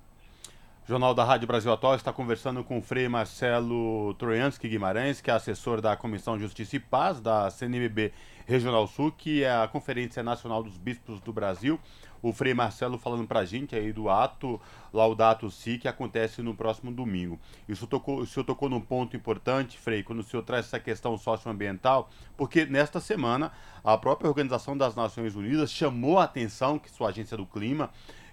Jornal 0.90 1.14
da 1.14 1.24
Rádio 1.24 1.48
Brasil 1.48 1.72
Atual 1.72 1.94
está 1.94 2.12
conversando 2.12 2.64
com 2.64 2.80
o 2.80 2.82
Frei 2.82 3.08
Marcelo 3.08 4.14
Troianski 4.16 4.68
Guimarães, 4.68 5.22
que 5.22 5.30
é 5.30 5.34
assessor 5.36 5.82
da 5.82 5.96
Comissão 5.96 6.36
de 6.36 6.42
Justiça 6.42 6.78
e 6.78 6.80
Paz 6.80 7.22
da 7.22 7.48
CNBB 7.52 8.12
Regional 8.48 8.88
Sul, 8.88 9.12
que 9.12 9.44
é 9.44 9.52
a 9.52 9.68
Conferência 9.68 10.24
Nacional 10.24 10.64
dos 10.64 10.78
Bispos 10.78 11.20
do 11.22 11.32
Brasil. 11.32 11.80
O 12.22 12.34
Frei 12.34 12.54
Marcelo 12.54 12.98
falando 12.98 13.28
para 13.28 13.42
a 13.42 13.46
gente 13.46 13.76
aí 13.76 13.94
do 13.94 14.10
ato 14.10 14.60
Laudato 14.94 15.50
Si, 15.50 15.78
que 15.78 15.88
acontece 15.88 16.42
no 16.42 16.56
próximo 16.56 16.92
domingo. 16.92 17.40
Isso 17.68 17.88
tocou, 17.88 18.20
o 18.20 18.26
senhor 18.26 18.46
tocou 18.46 18.70
num 18.70 18.82
ponto 18.82 19.16
importante, 19.16 19.78
Frei, 19.78 20.04
quando 20.04 20.20
o 20.20 20.24
senhor 20.24 20.44
traz 20.44 20.66
essa 20.66 20.80
questão 20.80 21.18
socioambiental, 21.18 22.10
porque 22.36 22.66
nesta 22.66 23.00
semana 23.00 23.52
a 23.84 23.98
própria 23.98 24.28
Organização 24.28 24.78
das 24.78 24.96
Nações 24.96 25.36
Unidas 25.36 25.72
chamou 25.72 26.20
a 26.20 26.24
atenção, 26.24 26.78
que 26.78 26.90
sua 26.90 27.10
agência 27.10 27.38
do 27.38 27.46
clima, 27.46 27.90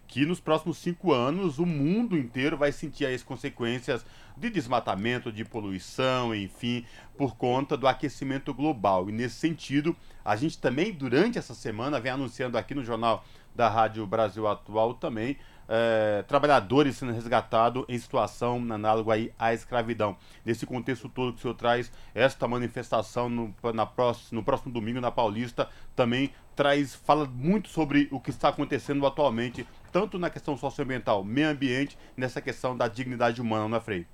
que 0.07 0.24
nos 0.24 0.41
próximos 0.41 0.78
cinco 0.78 1.12
anos 1.12 1.59
o 1.59 1.66
mundo 1.66 2.16
inteiro 2.16 2.57
vai 2.57 2.72
sentir 2.72 3.07
as 3.07 3.22
consequências 3.22 4.05
de 4.37 4.51
desmatamento, 4.51 5.32
de 5.32 5.45
poluição, 5.45 6.34
enfim, 6.34 6.84
por 7.16 7.37
conta 7.37 7.76
do 7.76 7.89
aquecimento 7.89 8.53
global. 8.53 9.09
E 9.09 9.12
nesse 9.12 9.37
sentido, 9.37 9.97
a 10.24 10.37
gente 10.37 10.59
também, 10.59 10.93
durante 10.93 11.39
essa 11.39 11.55
semana, 11.55 11.99
vem 11.99 12.12
anunciando 12.12 12.59
aqui 12.59 12.74
no 12.74 12.84
Jornal 12.84 13.24
da 13.57 13.68
Rádio 13.68 14.07
Brasil 14.07 14.46
Atual 14.46 14.94
também 14.94 15.36
é, 15.68 16.22
trabalhadores 16.22 16.96
sendo 16.96 17.12
resgatados 17.12 17.84
em 17.88 17.98
situação 17.98 18.57
análoga 18.70 19.14
aí 19.14 19.32
à 19.38 19.52
escravidão. 19.52 20.16
Nesse 20.44 20.66
contexto 20.66 21.09
todo 21.09 21.32
que 21.32 21.38
o 21.38 21.42
senhor 21.42 21.54
traz, 21.54 21.92
esta 22.14 22.46
manifestação 22.46 23.28
no, 23.28 23.54
na 23.74 23.86
próximo, 23.86 24.40
no 24.40 24.44
próximo 24.44 24.72
domingo 24.72 25.00
na 25.00 25.11
Paulista 25.11 25.68
também 25.94 26.30
traz, 26.54 26.94
fala 26.94 27.26
muito 27.26 27.68
sobre 27.68 28.09
o 28.11 28.20
que 28.20 28.30
está 28.30 28.48
acontecendo 28.48 29.04
atualmente, 29.07 29.66
tanto 29.92 30.18
na 30.18 30.30
questão 30.30 30.57
socioambiental, 30.57 31.22
meio 31.22 31.50
ambiente, 31.50 31.98
nessa 32.16 32.40
questão 32.40 32.76
da 32.76 32.88
dignidade 32.88 33.42
humana, 33.42 33.68
não 33.68 33.76
é, 33.76 33.80
Frei? 33.80 34.07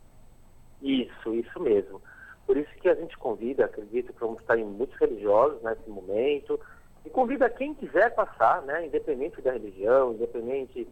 Isso, 0.82 1.34
isso 1.34 1.60
mesmo. 1.60 2.02
Por 2.44 2.56
isso 2.56 2.70
que 2.80 2.88
a 2.88 2.94
gente 2.96 3.16
convida, 3.16 3.64
acredito 3.64 4.12
que 4.12 4.18
vamos 4.18 4.40
estar 4.40 4.58
em 4.58 4.64
muitos 4.64 4.98
religiosos 4.98 5.62
nesse 5.62 5.88
momento, 5.88 6.58
e 7.04 7.10
convida 7.10 7.50
quem 7.50 7.74
quiser 7.74 8.14
passar, 8.14 8.62
né, 8.62 8.86
independente 8.86 9.40
da 9.42 9.52
religião, 9.52 10.12
independente 10.12 10.88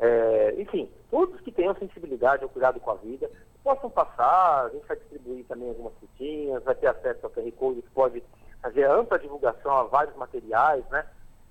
é, 0.00 0.54
enfim, 0.58 0.90
todos 1.10 1.40
que 1.42 1.52
tenham 1.52 1.74
sensibilidade 1.74 2.42
ao 2.42 2.48
cuidado 2.48 2.80
com 2.80 2.90
a 2.90 2.94
vida 2.94 3.30
possam 3.62 3.90
passar, 3.90 4.64
a 4.64 4.68
gente 4.70 4.86
vai 4.86 4.96
distribuir 4.96 5.44
também 5.44 5.68
algumas 5.68 5.92
fitinhas, 6.00 6.62
vai 6.62 6.74
ter 6.74 6.86
acesso 6.86 7.20
ao 7.22 7.30
QR 7.30 7.52
Code 7.52 7.82
que 7.82 7.90
pode 7.90 8.22
fazer 8.62 8.84
ampla 8.84 9.18
divulgação 9.18 9.72
a 9.72 9.84
vários 9.84 10.16
materiais, 10.16 10.82
né? 10.90 11.04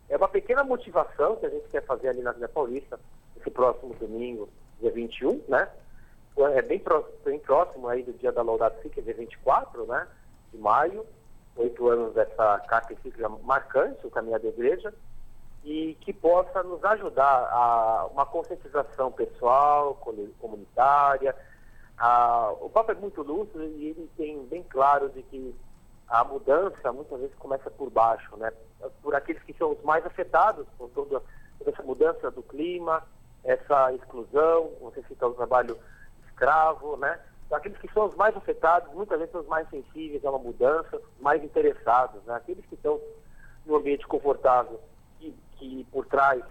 É 0.09 0.17
uma 0.17 0.27
pequena 0.27 0.63
motivação 0.63 1.35
que 1.35 1.45
a 1.45 1.49
gente 1.49 1.69
quer 1.69 1.85
fazer 1.85 2.09
ali 2.09 2.23
na 2.23 2.31
Vila 2.31 2.49
Paulista, 2.49 2.99
esse 3.39 3.51
próximo 3.51 3.93
domingo, 3.93 4.49
dia 4.81 4.91
21, 4.91 5.43
né? 5.47 5.69
É 6.55 6.61
bem, 6.63 6.79
próximo, 6.79 7.13
bem 7.23 7.39
próximo 7.39 7.87
aí 7.87 8.01
do 8.01 8.13
dia 8.13 8.31
da 8.31 8.41
Laudato 8.41 8.81
Si, 8.81 8.89
que 8.89 9.01
é 9.01 9.03
dia 9.03 9.13
24, 9.13 9.85
né? 9.85 10.07
De 10.51 10.57
maio, 10.57 11.05
oito 11.59 11.87
anos 11.87 12.13
dessa 12.13 12.61
encíclica 12.89 13.29
marcante, 13.43 14.05
o 14.07 14.11
Caminho 14.11 14.39
da 14.39 14.47
Igreja 14.47 14.93
e 15.63 15.97
que 16.01 16.13
possa 16.13 16.63
nos 16.63 16.83
ajudar 16.83 17.49
a 17.51 18.07
uma 18.11 18.25
conscientização 18.25 19.11
pessoal, 19.11 19.95
comunitária. 20.39 21.35
A, 21.97 22.53
o 22.61 22.69
Papa 22.69 22.93
é 22.93 22.95
muito 22.95 23.21
lúcido 23.21 23.63
e 23.63 23.87
ele 23.87 24.09
tem 24.15 24.41
bem 24.45 24.63
claro 24.63 25.09
de 25.09 25.21
que 25.23 25.53
a 26.07 26.23
mudança 26.23 26.91
muitas 26.93 27.19
vezes 27.19 27.35
começa 27.35 27.69
por 27.69 27.89
baixo, 27.89 28.35
né? 28.37 28.51
Por 29.01 29.13
aqueles 29.13 29.43
que 29.43 29.53
são 29.53 29.71
os 29.71 29.83
mais 29.83 30.05
afetados 30.05 30.65
por 30.77 30.89
toda, 30.91 31.21
toda 31.59 31.71
essa 31.71 31.83
mudança 31.83 32.31
do 32.31 32.41
clima, 32.41 33.03
essa 33.43 33.93
exclusão, 33.93 34.71
você 34.79 35.03
cita 35.03 35.27
o 35.27 35.33
trabalho 35.33 35.77
escravo, 36.25 36.95
né? 36.95 37.19
Aqueles 37.51 37.77
que 37.79 37.91
são 37.93 38.05
os 38.05 38.15
mais 38.15 38.35
afetados, 38.37 38.93
muitas 38.93 39.17
vezes 39.17 39.31
são 39.31 39.41
os 39.41 39.47
mais 39.47 39.67
sensíveis 39.69 40.23
a 40.23 40.29
uma 40.29 40.39
mudança, 40.39 41.01
mais 41.19 41.43
interessados, 41.43 42.23
né? 42.23 42.35
Aqueles 42.35 42.65
que 42.65 42.75
estão 42.75 42.99
no 43.65 43.75
ambiente 43.75 44.05
confortável 44.07 44.79
que 45.59 45.85
por 45.91 46.05
trás 46.05 46.41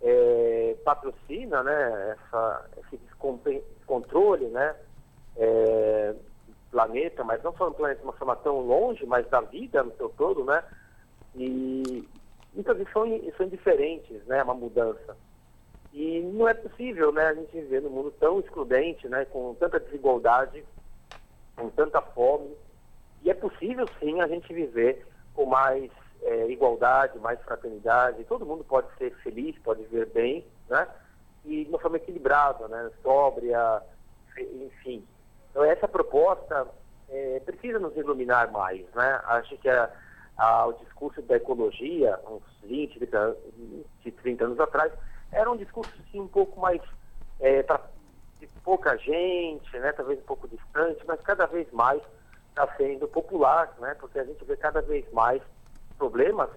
é, 0.00 0.76
patrocina 0.84 1.62
né, 1.62 2.16
essa, 2.16 2.70
esse 2.78 2.96
descontrole 2.96 4.46
né, 4.46 4.74
é, 5.36 6.14
planeta, 6.70 7.24
mas 7.24 7.42
não 7.42 7.54
só 7.56 7.66
no 7.66 7.74
planeta 7.74 8.00
de 8.00 8.06
uma 8.06 8.12
forma 8.12 8.36
tão 8.36 8.60
longe, 8.60 9.04
mas 9.06 9.28
da 9.28 9.40
vida 9.40 9.82
no 9.82 9.94
seu 9.96 10.08
todo, 10.10 10.44
né? 10.44 10.62
E 11.36 12.08
muitas 12.52 12.76
vezes 12.76 12.92
são, 12.92 13.04
são 13.36 13.48
diferentes, 13.48 14.24
né? 14.26 14.42
Uma 14.42 14.54
mudança. 14.54 15.16
E 15.94 16.20
não 16.20 16.48
é 16.48 16.54
possível, 16.54 17.12
né? 17.12 17.28
A 17.28 17.34
gente 17.34 17.52
viver 17.52 17.80
num 17.80 17.90
mundo 17.90 18.10
tão 18.18 18.40
excludente, 18.40 19.08
né? 19.08 19.24
Com 19.26 19.54
tanta 19.54 19.78
desigualdade, 19.78 20.64
com 21.56 21.70
tanta 21.70 22.02
fome. 22.02 22.50
E 23.22 23.30
é 23.30 23.34
possível, 23.34 23.86
sim, 24.00 24.20
a 24.20 24.26
gente 24.26 24.52
viver 24.52 25.06
com 25.34 25.46
mais 25.46 25.88
é, 26.22 26.50
igualdade, 26.50 27.16
mais 27.20 27.40
fraternidade, 27.42 28.24
todo 28.24 28.44
mundo 28.44 28.64
pode 28.64 28.88
ser 28.98 29.14
feliz, 29.18 29.56
pode 29.60 29.84
viver 29.84 30.06
bem, 30.06 30.44
né? 30.68 30.88
E 31.44 31.62
de 31.62 31.70
uma 31.70 31.78
forma 31.78 31.96
equilibrada, 31.96 32.66
né? 32.66 32.90
Sóbria, 33.00 33.80
enfim. 34.36 35.06
Então 35.50 35.62
essa 35.62 35.86
proposta 35.86 36.66
é, 37.08 37.40
precisa 37.46 37.78
nos 37.78 37.96
iluminar 37.96 38.50
mais, 38.50 38.84
né? 38.94 39.20
Acho 39.26 39.56
que 39.58 39.68
a, 39.68 39.88
a, 40.36 40.66
o 40.66 40.72
discurso 40.72 41.22
da 41.22 41.36
ecologia, 41.36 42.18
uns 42.28 42.42
20, 42.64 42.98
30, 42.98 43.36
30 44.22 44.44
anos 44.44 44.58
atrás, 44.58 44.92
era 45.34 45.50
um 45.50 45.56
discurso 45.56 45.92
assim, 46.06 46.20
um 46.20 46.28
pouco 46.28 46.58
mais 46.60 46.80
é, 47.40 47.62
para 47.62 47.80
pouca 48.64 48.96
gente, 48.96 49.78
né? 49.78 49.92
Talvez 49.92 50.18
um 50.18 50.24
pouco 50.24 50.48
distante, 50.48 51.02
mas 51.06 51.20
cada 51.20 51.46
vez 51.46 51.70
mais 51.72 52.00
está 52.48 52.66
sendo 52.76 53.06
popular, 53.06 53.72
né? 53.78 53.94
Porque 54.00 54.18
a 54.18 54.24
gente 54.24 54.44
vê 54.44 54.56
cada 54.56 54.80
vez 54.80 55.10
mais 55.12 55.42
problemas 55.98 56.48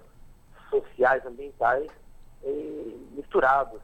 sociais, 0.70 1.26
ambientais 1.26 1.90
eh, 2.44 2.92
misturados. 3.12 3.82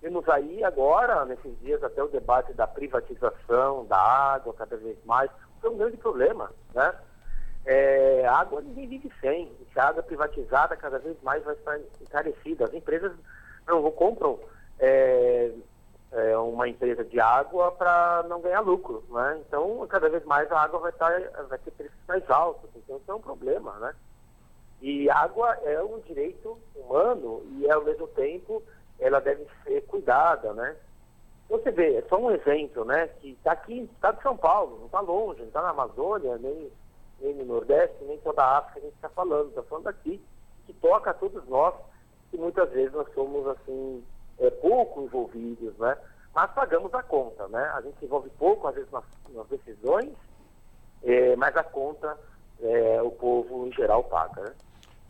Temos 0.00 0.28
aí 0.28 0.62
agora, 0.62 1.24
nesses 1.24 1.58
dias, 1.60 1.82
até 1.82 2.02
o 2.02 2.08
debate 2.08 2.52
da 2.52 2.66
privatização 2.66 3.86
da 3.86 3.98
água 3.98 4.54
cada 4.54 4.76
vez 4.76 4.96
mais. 5.04 5.30
É 5.62 5.68
um 5.68 5.76
grande 5.76 5.96
problema, 5.96 6.52
né? 6.74 6.94
É, 7.64 8.24
água 8.28 8.60
ninguém 8.60 8.88
vive 8.88 9.12
sem. 9.20 9.50
Se 9.72 9.80
a 9.80 9.88
água 9.88 10.02
privatizada 10.02 10.76
cada 10.76 10.98
vez 10.98 11.20
mais 11.22 11.42
vai 11.42 11.54
estar 11.54 11.78
encarecida. 12.00 12.66
As 12.66 12.74
empresas 12.74 13.12
não 13.66 13.90
compram 13.90 14.38
é, 14.78 15.50
é, 16.12 16.36
uma 16.38 16.68
empresa 16.68 17.04
de 17.04 17.18
água 17.20 17.72
para 17.72 18.24
não 18.28 18.40
ganhar 18.40 18.60
lucro, 18.60 19.04
né? 19.10 19.42
Então, 19.46 19.86
cada 19.88 20.08
vez 20.08 20.24
mais 20.24 20.50
a 20.50 20.60
água 20.60 20.80
vai, 20.80 20.90
estar, 20.90 21.10
vai 21.48 21.58
ter 21.58 21.70
preços 21.72 21.98
mais 22.06 22.28
altos. 22.30 22.70
Então, 22.76 22.96
isso 22.96 23.10
é 23.10 23.14
um 23.14 23.20
problema, 23.20 23.72
né? 23.78 23.94
E 24.80 25.08
água 25.10 25.58
é 25.64 25.82
um 25.82 25.98
direito 26.00 26.58
humano 26.74 27.42
e, 27.58 27.70
ao 27.70 27.82
mesmo 27.82 28.06
tempo, 28.08 28.62
ela 28.98 29.20
deve 29.20 29.46
ser 29.64 29.82
cuidada, 29.86 30.52
né? 30.52 30.76
Você 31.48 31.70
vê, 31.70 31.96
é 31.96 32.02
só 32.08 32.18
um 32.18 32.30
exemplo, 32.30 32.84
né? 32.84 33.08
Que 33.20 33.30
está 33.30 33.52
aqui, 33.52 33.88
está 33.94 34.10
de 34.12 34.22
São 34.22 34.36
Paulo, 34.36 34.78
não 34.78 34.86
está 34.86 35.00
longe, 35.00 35.40
não 35.40 35.48
está 35.48 35.62
na 35.62 35.70
Amazônia, 35.70 36.36
nem, 36.38 36.70
nem 37.20 37.34
no 37.34 37.44
Nordeste, 37.44 38.04
nem 38.04 38.18
toda 38.18 38.42
a 38.42 38.58
África 38.58 38.80
a 38.80 38.82
gente 38.82 38.94
está 38.94 39.08
falando, 39.08 39.48
está 39.48 39.62
falando 39.62 39.86
aqui, 39.88 40.20
que 40.66 40.72
toca 40.74 41.10
a 41.10 41.14
todos 41.14 41.46
nós, 41.48 41.74
que 42.36 42.42
muitas 42.42 42.70
vezes 42.70 42.92
nós 42.92 43.08
somos, 43.14 43.46
assim, 43.46 44.04
é, 44.38 44.50
pouco 44.50 45.02
envolvidos, 45.02 45.76
né? 45.78 45.96
Mas 46.34 46.50
pagamos 46.52 46.92
a 46.92 47.02
conta, 47.02 47.48
né? 47.48 47.62
A 47.74 47.80
gente 47.80 47.98
se 47.98 48.04
envolve 48.04 48.28
pouco, 48.38 48.68
às 48.68 48.74
vezes, 48.74 48.90
nas, 48.90 49.04
nas 49.30 49.46
decisões, 49.48 50.12
é, 51.02 51.34
mas 51.36 51.56
a 51.56 51.64
conta 51.64 52.16
é, 52.60 53.02
o 53.02 53.10
povo 53.10 53.66
em 53.66 53.72
geral 53.72 54.04
paga, 54.04 54.42
né? 54.42 54.52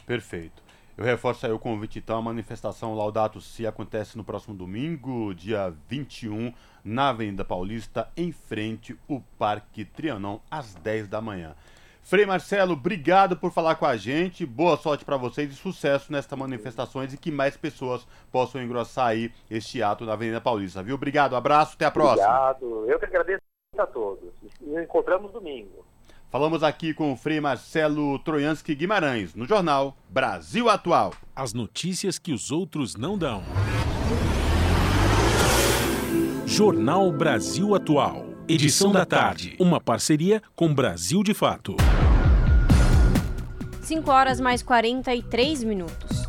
Perfeito. 0.06 0.62
Eu 0.96 1.04
reforço 1.04 1.44
aí 1.44 1.52
o 1.52 1.58
convite, 1.58 1.98
então, 1.98 2.16
a 2.16 2.22
manifestação 2.22 2.94
Laudato 2.94 3.40
Si 3.40 3.66
acontece 3.66 4.16
no 4.16 4.24
próximo 4.24 4.54
domingo, 4.54 5.34
dia 5.34 5.74
21, 5.88 6.54
na 6.82 7.10
Avenida 7.10 7.44
Paulista, 7.44 8.08
em 8.16 8.32
frente 8.32 8.98
ao 9.10 9.20
Parque 9.36 9.84
Trianon, 9.84 10.38
às 10.50 10.74
10 10.76 11.08
da 11.08 11.20
manhã. 11.20 11.54
Frei 12.06 12.24
Marcelo, 12.24 12.74
obrigado 12.74 13.36
por 13.36 13.50
falar 13.50 13.74
com 13.74 13.84
a 13.84 13.96
gente. 13.96 14.46
Boa 14.46 14.76
sorte 14.76 15.04
para 15.04 15.16
vocês 15.16 15.50
e 15.50 15.56
sucesso 15.56 16.12
nestas 16.12 16.38
manifestações 16.38 17.12
e 17.12 17.18
que 17.18 17.32
mais 17.32 17.56
pessoas 17.56 18.06
possam 18.30 18.62
engrossar 18.62 19.08
aí 19.08 19.32
este 19.50 19.82
ato 19.82 20.04
na 20.04 20.12
Avenida 20.12 20.40
Paulista, 20.40 20.84
viu? 20.84 20.94
Obrigado, 20.94 21.34
abraço, 21.34 21.74
até 21.74 21.84
a 21.84 21.90
próxima. 21.90 22.28
Obrigado. 22.28 22.88
Eu 22.88 23.00
que 23.00 23.06
agradeço 23.06 23.42
a 23.76 23.86
todos. 23.86 24.32
Nos 24.60 24.84
encontramos 24.84 25.32
domingo. 25.32 25.84
Falamos 26.30 26.62
aqui 26.62 26.94
com 26.94 27.12
o 27.12 27.16
Frei 27.16 27.40
Marcelo 27.40 28.20
Troianski 28.20 28.76
Guimarães, 28.76 29.34
no 29.34 29.44
jornal 29.44 29.96
Brasil 30.08 30.70
Atual. 30.70 31.12
As 31.34 31.52
notícias 31.52 32.20
que 32.20 32.32
os 32.32 32.52
outros 32.52 32.94
não 32.94 33.18
dão. 33.18 33.42
Jornal 36.46 37.10
Brasil 37.10 37.74
Atual. 37.74 38.35
Edição 38.48 38.92
da 38.92 39.04
tarde. 39.04 39.56
Uma 39.58 39.80
parceria 39.80 40.40
com 40.54 40.72
Brasil 40.72 41.22
de 41.22 41.34
Fato. 41.34 41.76
5 43.82 44.10
horas 44.10 44.40
mais 44.40 44.62
43 44.62 45.64
minutos. 45.64 46.22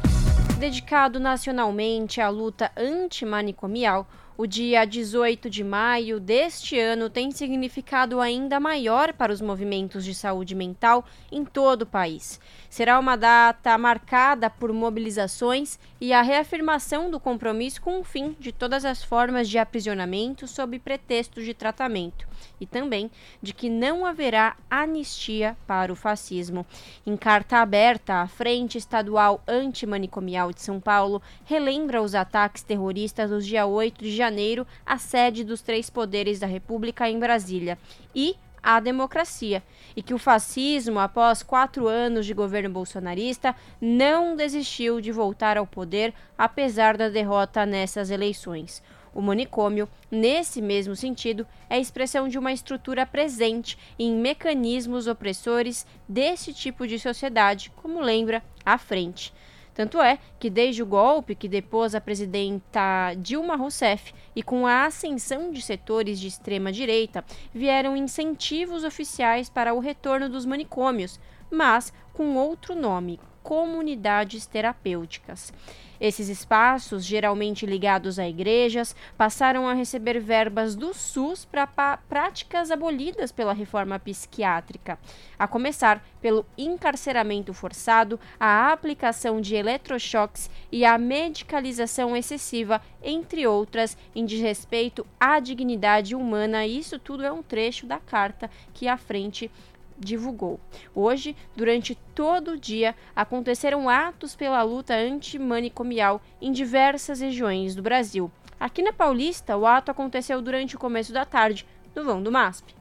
Dedicado 0.59 1.19
nacionalmente 1.19 2.19
à 2.19 2.29
luta 2.29 2.71
antimanicomial, 2.75 4.07
o 4.37 4.45
dia 4.45 4.85
18 4.85 5.49
de 5.49 5.63
maio 5.63 6.19
deste 6.19 6.79
ano 6.79 7.09
tem 7.09 7.31
significado 7.31 8.21
ainda 8.21 8.59
maior 8.59 9.11
para 9.11 9.33
os 9.33 9.41
movimentos 9.41 10.05
de 10.05 10.13
saúde 10.13 10.53
mental 10.53 11.03
em 11.31 11.43
todo 11.43 11.81
o 11.81 11.85
país. 11.87 12.39
Será 12.69 12.99
uma 12.99 13.15
data 13.15 13.75
marcada 13.79 14.47
por 14.47 14.71
mobilizações 14.71 15.79
e 15.99 16.13
a 16.13 16.21
reafirmação 16.21 17.09
do 17.09 17.19
compromisso 17.19 17.81
com 17.81 17.99
o 17.99 18.03
fim 18.03 18.35
de 18.39 18.51
todas 18.51 18.85
as 18.85 19.03
formas 19.03 19.49
de 19.49 19.57
aprisionamento 19.57 20.47
sob 20.47 20.77
pretexto 20.77 21.41
de 21.41 21.55
tratamento 21.55 22.27
e 22.59 22.65
também 22.65 23.09
de 23.41 23.53
que 23.53 23.69
não 23.69 24.05
haverá 24.05 24.55
anistia 24.69 25.57
para 25.65 25.91
o 25.91 25.95
fascismo. 25.95 26.65
Em 27.05 27.15
carta 27.15 27.57
aberta, 27.57 28.21
a 28.21 28.27
Frente 28.27 28.77
Estadual 28.77 29.41
Antimanicomial 29.47 30.51
de 30.51 30.61
São 30.61 30.79
Paulo 30.79 31.21
relembra 31.45 32.01
os 32.01 32.15
ataques 32.15 32.63
terroristas 32.63 33.29
dos 33.29 33.45
dia 33.45 33.65
8 33.65 34.03
de 34.03 34.15
janeiro 34.15 34.65
à 34.85 34.97
sede 34.97 35.43
dos 35.43 35.61
três 35.61 35.89
poderes 35.89 36.39
da 36.39 36.47
República 36.47 37.09
em 37.09 37.19
Brasília 37.19 37.77
e 38.13 38.35
à 38.61 38.79
democracia 38.79 39.63
e 39.95 40.03
que 40.03 40.13
o 40.13 40.17
fascismo, 40.17 40.99
após 40.99 41.41
quatro 41.41 41.87
anos 41.87 42.25
de 42.25 42.33
governo 42.33 42.69
bolsonarista, 42.69 43.55
não 43.79 44.35
desistiu 44.35 44.99
de 44.99 45.11
voltar 45.11 45.57
ao 45.57 45.65
poder 45.65 46.13
apesar 46.37 46.97
da 46.97 47.07
derrota 47.07 47.65
nessas 47.65 48.11
eleições. 48.11 48.83
O 49.17 49.21
manicômio, 49.23 49.89
nesse 50.11 50.61
mesmo 50.61 50.95
sentido, 50.95 51.47
é 51.67 51.77
a 51.77 51.79
expressão 51.79 52.27
de 52.27 52.37
uma 52.37 52.53
estrutura 52.53 53.03
presente 53.03 53.75
em 53.97 54.13
mecanismos 54.13 55.07
opressores 55.07 55.87
desse 56.07 56.53
tipo 56.53 56.85
de 56.85 56.99
sociedade, 56.99 57.71
como 57.77 57.99
lembra 57.99 58.43
a 58.63 58.77
frente. 58.77 59.33
Tanto 59.73 59.99
é 59.99 60.19
que, 60.37 60.51
desde 60.51 60.83
o 60.83 60.85
golpe 60.85 61.33
que 61.33 61.47
depôs 61.49 61.95
a 61.95 61.99
presidenta 61.99 63.15
Dilma 63.17 63.55
Rousseff 63.55 64.13
e 64.35 64.43
com 64.43 64.67
a 64.67 64.85
ascensão 64.85 65.51
de 65.51 65.63
setores 65.63 66.19
de 66.19 66.27
extrema-direita, 66.27 67.25
vieram 67.51 67.97
incentivos 67.97 68.83
oficiais 68.83 69.49
para 69.49 69.73
o 69.73 69.79
retorno 69.79 70.29
dos 70.29 70.45
manicômios, 70.45 71.19
mas 71.49 71.91
com 72.13 72.35
outro 72.35 72.75
nome: 72.75 73.19
comunidades 73.41 74.45
terapêuticas. 74.45 75.51
Esses 75.99 76.29
espaços, 76.29 77.03
geralmente 77.03 77.65
ligados 77.65 78.19
a 78.19 78.27
igrejas, 78.27 78.95
passaram 79.17 79.67
a 79.67 79.73
receber 79.73 80.19
verbas 80.19 80.75
do 80.75 80.93
SUS 80.93 81.45
para 81.45 81.67
práticas 82.09 82.71
abolidas 82.71 83.31
pela 83.31 83.53
reforma 83.53 83.99
psiquiátrica, 83.99 84.99
a 85.37 85.47
começar 85.47 86.03
pelo 86.21 86.45
encarceramento 86.57 87.53
forçado, 87.53 88.19
a 88.39 88.71
aplicação 88.71 89.41
de 89.41 89.55
eletrochoques 89.55 90.49
e 90.71 90.85
a 90.85 90.97
medicalização 90.97 92.15
excessiva, 92.15 92.81
entre 93.03 93.47
outras, 93.47 93.97
em 94.15 94.25
desrespeito 94.25 95.05
à 95.19 95.39
dignidade 95.39 96.15
humana. 96.15 96.65
Isso 96.65 96.99
tudo 96.99 97.23
é 97.23 97.31
um 97.31 97.43
trecho 97.43 97.85
da 97.85 97.99
carta 97.99 98.49
que 98.73 98.87
a 98.87 98.97
frente 98.97 99.49
divulgou. 99.97 100.59
Hoje, 100.93 101.35
durante 101.55 101.95
todo 102.13 102.51
o 102.51 102.59
dia, 102.59 102.95
aconteceram 103.15 103.89
atos 103.89 104.35
pela 104.35 104.61
luta 104.63 104.93
antimanicomial 104.95 106.21
em 106.41 106.51
diversas 106.51 107.19
regiões 107.19 107.75
do 107.75 107.81
Brasil. 107.81 108.31
Aqui 108.59 108.81
na 108.81 108.91
Paulista, 108.91 109.55
o 109.55 109.65
ato 109.65 109.91
aconteceu 109.91 110.41
durante 110.41 110.75
o 110.75 110.79
começo 110.79 111.13
da 111.13 111.25
tarde, 111.25 111.65
no 111.95 112.03
vão 112.03 112.21
do 112.21 112.31
MASP. 112.31 112.75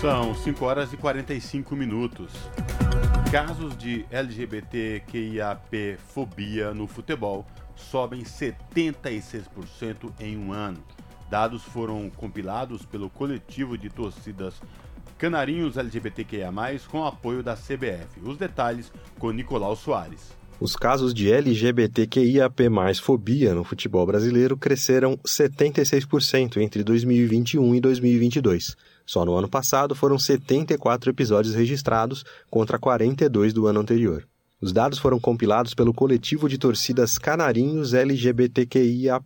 São 0.00 0.32
5 0.32 0.64
horas 0.64 0.92
e 0.92 0.96
45 0.96 1.74
minutos. 1.74 2.32
Casos 3.32 3.76
de 3.76 4.06
LGBTQIAP 4.10 5.98
fobia 5.98 6.72
no 6.72 6.86
futebol 6.86 7.44
sobem 7.74 8.22
76% 8.22 10.12
em 10.20 10.36
um 10.36 10.52
ano. 10.52 10.82
Dados 11.30 11.62
foram 11.62 12.10
compilados 12.10 12.84
pelo 12.86 13.10
coletivo 13.10 13.76
de 13.76 13.90
torcidas 13.90 14.54
Canarinhos 15.18 15.76
LGBTQIA+, 15.76 16.52
com 16.88 17.04
apoio 17.04 17.42
da 17.42 17.56
CBF. 17.56 18.20
Os 18.22 18.38
detalhes 18.38 18.92
com 19.18 19.32
Nicolau 19.32 19.74
Soares. 19.74 20.38
Os 20.60 20.74
casos 20.74 21.14
de 21.14 21.30
LGBTQIAP+, 21.30 22.68
fobia 23.00 23.54
no 23.54 23.62
futebol 23.62 24.04
brasileiro 24.04 24.56
cresceram 24.56 25.16
76% 25.18 26.56
entre 26.56 26.82
2021 26.82 27.74
e 27.76 27.80
2022. 27.80 28.76
Só 29.06 29.24
no 29.24 29.36
ano 29.36 29.48
passado 29.48 29.94
foram 29.94 30.18
74 30.18 31.10
episódios 31.10 31.54
registrados 31.54 32.24
contra 32.50 32.78
42 32.78 33.52
do 33.52 33.66
ano 33.66 33.80
anterior. 33.80 34.26
Os 34.60 34.72
dados 34.72 34.98
foram 34.98 35.20
compilados 35.20 35.72
pelo 35.72 35.94
coletivo 35.94 36.48
de 36.48 36.58
torcidas 36.58 37.16
Canarinhos 37.16 37.94
LGBTQIAP+, 37.94 39.24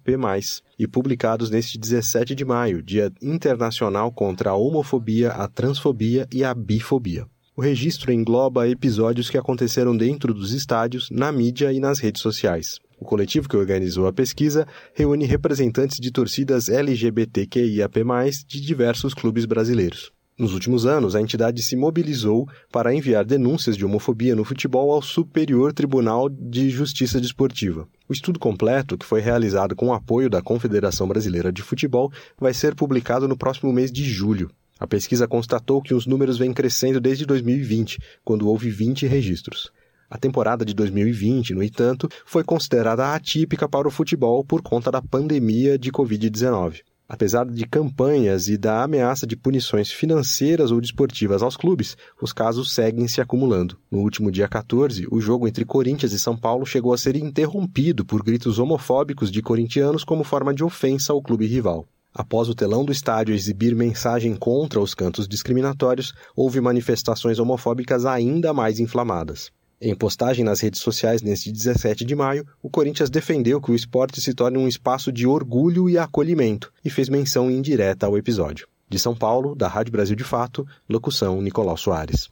e 0.78 0.86
publicados 0.86 1.48
neste 1.48 1.78
17 1.78 2.34
de 2.34 2.44
maio, 2.44 2.82
Dia 2.82 3.10
Internacional 3.22 4.12
contra 4.12 4.50
a 4.50 4.54
Homofobia, 4.54 5.30
a 5.30 5.48
Transfobia 5.48 6.28
e 6.30 6.44
a 6.44 6.52
Bifobia. 6.52 7.26
O 7.56 7.62
registro 7.62 8.12
engloba 8.12 8.68
episódios 8.68 9.30
que 9.30 9.38
aconteceram 9.38 9.96
dentro 9.96 10.34
dos 10.34 10.52
estádios, 10.52 11.08
na 11.10 11.32
mídia 11.32 11.72
e 11.72 11.80
nas 11.80 11.98
redes 11.98 12.20
sociais. 12.20 12.78
O 13.00 13.04
coletivo 13.04 13.48
que 13.48 13.56
organizou 13.56 14.06
a 14.06 14.12
pesquisa 14.12 14.66
reúne 14.94 15.24
representantes 15.24 15.98
de 15.98 16.10
torcidas 16.10 16.68
LGBTQIAP+, 16.68 18.04
de 18.46 18.60
diversos 18.60 19.14
clubes 19.14 19.46
brasileiros. 19.46 20.12
Nos 20.42 20.54
últimos 20.54 20.86
anos, 20.86 21.14
a 21.14 21.20
entidade 21.20 21.62
se 21.62 21.76
mobilizou 21.76 22.48
para 22.72 22.92
enviar 22.92 23.24
denúncias 23.24 23.76
de 23.76 23.84
homofobia 23.84 24.34
no 24.34 24.42
futebol 24.42 24.90
ao 24.90 25.00
Superior 25.00 25.72
Tribunal 25.72 26.28
de 26.28 26.68
Justiça 26.68 27.20
Desportiva. 27.20 27.86
O 28.08 28.12
estudo 28.12 28.40
completo, 28.40 28.98
que 28.98 29.06
foi 29.06 29.20
realizado 29.20 29.76
com 29.76 29.86
o 29.86 29.92
apoio 29.92 30.28
da 30.28 30.42
Confederação 30.42 31.06
Brasileira 31.06 31.52
de 31.52 31.62
Futebol, 31.62 32.10
vai 32.40 32.52
ser 32.52 32.74
publicado 32.74 33.28
no 33.28 33.36
próximo 33.36 33.72
mês 33.72 33.92
de 33.92 34.02
julho. 34.02 34.50
A 34.80 34.86
pesquisa 34.88 35.28
constatou 35.28 35.80
que 35.80 35.94
os 35.94 36.08
números 36.08 36.38
vêm 36.38 36.52
crescendo 36.52 37.00
desde 37.00 37.24
2020, 37.24 38.00
quando 38.24 38.48
houve 38.48 38.68
20 38.68 39.06
registros. 39.06 39.70
A 40.10 40.18
temporada 40.18 40.64
de 40.64 40.74
2020, 40.74 41.54
no 41.54 41.62
entanto, 41.62 42.08
foi 42.26 42.42
considerada 42.42 43.14
atípica 43.14 43.68
para 43.68 43.86
o 43.86 43.92
futebol 43.92 44.44
por 44.44 44.60
conta 44.60 44.90
da 44.90 45.00
pandemia 45.00 45.78
de 45.78 45.92
Covid-19. 45.92 46.80
Apesar 47.08 47.44
de 47.44 47.66
campanhas 47.66 48.48
e 48.48 48.56
da 48.56 48.82
ameaça 48.82 49.26
de 49.26 49.36
punições 49.36 49.90
financeiras 49.90 50.70
ou 50.70 50.80
desportivas 50.80 51.42
aos 51.42 51.56
clubes, 51.56 51.96
os 52.20 52.32
casos 52.32 52.72
seguem 52.72 53.06
se 53.06 53.20
acumulando. 53.20 53.76
No 53.90 54.00
último 54.00 54.30
dia 54.30 54.48
14, 54.48 55.06
o 55.10 55.20
jogo 55.20 55.46
entre 55.46 55.64
Corinthians 55.64 56.12
e 56.12 56.18
São 56.18 56.36
Paulo 56.36 56.64
chegou 56.64 56.92
a 56.92 56.98
ser 56.98 57.16
interrompido 57.16 58.04
por 58.04 58.22
gritos 58.22 58.58
homofóbicos 58.58 59.30
de 59.30 59.42
corintianos 59.42 60.04
como 60.04 60.24
forma 60.24 60.54
de 60.54 60.64
ofensa 60.64 61.12
ao 61.12 61.20
clube 61.20 61.46
rival. 61.46 61.86
Após 62.14 62.48
o 62.48 62.54
telão 62.54 62.84
do 62.84 62.92
estádio 62.92 63.34
exibir 63.34 63.74
mensagem 63.74 64.36
contra 64.36 64.78
os 64.78 64.94
cantos 64.94 65.26
discriminatórios, 65.26 66.12
houve 66.36 66.60
manifestações 66.60 67.38
homofóbicas 67.38 68.04
ainda 68.04 68.52
mais 68.52 68.78
inflamadas. 68.78 69.50
Em 69.84 69.96
postagem 69.96 70.44
nas 70.44 70.60
redes 70.60 70.80
sociais 70.80 71.22
neste 71.22 71.50
17 71.50 72.04
de 72.04 72.14
maio, 72.14 72.46
o 72.62 72.70
Corinthians 72.70 73.10
defendeu 73.10 73.60
que 73.60 73.72
o 73.72 73.74
esporte 73.74 74.20
se 74.20 74.32
torne 74.32 74.56
um 74.56 74.68
espaço 74.68 75.10
de 75.10 75.26
orgulho 75.26 75.90
e 75.90 75.98
acolhimento 75.98 76.72
e 76.84 76.88
fez 76.88 77.08
menção 77.08 77.50
indireta 77.50 78.06
ao 78.06 78.16
episódio. 78.16 78.68
De 78.88 78.96
São 78.96 79.12
Paulo, 79.12 79.56
da 79.56 79.66
Rádio 79.66 79.90
Brasil 79.90 80.14
de 80.14 80.22
Fato, 80.22 80.64
locução 80.88 81.42
Nicolau 81.42 81.76
Soares. 81.76 82.30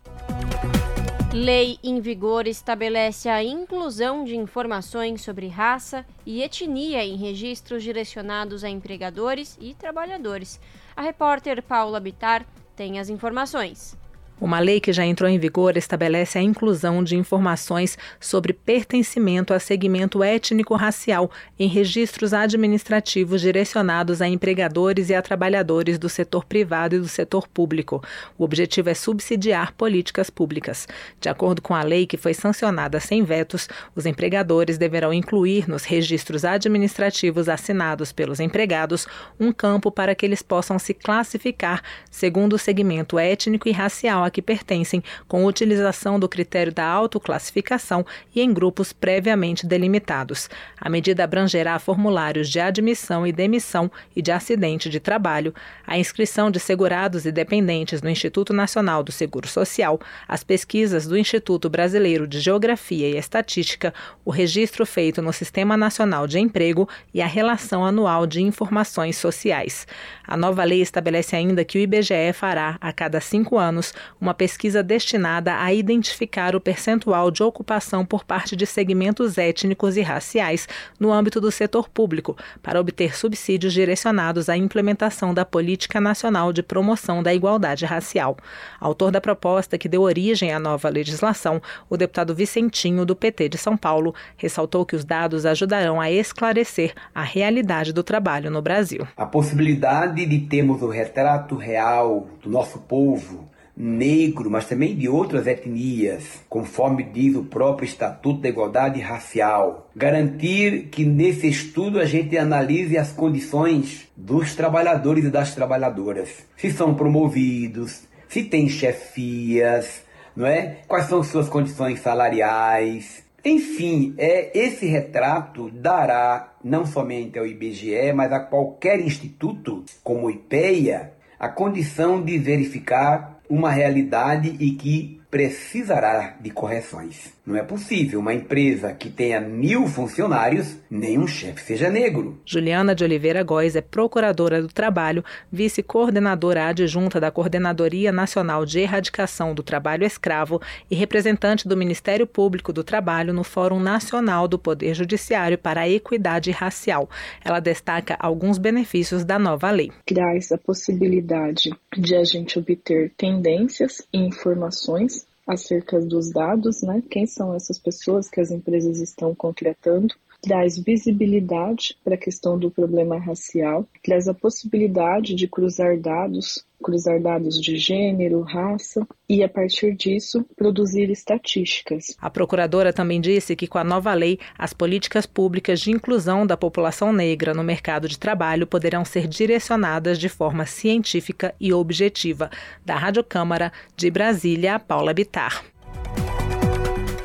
Lei 1.33 1.77
em 1.83 2.01
vigor 2.01 2.47
estabelece 2.47 3.29
a 3.29 3.43
inclusão 3.43 4.23
de 4.23 4.37
informações 4.37 5.21
sobre 5.21 5.49
raça 5.49 6.07
e 6.25 6.45
etnia 6.45 7.05
em 7.05 7.17
registros 7.17 7.83
direcionados 7.83 8.63
a 8.63 8.71
empregadores 8.71 9.59
e 9.61 9.75
trabalhadores. 9.75 10.61
A 10.95 11.03
repórter 11.03 11.65
Paula 11.65 11.99
Bitar 11.99 12.47
tem 12.77 13.01
as 13.01 13.09
informações. 13.09 13.99
Uma 14.41 14.59
lei 14.59 14.81
que 14.81 14.91
já 14.91 15.05
entrou 15.05 15.29
em 15.29 15.39
vigor 15.39 15.77
estabelece 15.77 16.39
a 16.39 16.43
inclusão 16.43 17.05
de 17.05 17.15
informações 17.15 17.99
sobre 18.19 18.55
pertencimento 18.55 19.53
a 19.53 19.59
segmento 19.59 20.25
étnico-racial 20.25 21.31
em 21.59 21.69
registros 21.69 22.33
administrativos 22.33 23.43
direcionados 23.43 24.23
a 24.23 24.29
empregadores 24.29 25.11
e 25.11 25.15
a 25.15 25.21
trabalhadores 25.21 25.99
do 25.99 26.09
setor 26.09 26.47
privado 26.47 26.97
e 26.97 26.99
do 26.99 27.09
setor 27.09 27.47
público. 27.47 28.03
O 28.39 28.45
objetivo 28.45 28.89
é 28.89 28.95
subsidiar 28.95 29.75
políticas 29.75 30.31
públicas. 30.31 30.89
De 31.21 31.29
acordo 31.29 31.61
com 31.61 31.75
a 31.75 31.83
lei 31.83 32.07
que 32.07 32.17
foi 32.17 32.33
sancionada 32.33 32.99
sem 32.99 33.23
vetos, 33.23 33.69
os 33.95 34.07
empregadores 34.07 34.79
deverão 34.79 35.13
incluir 35.13 35.69
nos 35.69 35.85
registros 35.85 36.47
administrativos 36.47 37.47
assinados 37.47 38.11
pelos 38.11 38.41
empregados 38.41 39.07
um 39.39 39.53
campo 39.53 39.91
para 39.91 40.15
que 40.15 40.25
eles 40.25 40.41
possam 40.41 40.79
se 40.79 40.95
classificar 40.95 41.83
segundo 42.11 42.55
o 42.55 42.59
segmento 42.59 43.19
étnico 43.19 43.69
e 43.69 43.73
racial 43.73 44.30
a 44.31 44.33
que 44.33 44.41
pertencem, 44.41 45.03
com 45.27 45.45
utilização 45.45 46.19
do 46.19 46.29
critério 46.29 46.73
da 46.73 46.87
autoclassificação 46.87 48.07
e 48.35 48.41
em 48.41 48.53
grupos 48.55 48.93
previamente 48.93 49.67
delimitados. 49.67 50.49
A 50.81 50.89
medida 50.89 51.25
abrangerá 51.25 51.79
formulários 51.79 52.49
de 52.49 52.61
admissão 52.61 53.27
e 53.27 53.33
demissão 53.33 53.91
e 54.15 54.23
de 54.23 54.31
acidente 54.31 54.89
de 54.89 55.01
trabalho, 55.01 55.53
a 55.87 55.99
inscrição 55.99 56.51
de 56.51 56.61
segurados 56.61 57.27
e 57.27 57.33
dependentes 57.33 58.01
no 58.01 58.09
Instituto 58.09 58.53
Nacional 58.53 59.03
do 59.03 59.11
Seguro 59.13 59.49
Social, 59.49 60.01
as 60.27 60.45
pesquisas 60.45 61.07
do 61.07 61.19
Instituto 61.19 61.69
Brasileiro 61.69 62.27
de 62.27 62.39
Geografia 62.39 63.09
e 63.09 63.17
Estatística, 63.17 63.93
o 64.25 64.31
registro 64.31 64.87
feito 64.87 65.21
no 65.21 65.33
Sistema 65.33 65.77
Nacional 65.77 66.27
de 66.27 66.39
Emprego 66.39 66.89
e 67.13 67.21
a 67.21 67.27
relação 67.27 67.85
anual 67.85 68.27
de 68.27 68.41
informações 68.41 69.17
sociais. 69.17 69.87
A 70.27 70.37
nova 70.37 70.63
lei 70.63 70.81
estabelece 70.81 71.35
ainda 71.35 71.65
que 71.65 71.77
o 71.77 71.81
IBGE 71.81 72.33
fará, 72.33 72.79
a 72.81 72.93
cada 72.93 73.21
cinco 73.21 73.59
anos, 73.59 73.93
uma 74.21 74.35
pesquisa 74.35 74.83
destinada 74.83 75.57
a 75.57 75.73
identificar 75.73 76.55
o 76.55 76.61
percentual 76.61 77.31
de 77.31 77.43
ocupação 77.43 78.05
por 78.05 78.25
parte 78.25 78.55
de 78.55 78.67
segmentos 78.67 79.39
étnicos 79.39 79.97
e 79.97 80.03
raciais 80.03 80.69
no 80.99 81.11
âmbito 81.11 81.41
do 81.41 81.51
setor 81.51 81.89
público, 81.89 82.37
para 82.63 82.81
obter 82.81 83.17
subsídios 83.17 83.73
direcionados 83.73 84.49
à 84.49 84.57
implementação 84.57 85.33
da 85.33 85.45
Política 85.45 86.01
Nacional 86.01 86.53
de 86.53 86.63
Promoção 86.63 87.23
da 87.23 87.33
Igualdade 87.33 87.87
Racial. 87.87 88.37
Autor 88.79 89.11
da 89.11 89.21
proposta 89.21 89.79
que 89.79 89.89
deu 89.89 90.03
origem 90.03 90.53
à 90.53 90.59
nova 90.59 90.89
legislação, 90.89 91.63
o 91.89 91.97
deputado 91.97 92.35
Vicentinho, 92.35 93.07
do 93.07 93.17
PT 93.17 93.49
de 93.49 93.59
São 93.59 93.77
Paulo, 93.77 94.15
ressaltou 94.37 94.85
que 94.85 94.97
os 94.97 95.05
dados 95.05 95.47
ajudarão 95.47 96.01
a 96.01 96.11
esclarecer 96.11 96.93
a 97.15 97.23
realidade 97.23 97.93
do 97.93 98.03
trabalho 98.03 98.51
no 98.51 98.61
Brasil. 98.61 99.07
A 99.17 99.27
possibilidade 99.27 100.27
de 100.27 100.39
termos 100.41 100.83
o 100.83 100.89
retrato 100.89 101.57
real 101.57 102.29
do 102.43 102.51
nosso 102.51 102.79
povo 102.81 103.50
negro, 103.81 104.51
mas 104.51 104.67
também 104.67 104.95
de 104.95 105.09
outras 105.09 105.47
etnias, 105.47 106.43
conforme 106.49 107.03
diz 107.03 107.35
o 107.35 107.45
próprio 107.45 107.87
Estatuto 107.87 108.43
da 108.43 108.49
Igualdade 108.49 109.01
Racial. 109.01 109.91
Garantir 109.97 110.89
que 110.91 111.05
nesse 111.05 111.49
estudo 111.49 111.99
a 111.99 112.05
gente 112.05 112.37
analise 112.37 112.99
as 112.99 113.11
condições 113.11 114.07
dos 114.15 114.55
trabalhadores 114.55 115.25
e 115.25 115.31
das 115.31 115.55
trabalhadoras. 115.55 116.47
Se 116.57 116.71
são 116.71 116.95
promovidos, 116.95 118.03
se 118.29 118.45
têm 118.45 118.69
chefias, 118.69 120.03
não 120.37 120.47
é? 120.47 120.79
Quais 120.87 121.07
são 121.07 121.23
suas 121.23 121.49
condições 121.49 122.01
salariais? 122.01 123.25
Enfim, 123.43 124.15
é 124.19 124.51
esse 124.57 124.85
retrato 124.85 125.71
dará 125.71 126.53
não 126.63 126.85
somente 126.85 127.39
ao 127.39 127.47
IBGE, 127.47 128.13
mas 128.15 128.31
a 128.31 128.41
qualquer 128.41 129.01
instituto 129.01 129.83
como 130.05 130.27
o 130.27 130.31
IPEA 130.31 131.15
a 131.41 131.49
condição 131.49 132.23
de 132.23 132.37
verificar 132.37 133.40
uma 133.51 133.71
realidade 133.71 134.57
e 134.61 134.71
que 134.71 135.21
precisará 135.31 136.37
de 136.41 136.51
correções. 136.51 137.33
Não 137.51 137.57
é 137.57 137.65
possível 137.65 138.21
uma 138.21 138.33
empresa 138.33 138.93
que 138.93 139.11
tenha 139.11 139.41
mil 139.41 139.89
funcionários, 139.89 140.77
nem 140.89 141.19
um 141.19 141.27
chefe 141.27 141.65
seja 141.65 141.91
negro. 141.91 142.39
Juliana 142.47 142.95
de 142.95 143.03
Oliveira 143.03 143.43
Góes 143.43 143.75
é 143.75 143.81
procuradora 143.81 144.63
do 144.63 144.69
trabalho, 144.69 145.25
vice-coordenadora 145.51 146.69
adjunta 146.69 147.19
da 147.19 147.29
Coordenadoria 147.29 148.13
Nacional 148.13 148.65
de 148.65 148.79
Erradicação 148.79 149.53
do 149.53 149.65
Trabalho 149.65 150.05
Escravo 150.05 150.63
e 150.89 150.95
representante 150.95 151.67
do 151.67 151.77
Ministério 151.77 152.25
Público 152.25 152.73
do 152.73 152.85
Trabalho 152.85 153.33
no 153.33 153.43
Fórum 153.43 153.81
Nacional 153.81 154.47
do 154.47 154.57
Poder 154.57 154.95
Judiciário 154.95 155.59
para 155.59 155.81
a 155.81 155.89
Equidade 155.89 156.53
Racial. 156.53 157.11
Ela 157.45 157.59
destaca 157.59 158.17
alguns 158.21 158.59
benefícios 158.59 159.25
da 159.25 159.41
nova 159.41 159.73
lei. 159.73 159.91
Traz 160.07 160.53
a 160.53 160.59
possibilidade 160.59 161.75
de 161.99 162.15
a 162.15 162.23
gente 162.23 162.61
obter 162.61 163.13
tendências 163.17 164.07
e 164.13 164.19
informações 164.19 165.29
acerca 165.53 166.01
dos 166.01 166.31
dados, 166.31 166.83
né? 166.83 167.03
Quem 167.11 167.27
são 167.27 167.55
essas 167.55 167.79
pessoas 167.79 168.29
que 168.29 168.41
as 168.41 168.51
empresas 168.51 168.99
estão 168.99 169.35
contratando? 169.35 170.15
Traz 170.43 170.79
visibilidade 170.79 171.97
para 172.03 172.15
a 172.15 172.19
questão 172.19 172.59
do 172.59 172.71
problema 172.71 173.19
racial, 173.19 173.87
traz 174.03 174.27
a 174.27 174.35
possibilidade 174.35 175.35
de 175.35 175.47
cruzar 175.47 175.99
dados 175.99 176.65
cruzar 176.83 177.21
dados 177.21 177.61
de 177.61 177.77
gênero, 177.77 178.41
raça 178.41 179.07
e, 179.29 179.45
a 179.45 179.49
partir 179.49 179.95
disso, 179.95 180.45
produzir 180.57 181.11
estatísticas. 181.11 182.17
A 182.19 182.31
procuradora 182.31 182.93
também 182.93 183.21
disse 183.21 183.55
que, 183.55 183.67
com 183.67 183.79
a 183.79 183.85
nova 183.85 184.13
lei, 184.15 184.39
as 184.59 184.73
políticas 184.73 185.27
públicas 185.27 185.81
de 185.81 185.91
inclusão 185.91 186.47
da 186.47 186.57
população 186.57 187.13
negra 187.13 187.55
no 187.55 187.63
mercado 187.63 188.09
de 188.09 188.19
trabalho 188.19 188.67
poderão 188.67 189.05
ser 189.05 189.29
direcionadas 189.29 190.19
de 190.19 190.29
forma 190.29 190.67
científica 190.67 191.55
e 191.61 191.73
objetiva. 191.73 192.51
Da 192.85 192.97
Rádio 192.97 193.23
Câmara 193.23 193.73
de 193.97 194.11
Brasília, 194.11 194.79
Paula 194.79 195.13
Bitar. 195.13 195.65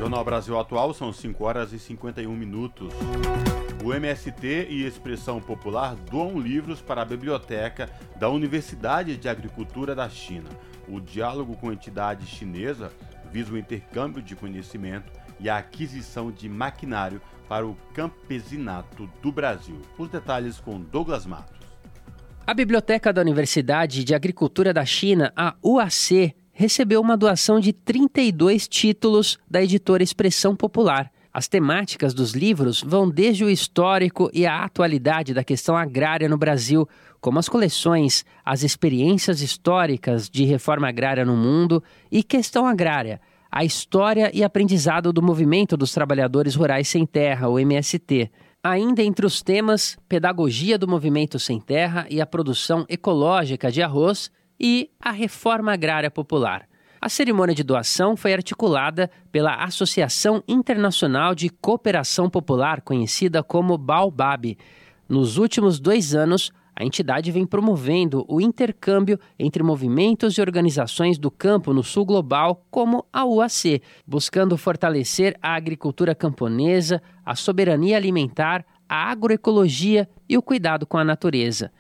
Jornal 0.06 0.24
Brasil 0.24 0.60
Atual 0.60 0.94
são 0.94 1.12
5 1.12 1.44
horas 1.44 1.74
e 1.74 1.80
51 1.80 2.32
minutos. 2.32 2.94
O 3.84 3.92
MST 3.92 4.68
e 4.70 4.86
Expressão 4.86 5.42
Popular 5.42 5.96
doam 5.96 6.40
livros 6.40 6.80
para 6.80 7.02
a 7.02 7.06
biblioteca 7.06 7.90
da 8.16 8.30
Universidade 8.30 9.18
de 9.18 9.28
Agricultura 9.28 9.96
da 9.96 10.08
China. 10.08 10.48
O 10.88 11.02
diálogo 11.02 11.58
com 11.58 11.72
a 11.72 11.74
entidade 11.74 12.28
chinesa 12.28 12.92
visa 13.32 13.52
o 13.52 13.58
intercâmbio 13.58 14.22
de 14.22 14.36
conhecimento 14.36 15.12
e 15.40 15.50
a 15.50 15.58
aquisição 15.58 16.32
de 16.32 16.48
maquinário 16.48 17.20
para 17.50 17.66
o 17.66 17.76
campesinato 17.92 19.10
do 19.24 19.32
Brasil. 19.32 19.82
Os 19.98 20.08
detalhes 20.08 20.60
com 20.60 20.80
Douglas 20.80 21.26
Matos. 21.26 21.66
A 22.46 22.54
Biblioteca 22.54 23.12
da 23.12 23.22
Universidade 23.22 24.04
de 24.04 24.14
Agricultura 24.14 24.72
da 24.72 24.86
China, 24.86 25.34
a 25.36 25.56
UAC, 25.64 26.36
recebeu 26.56 27.02
uma 27.02 27.18
doação 27.18 27.60
de 27.60 27.74
32 27.74 28.66
títulos 28.66 29.38
da 29.48 29.62
editora 29.62 30.02
Expressão 30.02 30.56
Popular. 30.56 31.12
As 31.34 31.50
temáticas 31.50 32.14
dos 32.14 32.32
livros 32.32 32.82
vão 32.82 33.10
desde 33.10 33.44
o 33.44 33.50
histórico 33.50 34.32
e 34.34 34.46
a 34.46 34.64
atualidade 34.64 35.34
da 35.34 35.44
questão 35.44 35.76
agrária 35.76 36.30
no 36.30 36.38
Brasil, 36.38 36.88
como 37.20 37.40
as 37.40 37.50
coleções, 37.50 38.24
as 38.44 38.64
experiências 38.64 39.42
históricas 39.42 40.30
de 40.30 40.46
reforma 40.46 40.88
agrária 40.88 41.26
no 41.26 41.36
mundo 41.36 41.84
e 42.10 42.24
questão 42.24 42.66
agrária, 42.66 43.20
a 43.52 43.66
história 43.66 44.32
e 44.34 44.42
aprendizado 44.42 45.12
do 45.12 45.22
movimento 45.22 45.76
dos 45.76 45.92
trabalhadores 45.92 46.56
rurais 46.56 46.88
sem 46.88 47.06
terra, 47.06 47.50
o 47.50 47.60
MST. 47.60 48.32
Ainda 48.64 49.04
entre 49.04 49.26
os 49.26 49.42
temas, 49.42 49.98
pedagogia 50.08 50.78
do 50.78 50.88
movimento 50.88 51.38
sem 51.38 51.60
terra 51.60 52.08
e 52.10 52.22
a 52.22 52.26
produção 52.26 52.86
ecológica 52.88 53.70
de 53.70 53.82
arroz 53.82 54.32
e 54.60 54.90
a 55.00 55.12
reforma 55.12 55.74
agrária 55.74 56.12
popular. 56.12 56.68
A 57.02 57.10
cerimônia 57.10 57.54
de 57.54 57.64
doação 57.64 58.18
foi 58.18 58.34
articulada 58.34 59.12
pela 59.32 59.64
Associação 59.64 60.44
Internacional 60.48 61.36
de 61.36 61.50
Cooperação 61.50 62.30
Popular, 62.30 62.82
conhecida 62.82 63.44
como 63.44 63.78
Baobab. 63.78 64.58
Nos 65.08 65.38
últimos 65.38 65.80
dois 65.80 66.16
anos, 66.16 66.52
a 66.76 66.84
entidade 66.84 67.32
vem 67.32 67.46
promovendo 67.46 68.26
o 68.28 68.42
intercâmbio 68.42 69.18
entre 69.40 69.64
movimentos 69.64 70.38
e 70.38 70.42
organizações 70.42 71.18
do 71.18 71.32
campo 71.32 71.74
no 71.74 71.84
sul 71.84 72.06
global, 72.06 72.66
como 72.70 73.06
a 73.14 73.24
UAC, 73.24 73.82
buscando 74.06 74.58
fortalecer 74.58 75.38
a 75.42 75.56
agricultura 75.56 76.14
camponesa, 76.14 77.02
a 77.26 77.34
soberania 77.34 77.96
alimentar, 77.96 78.66
a 78.90 79.10
agroecologia 79.10 80.10
e 80.28 80.38
o 80.38 80.42
cuidado 80.42 80.86
com 80.86 80.98
a 80.98 81.04
natureza. 81.06 81.72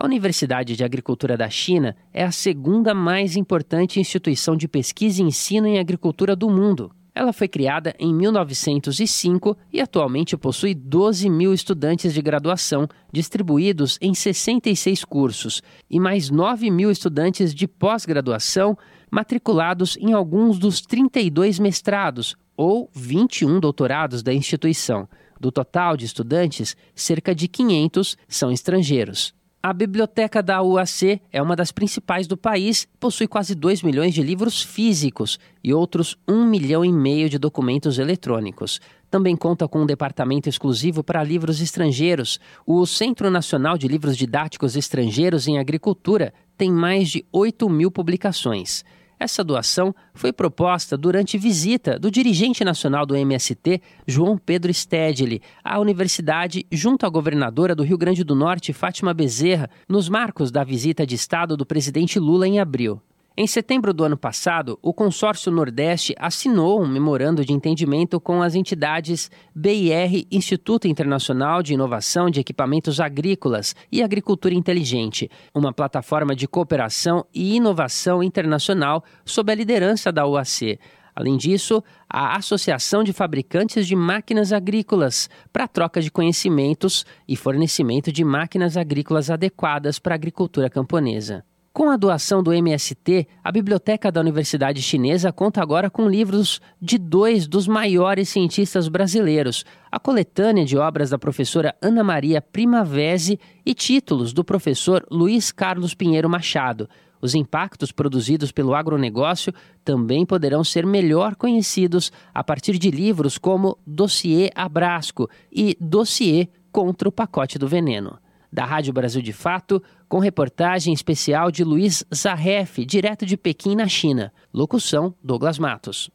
A 0.00 0.06
Universidade 0.06 0.76
de 0.76 0.82
Agricultura 0.82 1.36
da 1.36 1.50
China 1.50 1.94
é 2.10 2.24
a 2.24 2.32
segunda 2.32 2.94
mais 2.94 3.36
importante 3.36 4.00
instituição 4.00 4.56
de 4.56 4.66
pesquisa 4.66 5.20
e 5.20 5.26
ensino 5.26 5.66
em 5.66 5.78
agricultura 5.78 6.34
do 6.34 6.48
mundo. 6.48 6.90
Ela 7.14 7.34
foi 7.34 7.46
criada 7.46 7.94
em 7.98 8.14
1905 8.14 9.54
e 9.70 9.78
atualmente 9.78 10.38
possui 10.38 10.74
12 10.74 11.28
mil 11.28 11.52
estudantes 11.52 12.14
de 12.14 12.22
graduação, 12.22 12.88
distribuídos 13.12 13.98
em 14.00 14.14
66 14.14 15.04
cursos, 15.04 15.60
e 15.90 16.00
mais 16.00 16.30
9 16.30 16.70
mil 16.70 16.90
estudantes 16.90 17.54
de 17.54 17.68
pós-graduação, 17.68 18.78
matriculados 19.10 19.98
em 20.00 20.14
alguns 20.14 20.58
dos 20.58 20.80
32 20.80 21.58
mestrados 21.58 22.36
ou 22.56 22.88
21 22.94 23.60
doutorados 23.60 24.22
da 24.22 24.32
instituição. 24.32 25.06
Do 25.38 25.52
total 25.52 25.94
de 25.94 26.06
estudantes, 26.06 26.74
cerca 26.94 27.34
de 27.34 27.46
500 27.46 28.16
são 28.26 28.50
estrangeiros. 28.50 29.38
A 29.62 29.74
biblioteca 29.74 30.42
da 30.42 30.62
UAC 30.62 31.20
é 31.30 31.42
uma 31.42 31.54
das 31.54 31.70
principais 31.70 32.26
do 32.26 32.34
país, 32.34 32.88
possui 32.98 33.28
quase 33.28 33.54
2 33.54 33.82
milhões 33.82 34.14
de 34.14 34.22
livros 34.22 34.62
físicos 34.62 35.38
e 35.62 35.74
outros 35.74 36.16
1 36.26 36.46
milhão 36.46 36.82
e 36.82 36.90
meio 36.90 37.28
de 37.28 37.38
documentos 37.38 37.98
eletrônicos. 37.98 38.80
Também 39.10 39.36
conta 39.36 39.68
com 39.68 39.82
um 39.82 39.86
departamento 39.86 40.48
exclusivo 40.48 41.04
para 41.04 41.22
livros 41.22 41.60
estrangeiros. 41.60 42.40
O 42.66 42.86
Centro 42.86 43.30
Nacional 43.30 43.76
de 43.76 43.86
Livros 43.86 44.16
Didáticos 44.16 44.76
Estrangeiros 44.76 45.46
em 45.46 45.58
Agricultura 45.58 46.32
tem 46.56 46.72
mais 46.72 47.10
de 47.10 47.26
8 47.30 47.68
mil 47.68 47.90
publicações. 47.90 48.82
Essa 49.20 49.44
doação 49.44 49.94
foi 50.14 50.32
proposta 50.32 50.96
durante 50.96 51.36
visita 51.36 51.98
do 51.98 52.10
dirigente 52.10 52.64
nacional 52.64 53.04
do 53.04 53.14
MST, 53.14 53.82
João 54.06 54.38
Pedro 54.38 54.72
Stedley, 54.72 55.42
à 55.62 55.78
universidade 55.78 56.64
junto 56.72 57.04
à 57.04 57.10
governadora 57.10 57.74
do 57.74 57.82
Rio 57.82 57.98
Grande 57.98 58.24
do 58.24 58.34
Norte, 58.34 58.72
Fátima 58.72 59.12
Bezerra, 59.12 59.68
nos 59.86 60.08
marcos 60.08 60.50
da 60.50 60.64
visita 60.64 61.06
de 61.06 61.16
Estado 61.16 61.54
do 61.54 61.66
presidente 61.66 62.18
Lula 62.18 62.48
em 62.48 62.60
abril. 62.60 62.98
Em 63.42 63.46
setembro 63.46 63.94
do 63.94 64.04
ano 64.04 64.18
passado, 64.18 64.78
o 64.82 64.92
Consórcio 64.92 65.50
Nordeste 65.50 66.14
assinou 66.18 66.82
um 66.82 66.86
memorando 66.86 67.42
de 67.42 67.54
entendimento 67.54 68.20
com 68.20 68.42
as 68.42 68.54
entidades 68.54 69.30
BIR, 69.54 70.26
Instituto 70.30 70.86
Internacional 70.86 71.62
de 71.62 71.72
Inovação 71.72 72.28
de 72.28 72.38
Equipamentos 72.38 73.00
Agrícolas 73.00 73.74
e 73.90 74.02
Agricultura 74.02 74.52
Inteligente, 74.52 75.30
uma 75.54 75.72
plataforma 75.72 76.36
de 76.36 76.46
cooperação 76.46 77.24
e 77.32 77.56
inovação 77.56 78.22
internacional 78.22 79.02
sob 79.24 79.50
a 79.50 79.54
liderança 79.54 80.12
da 80.12 80.26
OAC. 80.26 80.78
Além 81.16 81.38
disso, 81.38 81.82
a 82.10 82.36
Associação 82.36 83.02
de 83.02 83.14
Fabricantes 83.14 83.86
de 83.86 83.96
Máquinas 83.96 84.52
Agrícolas, 84.52 85.30
para 85.50 85.66
troca 85.66 86.02
de 86.02 86.10
conhecimentos 86.10 87.06
e 87.26 87.36
fornecimento 87.36 88.12
de 88.12 88.22
máquinas 88.22 88.76
agrícolas 88.76 89.30
adequadas 89.30 89.98
para 89.98 90.14
a 90.14 90.16
agricultura 90.16 90.68
camponesa. 90.68 91.42
Com 91.72 91.88
a 91.88 91.96
doação 91.96 92.42
do 92.42 92.52
MST, 92.52 93.28
a 93.44 93.52
Biblioteca 93.52 94.10
da 94.10 94.20
Universidade 94.20 94.82
Chinesa 94.82 95.32
conta 95.32 95.62
agora 95.62 95.88
com 95.88 96.08
livros 96.08 96.60
de 96.82 96.98
dois 96.98 97.46
dos 97.46 97.68
maiores 97.68 98.28
cientistas 98.28 98.88
brasileiros, 98.88 99.64
a 99.88 100.00
coletânea 100.00 100.64
de 100.64 100.76
obras 100.76 101.10
da 101.10 101.18
professora 101.18 101.72
Ana 101.80 102.02
Maria 102.02 102.42
Primavesi 102.42 103.38
e 103.64 103.72
títulos 103.72 104.32
do 104.32 104.42
professor 104.42 105.06
Luiz 105.12 105.52
Carlos 105.52 105.94
Pinheiro 105.94 106.28
Machado. 106.28 106.88
Os 107.22 107.36
impactos 107.36 107.92
produzidos 107.92 108.50
pelo 108.50 108.74
agronegócio 108.74 109.52
também 109.84 110.26
poderão 110.26 110.64
ser 110.64 110.84
melhor 110.84 111.36
conhecidos 111.36 112.10
a 112.34 112.42
partir 112.42 112.78
de 112.78 112.90
livros 112.90 113.38
como 113.38 113.78
Dossiê 113.86 114.50
Abrasco 114.56 115.30
e 115.52 115.76
Dossiê 115.80 116.48
contra 116.72 117.08
o 117.08 117.12
Pacote 117.12 117.60
do 117.60 117.68
Veneno 117.68 118.18
da 118.52 118.64
Rádio 118.64 118.92
Brasil 118.92 119.22
de 119.22 119.32
Fato, 119.32 119.82
com 120.10 120.18
reportagem 120.18 120.92
especial 120.92 121.52
de 121.52 121.62
Luiz 121.62 122.04
Zarref, 122.12 122.84
direto 122.84 123.24
de 123.24 123.36
Pequim, 123.36 123.76
na 123.76 123.86
China. 123.86 124.32
Locução: 124.52 125.14
Douglas 125.22 125.56
Matos. 125.56 126.10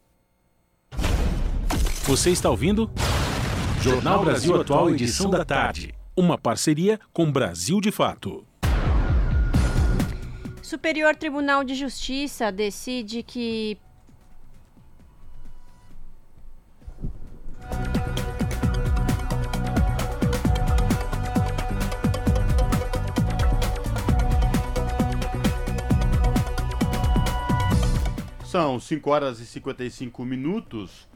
Você 2.04 2.30
está 2.30 2.50
ouvindo? 2.50 2.90
Jornal 3.80 4.22
Brasil 4.22 4.60
Atual, 4.60 4.90
edição 4.90 5.30
da 5.30 5.44
tarde. 5.44 5.94
Uma 6.14 6.36
parceria 6.36 7.00
com 7.12 7.32
Brasil 7.32 7.80
de 7.80 7.90
Fato. 7.90 8.44
Superior 10.62 11.16
Tribunal 11.16 11.64
de 11.64 11.74
Justiça 11.74 12.52
decide 12.52 13.22
que 13.22 13.78
São 28.56 28.80
5 28.80 29.10
horas 29.10 29.38
e 29.38 29.44
55 29.44 30.24
minutos. 30.24 31.06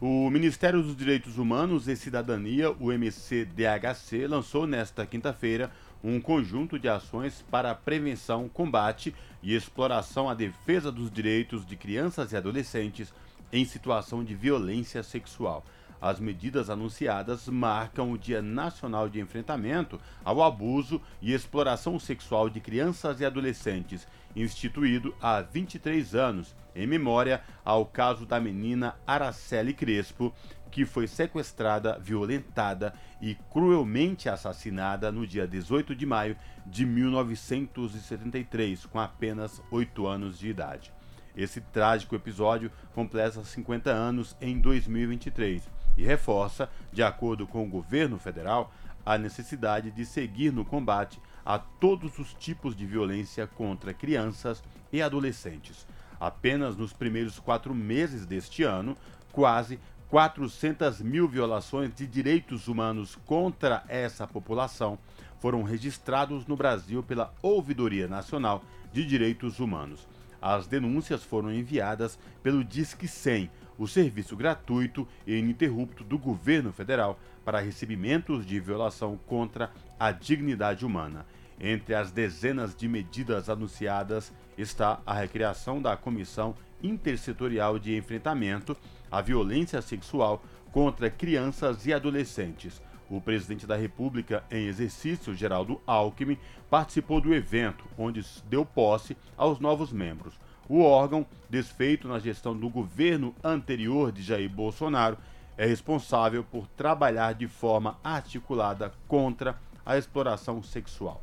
O 0.00 0.30
Ministério 0.30 0.82
dos 0.82 0.96
Direitos 0.96 1.36
Humanos 1.36 1.88
e 1.88 1.94
Cidadania, 1.94 2.70
o 2.70 2.90
MCDHC, 2.90 4.26
lançou 4.26 4.66
nesta 4.66 5.04
quinta-feira 5.04 5.70
um 6.02 6.18
conjunto 6.18 6.78
de 6.78 6.88
ações 6.88 7.44
para 7.50 7.74
prevenção, 7.74 8.48
combate 8.48 9.14
e 9.42 9.54
exploração 9.54 10.30
à 10.30 10.32
defesa 10.32 10.90
dos 10.90 11.10
direitos 11.10 11.66
de 11.66 11.76
crianças 11.76 12.32
e 12.32 12.36
adolescentes 12.38 13.12
em 13.52 13.66
situação 13.66 14.24
de 14.24 14.34
violência 14.34 15.02
sexual. 15.02 15.66
As 16.00 16.20
medidas 16.20 16.70
anunciadas 16.70 17.48
marcam 17.48 18.12
o 18.12 18.18
Dia 18.18 18.40
Nacional 18.40 19.08
de 19.08 19.20
Enfrentamento 19.20 20.00
ao 20.24 20.42
Abuso 20.42 21.00
e 21.20 21.32
Exploração 21.32 21.98
Sexual 21.98 22.48
de 22.48 22.60
Crianças 22.60 23.20
e 23.20 23.24
Adolescentes, 23.24 24.06
instituído 24.36 25.14
há 25.20 25.40
23 25.40 26.14
anos, 26.14 26.54
em 26.74 26.86
memória 26.86 27.42
ao 27.64 27.86
caso 27.86 28.26
da 28.26 28.38
menina 28.38 28.94
Araceli 29.06 29.72
Crespo, 29.72 30.32
que 30.70 30.84
foi 30.84 31.06
sequestrada, 31.06 31.98
violentada 31.98 32.92
e 33.20 33.34
cruelmente 33.50 34.28
assassinada 34.28 35.10
no 35.10 35.26
dia 35.26 35.46
18 35.46 35.94
de 35.94 36.04
maio 36.04 36.36
de 36.66 36.84
1973, 36.84 38.84
com 38.84 39.00
apenas 39.00 39.62
8 39.70 40.06
anos 40.06 40.38
de 40.38 40.50
idade. 40.50 40.92
Esse 41.34 41.60
trágico 41.60 42.14
episódio 42.14 42.70
completa 42.94 43.42
50 43.42 43.90
anos 43.90 44.36
em 44.40 44.60
2023 44.60 45.62
e 45.96 46.04
reforça, 46.04 46.68
de 46.92 47.02
acordo 47.02 47.46
com 47.46 47.64
o 47.64 47.70
governo 47.70 48.18
federal, 48.18 48.72
a 49.04 49.16
necessidade 49.16 49.90
de 49.90 50.04
seguir 50.04 50.52
no 50.52 50.64
combate 50.64 51.20
a 51.46 51.60
todos 51.60 52.18
os 52.18 52.34
tipos 52.34 52.74
de 52.74 52.84
violência 52.84 53.46
contra 53.46 53.94
crianças 53.94 54.62
e 54.92 55.00
adolescentes. 55.00 55.86
Apenas 56.18 56.76
nos 56.76 56.92
primeiros 56.92 57.38
quatro 57.38 57.72
meses 57.72 58.26
deste 58.26 58.64
ano, 58.64 58.96
quase 59.30 59.78
400 60.10 61.00
mil 61.02 61.28
violações 61.28 61.94
de 61.94 62.06
direitos 62.06 62.66
humanos 62.66 63.16
contra 63.24 63.84
essa 63.88 64.26
população 64.26 64.98
foram 65.38 65.62
registrados 65.62 66.46
no 66.46 66.56
Brasil 66.56 67.02
pela 67.02 67.32
Ouvidoria 67.42 68.08
Nacional 68.08 68.62
de 68.92 69.04
Direitos 69.04 69.60
Humanos. 69.60 70.08
As 70.40 70.66
denúncias 70.66 71.22
foram 71.22 71.52
enviadas 71.52 72.18
pelo 72.42 72.64
Disque 72.64 73.06
100, 73.06 73.50
o 73.78 73.86
serviço 73.86 74.36
gratuito 74.36 75.06
e 75.26 75.36
ininterrupto 75.36 76.04
do 76.04 76.18
governo 76.18 76.72
federal 76.72 77.18
para 77.44 77.60
recebimentos 77.60 78.44
de 78.44 78.58
violação 78.58 79.18
contra 79.26 79.70
a 79.98 80.10
dignidade 80.10 80.84
humana. 80.84 81.26
Entre 81.58 81.94
as 81.94 82.10
dezenas 82.10 82.74
de 82.74 82.86
medidas 82.86 83.48
anunciadas 83.48 84.32
está 84.58 85.00
a 85.06 85.14
recriação 85.14 85.80
da 85.80 85.96
Comissão 85.96 86.54
Intersetorial 86.82 87.78
de 87.78 87.96
Enfrentamento 87.96 88.76
à 89.10 89.22
Violência 89.22 89.80
Sexual 89.80 90.42
contra 90.70 91.08
Crianças 91.08 91.86
e 91.86 91.92
Adolescentes. 91.92 92.82
O 93.08 93.20
presidente 93.20 93.66
da 93.66 93.76
República, 93.76 94.44
em 94.50 94.66
exercício, 94.66 95.34
Geraldo 95.34 95.80
Alckmin, 95.86 96.36
participou 96.68 97.20
do 97.20 97.32
evento, 97.32 97.84
onde 97.96 98.24
deu 98.48 98.66
posse 98.66 99.16
aos 99.36 99.60
novos 99.60 99.92
membros. 99.92 100.34
O 100.68 100.82
órgão, 100.82 101.24
desfeito 101.48 102.08
na 102.08 102.18
gestão 102.18 102.56
do 102.56 102.68
governo 102.68 103.34
anterior 103.42 104.10
de 104.10 104.22
Jair 104.22 104.50
Bolsonaro, 104.50 105.16
é 105.56 105.64
responsável 105.64 106.44
por 106.44 106.66
trabalhar 106.68 107.34
de 107.34 107.46
forma 107.46 107.98
articulada 108.02 108.92
contra 109.06 109.58
a 109.84 109.96
exploração 109.96 110.62
sexual. 110.62 111.22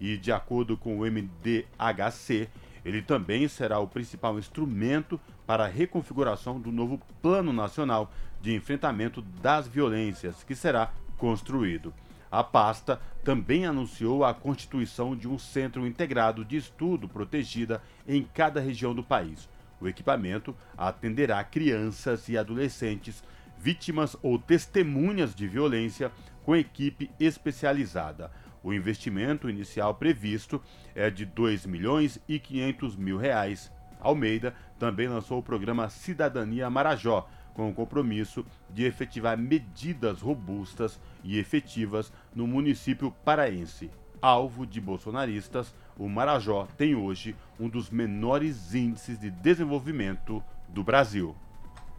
E, 0.00 0.16
de 0.16 0.30
acordo 0.30 0.76
com 0.76 0.98
o 0.98 1.04
MDHC, 1.04 2.48
ele 2.84 3.02
também 3.02 3.48
será 3.48 3.78
o 3.78 3.88
principal 3.88 4.38
instrumento 4.38 5.20
para 5.46 5.64
a 5.64 5.68
reconfiguração 5.68 6.60
do 6.60 6.70
novo 6.70 7.00
Plano 7.20 7.52
Nacional 7.52 8.10
de 8.40 8.54
Enfrentamento 8.54 9.22
das 9.22 9.66
Violências, 9.66 10.44
que 10.44 10.54
será 10.54 10.92
construído. 11.18 11.92
A 12.34 12.42
pasta 12.42 13.00
também 13.22 13.64
anunciou 13.64 14.24
a 14.24 14.34
constituição 14.34 15.14
de 15.14 15.28
um 15.28 15.38
centro 15.38 15.86
integrado 15.86 16.44
de 16.44 16.56
estudo 16.56 17.08
protegida 17.08 17.80
em 18.08 18.24
cada 18.24 18.60
região 18.60 18.92
do 18.92 19.04
país. 19.04 19.48
O 19.80 19.86
equipamento 19.86 20.52
atenderá 20.76 21.44
crianças 21.44 22.28
e 22.28 22.36
adolescentes 22.36 23.22
vítimas 23.56 24.16
ou 24.20 24.36
testemunhas 24.36 25.32
de 25.32 25.46
violência 25.46 26.10
com 26.44 26.56
equipe 26.56 27.08
especializada. 27.20 28.32
O 28.64 28.72
investimento 28.72 29.48
inicial 29.48 29.94
previsto 29.94 30.60
é 30.92 31.10
de 31.10 31.24
2 31.24 31.66
milhões 31.66 32.20
e 32.26 32.40
500 32.40 32.96
mil 32.96 33.16
reais. 33.16 33.70
Almeida 34.00 34.56
também 34.76 35.06
lançou 35.06 35.38
o 35.38 35.42
programa 35.42 35.88
Cidadania 35.88 36.68
Marajó, 36.68 37.28
com 37.54 37.70
o 37.70 37.74
compromisso 37.74 38.44
de 38.68 38.84
efetivar 38.84 39.38
medidas 39.38 40.20
robustas 40.20 41.00
e 41.22 41.38
efetivas 41.38 42.12
no 42.34 42.46
município 42.46 43.14
paraense. 43.24 43.90
Alvo 44.20 44.66
de 44.66 44.80
bolsonaristas, 44.80 45.74
o 45.96 46.08
Marajó 46.08 46.66
tem 46.76 46.94
hoje 46.94 47.36
um 47.58 47.68
dos 47.68 47.88
menores 47.88 48.74
índices 48.74 49.18
de 49.18 49.30
desenvolvimento 49.30 50.42
do 50.68 50.82
Brasil. 50.82 51.36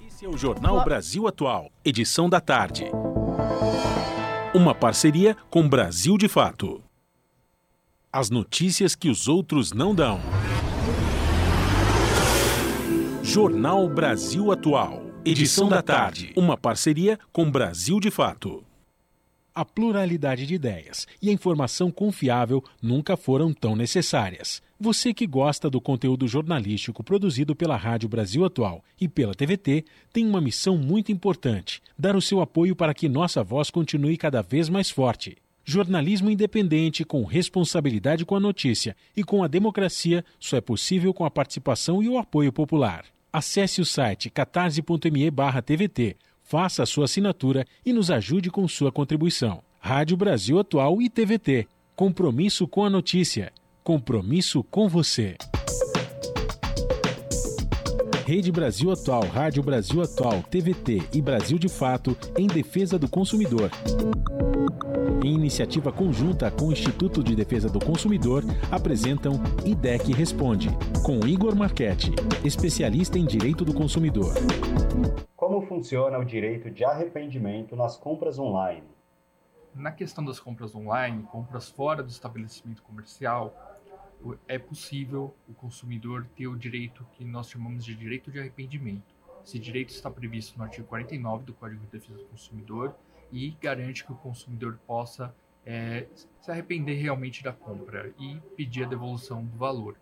Esse 0.05 0.25
é 0.25 0.29
o 0.29 0.37
Jornal 0.37 0.83
Brasil 0.83 1.27
Atual, 1.27 1.71
edição 1.83 2.29
da 2.29 2.41
tarde. 2.41 2.85
Uma 4.53 4.75
parceria 4.75 5.35
com 5.49 5.67
Brasil 5.67 6.17
de 6.17 6.27
Fato. 6.27 6.83
As 8.11 8.29
notícias 8.29 8.95
que 8.95 9.09
os 9.09 9.27
outros 9.27 9.73
não 9.73 9.93
dão. 9.93 10.19
Jornal 13.21 13.89
Brasil 13.89 14.51
Atual. 14.51 15.04
Edição 15.27 15.67
da 15.67 15.81
tarde. 15.81 16.31
Uma 16.35 16.55
parceria 16.55 17.17
com 17.33 17.49
Brasil 17.49 17.99
de 17.99 18.11
Fato. 18.11 18.63
A 19.55 19.65
pluralidade 19.65 20.45
de 20.45 20.53
ideias 20.53 21.07
e 21.19 21.31
a 21.31 21.33
informação 21.33 21.89
confiável 21.89 22.63
nunca 22.79 23.17
foram 23.17 23.51
tão 23.51 23.75
necessárias. 23.75 24.61
Você 24.79 25.15
que 25.15 25.25
gosta 25.25 25.67
do 25.67 25.81
conteúdo 25.81 26.27
jornalístico 26.27 27.03
produzido 27.03 27.55
pela 27.55 27.75
Rádio 27.75 28.07
Brasil 28.07 28.45
Atual 28.45 28.83
e 29.01 29.07
pela 29.07 29.33
TVT 29.33 29.85
tem 30.13 30.27
uma 30.27 30.39
missão 30.39 30.77
muito 30.77 31.11
importante: 31.11 31.81
dar 31.97 32.15
o 32.15 32.21
seu 32.21 32.39
apoio 32.39 32.75
para 32.75 32.93
que 32.93 33.09
nossa 33.09 33.43
voz 33.43 33.71
continue 33.71 34.17
cada 34.17 34.43
vez 34.43 34.69
mais 34.69 34.91
forte. 34.91 35.37
Jornalismo 35.63 36.29
independente, 36.29 37.03
com 37.03 37.23
responsabilidade 37.23 38.23
com 38.25 38.35
a 38.35 38.39
notícia 38.39 38.95
e 39.17 39.23
com 39.23 39.43
a 39.43 39.47
democracia, 39.47 40.23
só 40.39 40.57
é 40.57 40.61
possível 40.61 41.15
com 41.15 41.25
a 41.25 41.31
participação 41.31 42.03
e 42.03 42.07
o 42.07 42.19
apoio 42.19 42.53
popular. 42.53 43.14
Acesse 43.35 43.81
o 43.81 43.85
site 43.85 44.29
catarse.me 44.29 45.29
TVT, 45.65 46.15
faça 46.41 46.83
a 46.83 46.85
sua 46.85 47.03
assinatura 47.03 47.65
e 47.85 47.91
nos 47.91 48.09
ajude 48.09 48.49
com 48.49 48.65
sua 48.65 48.93
contribuição. 48.93 49.61
Rádio 49.77 50.15
Brasil 50.15 50.57
Atual 50.57 51.01
e 51.01 51.09
TVT. 51.09 51.67
Compromisso 51.97 52.65
com 52.65 52.85
a 52.85 52.89
notícia. 52.89 53.51
Compromisso 53.83 54.63
com 54.63 54.87
você. 54.87 55.35
Rede 58.25 58.51
Brasil 58.51 58.91
Atual, 58.91 59.21
Rádio 59.27 59.61
Brasil 59.61 60.01
Atual, 60.01 60.41
TVT 60.49 61.09
e 61.13 61.21
Brasil 61.21 61.59
de 61.59 61.69
Fato 61.69 62.17
em 62.35 62.47
defesa 62.47 62.97
do 62.97 63.07
consumidor. 63.07 63.69
Em 65.23 65.35
iniciativa 65.35 65.91
conjunta 65.91 66.49
com 66.49 66.69
o 66.69 66.71
Instituto 66.71 67.23
de 67.23 67.35
Defesa 67.35 67.69
do 67.69 67.77
Consumidor, 67.77 68.43
apresentam 68.71 69.33
IDEC 69.63 70.11
Responde, 70.11 70.69
com 71.05 71.19
Igor 71.27 71.55
Marchetti, 71.55 72.13
especialista 72.43 73.19
em 73.19 73.27
direito 73.27 73.63
do 73.63 73.75
consumidor. 73.75 74.33
Como 75.35 75.61
funciona 75.61 76.17
o 76.17 76.25
direito 76.25 76.71
de 76.71 76.83
arrependimento 76.83 77.75
nas 77.75 77.95
compras 77.95 78.39
online? 78.39 78.87
Na 79.75 79.91
questão 79.91 80.25
das 80.25 80.39
compras 80.39 80.73
online, 80.73 81.27
compras 81.31 81.69
fora 81.69 82.01
do 82.01 82.09
estabelecimento 82.09 82.81
comercial, 82.81 83.74
é 84.47 84.57
possível 84.57 85.35
o 85.47 85.53
consumidor 85.53 86.27
ter 86.35 86.47
o 86.47 86.57
direito 86.57 87.05
que 87.13 87.23
nós 87.23 87.49
chamamos 87.49 87.85
de 87.85 87.95
direito 87.95 88.31
de 88.31 88.39
arrependimento. 88.39 89.13
Esse 89.43 89.59
direito 89.59 89.89
está 89.89 90.09
previsto 90.09 90.57
no 90.57 90.63
artigo 90.63 90.87
49 90.87 91.45
do 91.45 91.53
Código 91.53 91.81
de 91.81 91.87
Defesa 91.87 92.17
do 92.17 92.25
Consumidor 92.25 92.95
e 93.31 93.51
garante 93.61 94.03
que 94.03 94.11
o 94.11 94.15
consumidor 94.15 94.79
possa 94.87 95.35
é, 95.65 96.07
se 96.41 96.51
arrepender 96.51 96.95
realmente 96.95 97.43
da 97.43 97.53
compra 97.53 98.13
e 98.19 98.39
pedir 98.55 98.85
a 98.85 98.87
devolução 98.87 99.43
do 99.43 99.57
valor, 99.57 99.97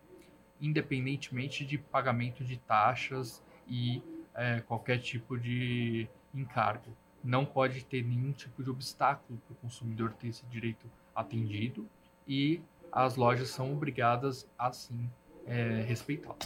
independentemente 0.62 1.66
de 1.66 1.78
pagamento 1.78 2.44
de 2.44 2.58
taxas 2.58 3.44
e 3.68 4.02
é, 4.34 4.62
qualquer 4.62 5.00
tipo 5.00 5.38
de 5.38 6.08
encargo. 6.34 6.96
Não 7.24 7.46
pode 7.46 7.84
ter 7.86 8.04
nenhum 8.04 8.32
tipo 8.32 8.64
de 8.64 8.70
obstáculo 8.70 9.40
para 9.46 9.54
o 9.54 9.56
consumidor 9.58 10.14
ter 10.14 10.28
esse 10.28 10.46
direito 10.48 10.90
atendido 11.16 11.88
e 12.28 12.62
as 12.94 13.16
lojas 13.16 13.50
são 13.50 13.74
obrigadas 13.74 14.48
a 14.58 14.72
sim 14.72 15.10
é, 15.46 15.84
respeitá-lo. 15.88 16.38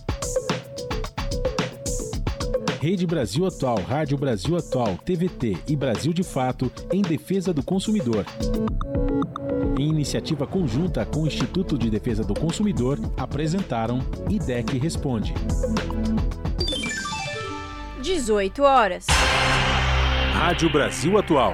Rede 2.79 3.05
Brasil 3.05 3.45
Atual, 3.45 3.79
Rádio 3.81 4.17
Brasil 4.17 4.55
Atual, 4.55 4.97
TVT 4.97 5.57
e 5.67 5.75
Brasil 5.75 6.13
de 6.13 6.23
Fato 6.23 6.71
em 6.91 7.01
defesa 7.01 7.53
do 7.53 7.63
consumidor. 7.63 8.25
Em 9.77 9.89
iniciativa 9.89 10.47
conjunta 10.47 11.05
com 11.05 11.23
o 11.23 11.27
Instituto 11.27 11.77
de 11.77 11.89
Defesa 11.89 12.23
do 12.23 12.33
Consumidor, 12.33 12.99
apresentaram 13.17 13.99
IDEC 14.29 14.77
Responde. 14.77 15.33
18 18.01 18.63
horas. 18.63 19.05
Rádio 20.33 20.71
Brasil 20.71 21.17
Atual. 21.17 21.53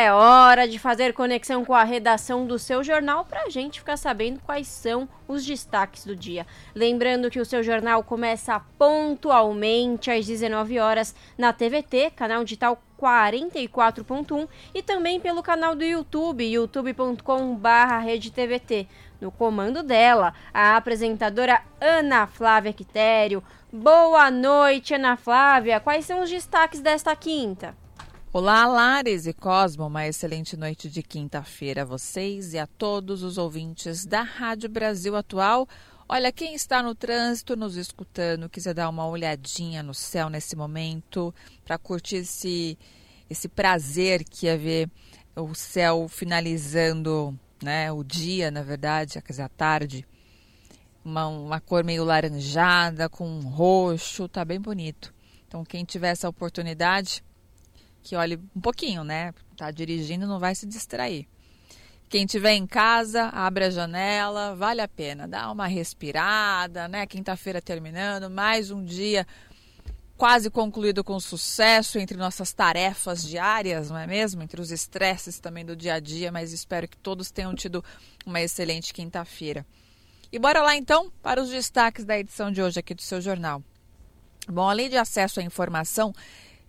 É 0.00 0.10
hora 0.10 0.66
de 0.66 0.78
fazer 0.78 1.12
conexão 1.12 1.62
com 1.62 1.74
a 1.74 1.84
redação 1.84 2.46
do 2.46 2.58
seu 2.58 2.82
jornal 2.82 3.22
para 3.22 3.42
a 3.42 3.50
gente 3.50 3.80
ficar 3.80 3.98
sabendo 3.98 4.40
quais 4.40 4.66
são 4.66 5.06
os 5.28 5.44
destaques 5.44 6.06
do 6.06 6.16
dia. 6.16 6.46
Lembrando 6.74 7.28
que 7.28 7.38
o 7.38 7.44
seu 7.44 7.62
jornal 7.62 8.02
começa 8.02 8.58
pontualmente 8.78 10.10
às 10.10 10.26
19 10.26 10.78
horas 10.78 11.14
na 11.36 11.52
TVT, 11.52 12.12
canal 12.16 12.42
digital 12.44 12.82
44.1 12.98 14.48
e 14.74 14.82
também 14.82 15.20
pelo 15.20 15.42
canal 15.42 15.74
do 15.74 15.84
YouTube, 15.84 16.50
youtube.com/redetvt. 16.50 18.88
No 19.20 19.30
comando 19.30 19.82
dela, 19.82 20.32
a 20.54 20.78
apresentadora 20.78 21.60
Ana 21.78 22.26
Flávia 22.26 22.72
Quitério. 22.72 23.44
Boa 23.70 24.30
noite, 24.30 24.94
Ana 24.94 25.18
Flávia. 25.18 25.78
Quais 25.78 26.06
são 26.06 26.22
os 26.22 26.30
destaques 26.30 26.80
desta 26.80 27.14
quinta? 27.14 27.78
Olá, 28.32 28.64
Lares 28.64 29.26
e 29.26 29.32
Cosmo, 29.32 29.88
uma 29.88 30.06
excelente 30.06 30.56
noite 30.56 30.88
de 30.88 31.02
quinta-feira 31.02 31.82
a 31.82 31.84
vocês 31.84 32.54
e 32.54 32.60
a 32.60 32.66
todos 32.68 33.24
os 33.24 33.36
ouvintes 33.36 34.06
da 34.06 34.22
Rádio 34.22 34.68
Brasil 34.68 35.16
Atual. 35.16 35.68
Olha, 36.08 36.30
quem 36.30 36.54
está 36.54 36.80
no 36.80 36.94
trânsito 36.94 37.56
nos 37.56 37.76
escutando, 37.76 38.48
quiser 38.48 38.72
dar 38.72 38.88
uma 38.88 39.04
olhadinha 39.04 39.82
no 39.82 39.92
céu 39.92 40.30
nesse 40.30 40.54
momento, 40.54 41.34
para 41.64 41.76
curtir 41.76 42.18
esse, 42.18 42.78
esse 43.28 43.48
prazer 43.48 44.22
que 44.22 44.46
é 44.46 44.56
ver 44.56 44.88
o 45.34 45.52
céu 45.52 46.06
finalizando 46.08 47.36
né, 47.60 47.90
o 47.90 48.04
dia, 48.04 48.48
na 48.48 48.62
verdade, 48.62 49.20
quer 49.20 49.32
dizer, 49.32 49.42
a 49.42 49.48
tarde. 49.48 50.06
Uma, 51.04 51.26
uma 51.26 51.60
cor 51.60 51.82
meio 51.82 52.04
laranjada, 52.04 53.08
com 53.08 53.40
roxo, 53.40 54.28
tá 54.28 54.44
bem 54.44 54.60
bonito. 54.60 55.12
Então, 55.48 55.64
quem 55.64 55.84
tiver 55.84 56.10
essa 56.10 56.28
oportunidade, 56.28 57.24
que 58.02 58.16
olhe 58.16 58.38
um 58.54 58.60
pouquinho, 58.60 59.04
né? 59.04 59.32
Tá 59.56 59.70
dirigindo, 59.70 60.26
não 60.26 60.38
vai 60.38 60.54
se 60.54 60.66
distrair. 60.66 61.28
Quem 62.08 62.26
tiver 62.26 62.54
em 62.54 62.66
casa, 62.66 63.24
abre 63.26 63.66
a 63.66 63.70
janela, 63.70 64.56
vale 64.56 64.80
a 64.80 64.88
pena, 64.88 65.28
dá 65.28 65.50
uma 65.50 65.66
respirada, 65.66 66.88
né? 66.88 67.06
Quinta-feira 67.06 67.62
terminando, 67.62 68.28
mais 68.28 68.70
um 68.70 68.84
dia 68.84 69.26
quase 70.20 70.50
concluído 70.50 71.02
com 71.02 71.18
sucesso 71.18 71.98
entre 71.98 72.14
nossas 72.14 72.52
tarefas 72.52 73.26
diárias, 73.26 73.88
não 73.88 73.96
é 73.96 74.06
mesmo? 74.06 74.42
Entre 74.42 74.60
os 74.60 74.70
estresses 74.70 75.40
também 75.40 75.64
do 75.64 75.74
dia 75.74 75.94
a 75.94 75.98
dia, 75.98 76.30
mas 76.30 76.52
espero 76.52 76.86
que 76.86 76.98
todos 76.98 77.30
tenham 77.30 77.54
tido 77.54 77.82
uma 78.26 78.38
excelente 78.38 78.92
quinta-feira. 78.92 79.64
E 80.30 80.38
bora 80.38 80.60
lá 80.60 80.76
então 80.76 81.10
para 81.22 81.40
os 81.40 81.48
destaques 81.48 82.04
da 82.04 82.18
edição 82.18 82.52
de 82.52 82.60
hoje 82.62 82.78
aqui 82.78 82.92
do 82.92 83.00
seu 83.00 83.18
jornal. 83.18 83.62
Bom, 84.46 84.68
além 84.68 84.90
de 84.90 84.96
acesso 84.98 85.40
à 85.40 85.42
informação, 85.42 86.12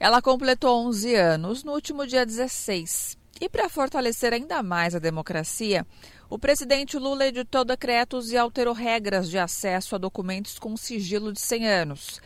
ela 0.01 0.19
completou 0.19 0.87
11 0.87 1.13
anos 1.13 1.63
no 1.63 1.73
último 1.73 2.07
dia 2.07 2.25
16. 2.25 3.15
E 3.39 3.47
para 3.47 3.69
fortalecer 3.69 4.33
ainda 4.33 4.63
mais 4.63 4.95
a 4.95 4.99
democracia, 4.99 5.85
o 6.27 6.39
presidente 6.39 6.97
Lula 6.97 7.27
editou 7.27 7.63
decretos 7.63 8.31
e 8.31 8.37
alterou 8.37 8.73
regras 8.73 9.29
de 9.29 9.37
acesso 9.37 9.93
a 9.93 9.99
documentos 9.99 10.57
com 10.57 10.75
sigilo 10.75 11.31
de 11.31 11.39
100 11.39 11.67
anos. 11.67 12.19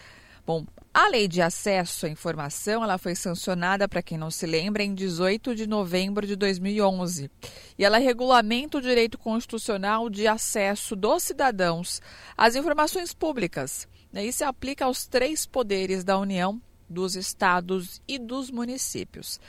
Bom, 0.48 0.66
a 0.94 1.10
lei 1.10 1.28
de 1.28 1.42
acesso 1.42 2.06
à 2.06 2.10
informação 2.10 2.82
ela 2.82 2.98
foi 2.98 3.14
sancionada, 3.14 3.90
para 3.90 4.02
quem 4.02 4.18
não 4.18 4.32
se 4.32 4.46
lembra, 4.46 4.82
em 4.82 4.96
18 4.96 5.54
de 5.54 5.68
novembro 5.68 6.26
de 6.26 6.38
2011. 6.38 7.30
E 7.78 7.84
ela 7.84 7.98
regulamenta 7.98 8.78
o 8.78 8.82
direito 8.82 9.18
constitucional 9.18 10.10
de 10.10 10.30
acesso 10.30 10.96
dos 10.96 11.24
cidadãos 11.24 12.02
às 12.38 12.56
informações 12.56 13.14
públicas. 13.14 13.86
E 14.14 14.32
se 14.32 14.46
aplica 14.46 14.86
aos 14.86 15.06
três 15.06 15.46
poderes 15.46 16.06
da 16.06 16.18
União 16.18 16.62
dos 16.90 17.16
estados 17.16 18.02
e 18.08 18.18
dos 18.18 18.52
municípios. 18.52 19.40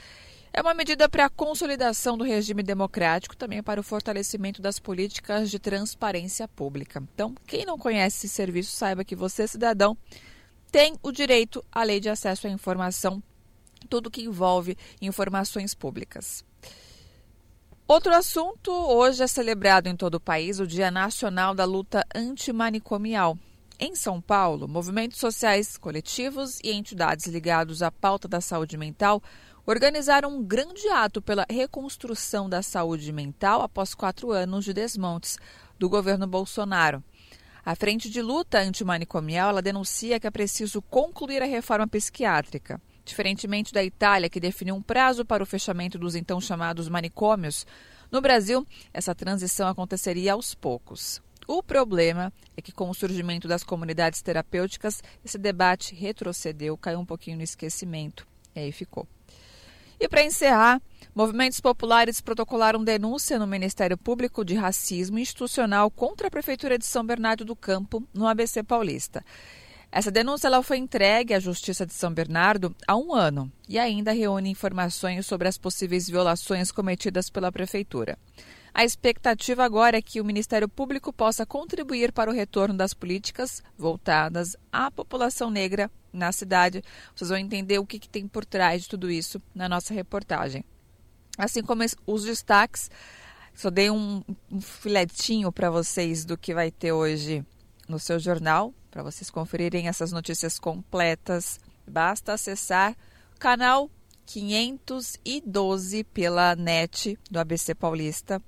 É 0.53 0.61
uma 0.61 0.73
medida 0.73 1.07
para 1.07 1.25
a 1.25 1.29
consolidação 1.29 2.17
do 2.17 2.23
regime 2.23 2.63
democrático, 2.63 3.37
também 3.37 3.61
para 3.61 3.79
o 3.79 3.83
fortalecimento 3.83 4.61
das 4.61 4.79
políticas 4.79 5.51
de 5.51 5.59
transparência 5.59 6.47
pública. 6.47 7.03
Então, 7.13 7.35
quem 7.45 7.65
não 7.65 7.77
conhece 7.77 8.25
esse 8.25 8.35
serviço, 8.35 8.71
saiba 8.71 9.03
que 9.03 9.15
você, 9.15 9.47
cidadão, 9.47 9.95
tem 10.71 10.97
o 11.03 11.11
direito 11.11 11.63
à 11.71 11.83
lei 11.83 11.99
de 11.99 12.09
acesso 12.09 12.47
à 12.47 12.49
informação, 12.49 13.21
tudo 13.87 14.09
que 14.09 14.23
envolve 14.23 14.77
informações 15.01 15.75
públicas. 15.75 16.43
Outro 17.87 18.13
assunto: 18.13 18.71
hoje 18.71 19.23
é 19.23 19.27
celebrado 19.27 19.87
em 19.87 19.95
todo 19.95 20.15
o 20.15 20.19
país 20.19 20.59
o 20.59 20.67
Dia 20.67 20.91
Nacional 20.91 21.53
da 21.53 21.65
Luta 21.65 22.03
Antimanicomial. 22.13 23.37
Em 23.79 23.95
São 23.95 24.19
Paulo, 24.19 24.67
movimentos 24.67 25.19
sociais 25.19 25.77
coletivos 25.77 26.59
e 26.63 26.71
entidades 26.71 27.27
ligados 27.27 27.83
à 27.83 27.91
pauta 27.91 28.27
da 28.27 28.41
saúde 28.41 28.75
mental 28.77 29.21
organizaram 29.65 30.35
um 30.35 30.43
grande 30.43 30.87
ato 30.89 31.21
pela 31.21 31.45
reconstrução 31.49 32.49
da 32.49 32.63
saúde 32.63 33.11
mental 33.13 33.61
após 33.61 33.93
quatro 33.93 34.31
anos 34.31 34.65
de 34.65 34.73
desmontes 34.73 35.37
do 35.77 35.87
governo 35.87 36.25
Bolsonaro. 36.25 37.03
A 37.63 37.75
Frente 37.75 38.09
de 38.09 38.21
Luta 38.21 38.59
Antimanicomial 38.59 39.49
ela 39.49 39.61
denuncia 39.61 40.19
que 40.19 40.25
é 40.25 40.31
preciso 40.31 40.81
concluir 40.81 41.43
a 41.43 41.45
reforma 41.45 41.87
psiquiátrica 41.87 42.81
Diferentemente 43.07 43.71
da 43.71 43.81
Itália, 43.81 44.29
que 44.29 44.37
definiu 44.37 44.75
um 44.75 44.81
prazo 44.81 45.23
para 45.23 45.41
o 45.41 45.45
fechamento 45.45 45.97
dos 45.97 46.13
então 46.13 46.41
chamados 46.41 46.89
manicômios, 46.89 47.65
no 48.11 48.19
Brasil, 48.19 48.67
essa 48.93 49.15
transição 49.15 49.65
aconteceria 49.65 50.33
aos 50.33 50.53
poucos. 50.53 51.21
O 51.47 51.63
problema 51.63 52.33
é 52.57 52.61
que, 52.61 52.73
com 52.73 52.89
o 52.89 52.93
surgimento 52.93 53.47
das 53.47 53.63
comunidades 53.63 54.21
terapêuticas, 54.21 55.01
esse 55.23 55.37
debate 55.37 55.95
retrocedeu, 55.95 56.77
caiu 56.77 56.99
um 56.99 57.05
pouquinho 57.05 57.37
no 57.37 57.43
esquecimento. 57.43 58.27
E 58.53 58.59
aí 58.59 58.71
ficou. 58.73 59.07
E 59.99 60.09
para 60.09 60.23
encerrar, 60.23 60.81
movimentos 61.15 61.61
populares 61.61 62.19
protocolaram 62.19 62.83
denúncia 62.83 63.39
no 63.39 63.47
Ministério 63.47 63.97
Público 63.97 64.43
de 64.43 64.55
Racismo 64.55 65.17
Institucional 65.17 65.89
contra 65.89 66.27
a 66.27 66.31
Prefeitura 66.31 66.77
de 66.77 66.85
São 66.85 67.03
Bernardo 67.03 67.45
do 67.45 67.55
Campo, 67.55 68.03
no 68.13 68.27
ABC 68.27 68.61
Paulista. 68.61 69.23
Essa 69.89 70.11
denúncia 70.11 70.47
ela 70.47 70.61
foi 70.61 70.77
entregue 70.77 71.33
à 71.33 71.39
Justiça 71.39 71.85
de 71.85 71.93
São 71.93 72.13
Bernardo 72.13 72.75
há 72.85 72.95
um 72.95 73.15
ano 73.15 73.51
e 73.69 73.79
ainda 73.79 74.11
reúne 74.11 74.49
informações 74.49 75.25
sobre 75.25 75.47
as 75.47 75.57
possíveis 75.57 76.09
violações 76.09 76.71
cometidas 76.71 77.29
pela 77.29 77.51
Prefeitura. 77.51 78.19
A 78.77 78.85
expectativa 78.85 79.65
agora 79.65 79.97
é 79.97 80.01
que 80.03 80.21
o 80.21 80.23
Ministério 80.23 80.69
Público 80.69 81.11
possa 81.11 81.47
contribuir 81.47 82.11
para 82.11 82.29
o 82.29 82.33
retorno 82.33 82.77
das 82.77 82.93
políticas 82.93 83.63
voltadas 83.75 84.55
à 84.71 84.91
população 84.91 85.49
negra 85.49 85.89
na 86.13 86.31
cidade. 86.31 86.83
Vocês 87.15 87.31
vão 87.31 87.39
entender 87.39 87.79
o 87.79 87.87
que, 87.87 87.97
que 87.97 88.07
tem 88.07 88.27
por 88.27 88.45
trás 88.45 88.83
de 88.83 88.89
tudo 88.89 89.09
isso 89.09 89.41
na 89.55 89.67
nossa 89.67 89.95
reportagem. 89.95 90.63
Assim 91.39 91.63
como 91.63 91.81
os 92.05 92.23
destaques, 92.23 92.91
só 93.51 93.71
dei 93.71 93.89
um, 93.89 94.21
um 94.51 94.61
filetinho 94.61 95.51
para 95.51 95.71
vocês 95.71 96.23
do 96.23 96.37
que 96.37 96.53
vai 96.53 96.69
ter 96.69 96.91
hoje 96.91 97.43
no 97.89 97.97
seu 97.97 98.19
jornal, 98.19 98.75
para 98.91 99.01
vocês 99.01 99.31
conferirem 99.31 99.87
essas 99.87 100.11
notícias 100.11 100.59
completas. 100.59 101.59
Basta 101.87 102.33
acessar 102.33 102.95
o 103.35 103.39
canal 103.39 103.89
512 104.27 106.03
pela 106.03 106.55
net 106.55 107.17
do 107.31 107.39
ABC 107.39 107.73
Paulista, 107.73 108.43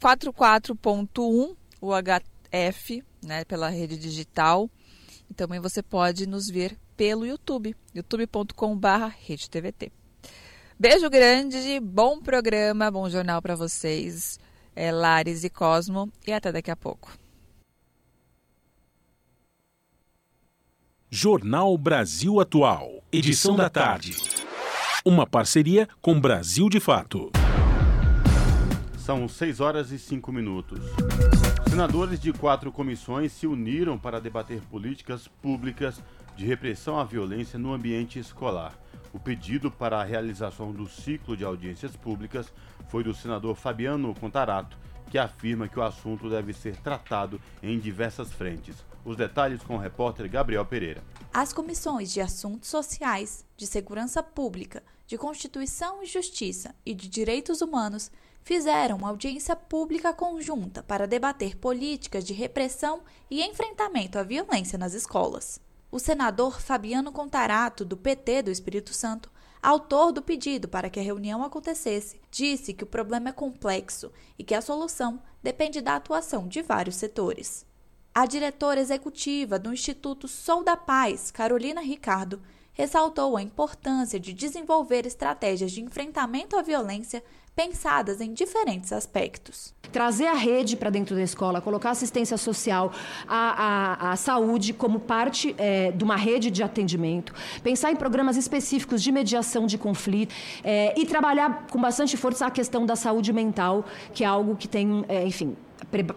44.1 0.00 1.56
UHF, 1.80 3.02
né, 3.24 3.44
pela 3.46 3.70
rede 3.70 3.96
digital. 3.98 4.70
E 5.28 5.34
também 5.34 5.58
você 5.58 5.82
pode 5.82 6.26
nos 6.26 6.48
ver 6.48 6.78
pelo 6.96 7.24
YouTube, 7.24 7.74
youtube.com/redetvt. 7.94 9.90
Beijo 10.78 11.08
grande, 11.08 11.80
bom 11.80 12.20
programa, 12.20 12.90
bom 12.90 13.08
jornal 13.08 13.40
para 13.40 13.54
vocês, 13.54 14.38
é 14.74 14.92
Lares 14.92 15.44
e 15.44 15.50
Cosmo, 15.50 16.12
e 16.26 16.32
até 16.32 16.52
daqui 16.52 16.70
a 16.70 16.76
pouco. 16.76 17.18
Jornal 21.10 21.76
Brasil 21.76 22.40
Atual, 22.40 23.02
edição 23.12 23.56
da 23.56 23.68
tarde. 23.68 24.16
Uma 25.02 25.26
parceria 25.26 25.88
com 26.02 26.20
Brasil 26.20 26.68
de 26.68 26.78
Fato. 26.78 27.32
São 28.98 29.26
6 29.26 29.58
horas 29.58 29.90
e 29.92 29.98
5 29.98 30.30
minutos. 30.30 30.78
Senadores 31.70 32.20
de 32.20 32.34
quatro 32.34 32.70
comissões 32.70 33.32
se 33.32 33.46
uniram 33.46 33.96
para 33.96 34.20
debater 34.20 34.60
políticas 34.70 35.26
públicas 35.26 36.02
de 36.36 36.44
repressão 36.44 37.00
à 37.00 37.04
violência 37.04 37.58
no 37.58 37.72
ambiente 37.72 38.18
escolar. 38.18 38.78
O 39.10 39.18
pedido 39.18 39.70
para 39.70 39.98
a 39.98 40.04
realização 40.04 40.70
do 40.70 40.86
ciclo 40.86 41.34
de 41.34 41.44
audiências 41.44 41.96
públicas 41.96 42.52
foi 42.90 43.02
do 43.02 43.14
senador 43.14 43.56
Fabiano 43.56 44.14
Contarato, 44.14 44.76
que 45.10 45.16
afirma 45.16 45.66
que 45.66 45.78
o 45.78 45.82
assunto 45.82 46.28
deve 46.28 46.52
ser 46.52 46.76
tratado 46.76 47.40
em 47.62 47.78
diversas 47.78 48.30
frentes. 48.30 48.84
Os 49.04 49.16
detalhes 49.16 49.62
com 49.62 49.76
o 49.76 49.78
repórter 49.78 50.30
Gabriel 50.30 50.64
Pereira. 50.66 51.02
As 51.32 51.52
comissões 51.52 52.12
de 52.12 52.20
Assuntos 52.20 52.68
Sociais, 52.68 53.44
de 53.56 53.66
Segurança 53.66 54.22
Pública, 54.22 54.82
de 55.06 55.16
Constituição 55.16 56.02
e 56.02 56.06
Justiça 56.06 56.74
e 56.84 56.94
de 56.94 57.08
Direitos 57.08 57.62
Humanos 57.62 58.10
fizeram 58.42 58.96
uma 58.96 59.08
audiência 59.08 59.56
pública 59.56 60.12
conjunta 60.12 60.82
para 60.82 61.06
debater 61.06 61.56
políticas 61.56 62.24
de 62.24 62.32
repressão 62.32 63.00
e 63.30 63.42
enfrentamento 63.42 64.18
à 64.18 64.22
violência 64.22 64.78
nas 64.78 64.94
escolas. 64.94 65.60
O 65.90 65.98
senador 65.98 66.60
Fabiano 66.60 67.10
Contarato, 67.10 67.84
do 67.84 67.96
PT 67.96 68.42
do 68.42 68.50
Espírito 68.50 68.94
Santo, 68.94 69.30
autor 69.62 70.12
do 70.12 70.22
pedido 70.22 70.68
para 70.68 70.88
que 70.88 71.00
a 71.00 71.02
reunião 71.02 71.42
acontecesse, 71.42 72.20
disse 72.30 72.72
que 72.72 72.84
o 72.84 72.86
problema 72.86 73.30
é 73.30 73.32
complexo 73.32 74.12
e 74.38 74.44
que 74.44 74.54
a 74.54 74.62
solução 74.62 75.20
depende 75.42 75.80
da 75.80 75.96
atuação 75.96 76.46
de 76.46 76.62
vários 76.62 76.96
setores. 76.96 77.66
A 78.12 78.26
diretora 78.26 78.80
executiva 78.80 79.56
do 79.56 79.72
Instituto 79.72 80.26
Sou 80.26 80.64
da 80.64 80.76
Paz, 80.76 81.30
Carolina 81.30 81.80
Ricardo, 81.80 82.42
ressaltou 82.72 83.36
a 83.36 83.42
importância 83.42 84.18
de 84.18 84.32
desenvolver 84.32 85.06
estratégias 85.06 85.70
de 85.70 85.80
enfrentamento 85.80 86.56
à 86.56 86.62
violência 86.62 87.22
pensadas 87.54 88.20
em 88.20 88.32
diferentes 88.32 88.92
aspectos. 88.92 89.72
Trazer 89.92 90.26
a 90.26 90.34
rede 90.34 90.76
para 90.76 90.90
dentro 90.90 91.14
da 91.14 91.22
escola, 91.22 91.60
colocar 91.60 91.90
assistência 91.90 92.36
social, 92.36 92.92
a, 93.28 94.08
a, 94.08 94.12
a 94.12 94.16
saúde 94.16 94.72
como 94.72 94.98
parte 94.98 95.54
é, 95.56 95.92
de 95.92 96.02
uma 96.02 96.16
rede 96.16 96.50
de 96.50 96.62
atendimento, 96.62 97.32
pensar 97.62 97.92
em 97.92 97.96
programas 97.96 98.36
específicos 98.36 99.02
de 99.02 99.12
mediação 99.12 99.66
de 99.66 99.78
conflito 99.78 100.34
é, 100.64 100.98
e 100.98 101.06
trabalhar 101.06 101.66
com 101.70 101.80
bastante 101.80 102.16
força 102.16 102.46
a 102.46 102.50
questão 102.50 102.84
da 102.84 102.96
saúde 102.96 103.32
mental, 103.32 103.84
que 104.12 104.24
é 104.24 104.26
algo 104.26 104.56
que 104.56 104.66
tem, 104.66 105.04
é, 105.08 105.26
enfim, 105.26 105.56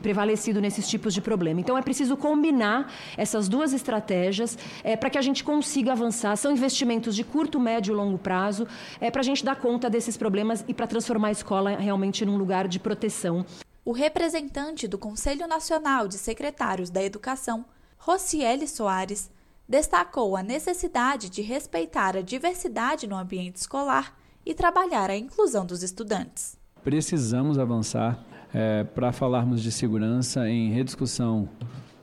prevalecido 0.02 0.62
nesses 0.62 0.88
tipos 0.88 1.14
de 1.14 1.22
problema. 1.22 1.60
Então 1.60 1.78
é 1.78 1.82
preciso 1.82 2.16
combinar 2.18 2.92
essas 3.18 3.48
duas 3.48 3.74
estratégias 3.74 4.58
é, 4.84 4.96
para 4.96 5.10
que 5.10 5.18
a 5.18 5.22
gente 5.22 5.44
consiga 5.44 5.92
avançar. 5.92 6.36
São 6.36 6.52
investimentos 6.52 7.16
de 7.16 7.24
curto, 7.24 7.60
médio 7.60 7.94
e 7.94 7.96
longo 7.96 8.18
prazo 8.18 8.68
é, 9.00 9.10
para 9.10 9.22
a 9.22 9.24
gente 9.24 9.44
dar 9.44 9.56
conta 9.56 9.90
desses 9.90 10.18
problemas 10.18 10.64
e 10.68 10.74
para 10.74 10.88
transformar 10.88 11.30
a 11.30 11.32
escola 11.32 11.76
realmente 11.78 12.26
num 12.26 12.38
lugar 12.38 12.68
de 12.68 12.80
proteção. 12.80 13.46
O 13.86 13.92
representante 13.92 14.88
do 14.88 14.98
Conselho 14.98 15.46
Nacional 15.48 16.08
de 16.08 16.18
Secretários 16.18 16.90
da 16.90 17.04
Educação, 17.04 17.66
Rocieli 17.98 18.68
Soares, 18.68 19.30
destacou 19.68 20.36
a 20.36 20.44
necessidade 20.44 21.30
de 21.30 21.42
respeitar 21.42 22.16
a 22.16 22.22
diversidade 22.22 23.08
no 23.08 23.16
ambiente 23.16 23.58
escolar 23.58 24.18
e 24.46 24.54
trabalhar 24.54 25.10
a 25.10 25.18
inclusão 25.18 25.66
dos 25.66 25.84
estudantes. 25.84 26.58
Precisamos 26.84 27.58
avançar 27.58 28.24
é, 28.54 28.84
para 28.84 29.12
falarmos 29.12 29.62
de 29.62 29.72
segurança 29.72 30.48
em 30.48 30.72
rediscussão 30.72 31.50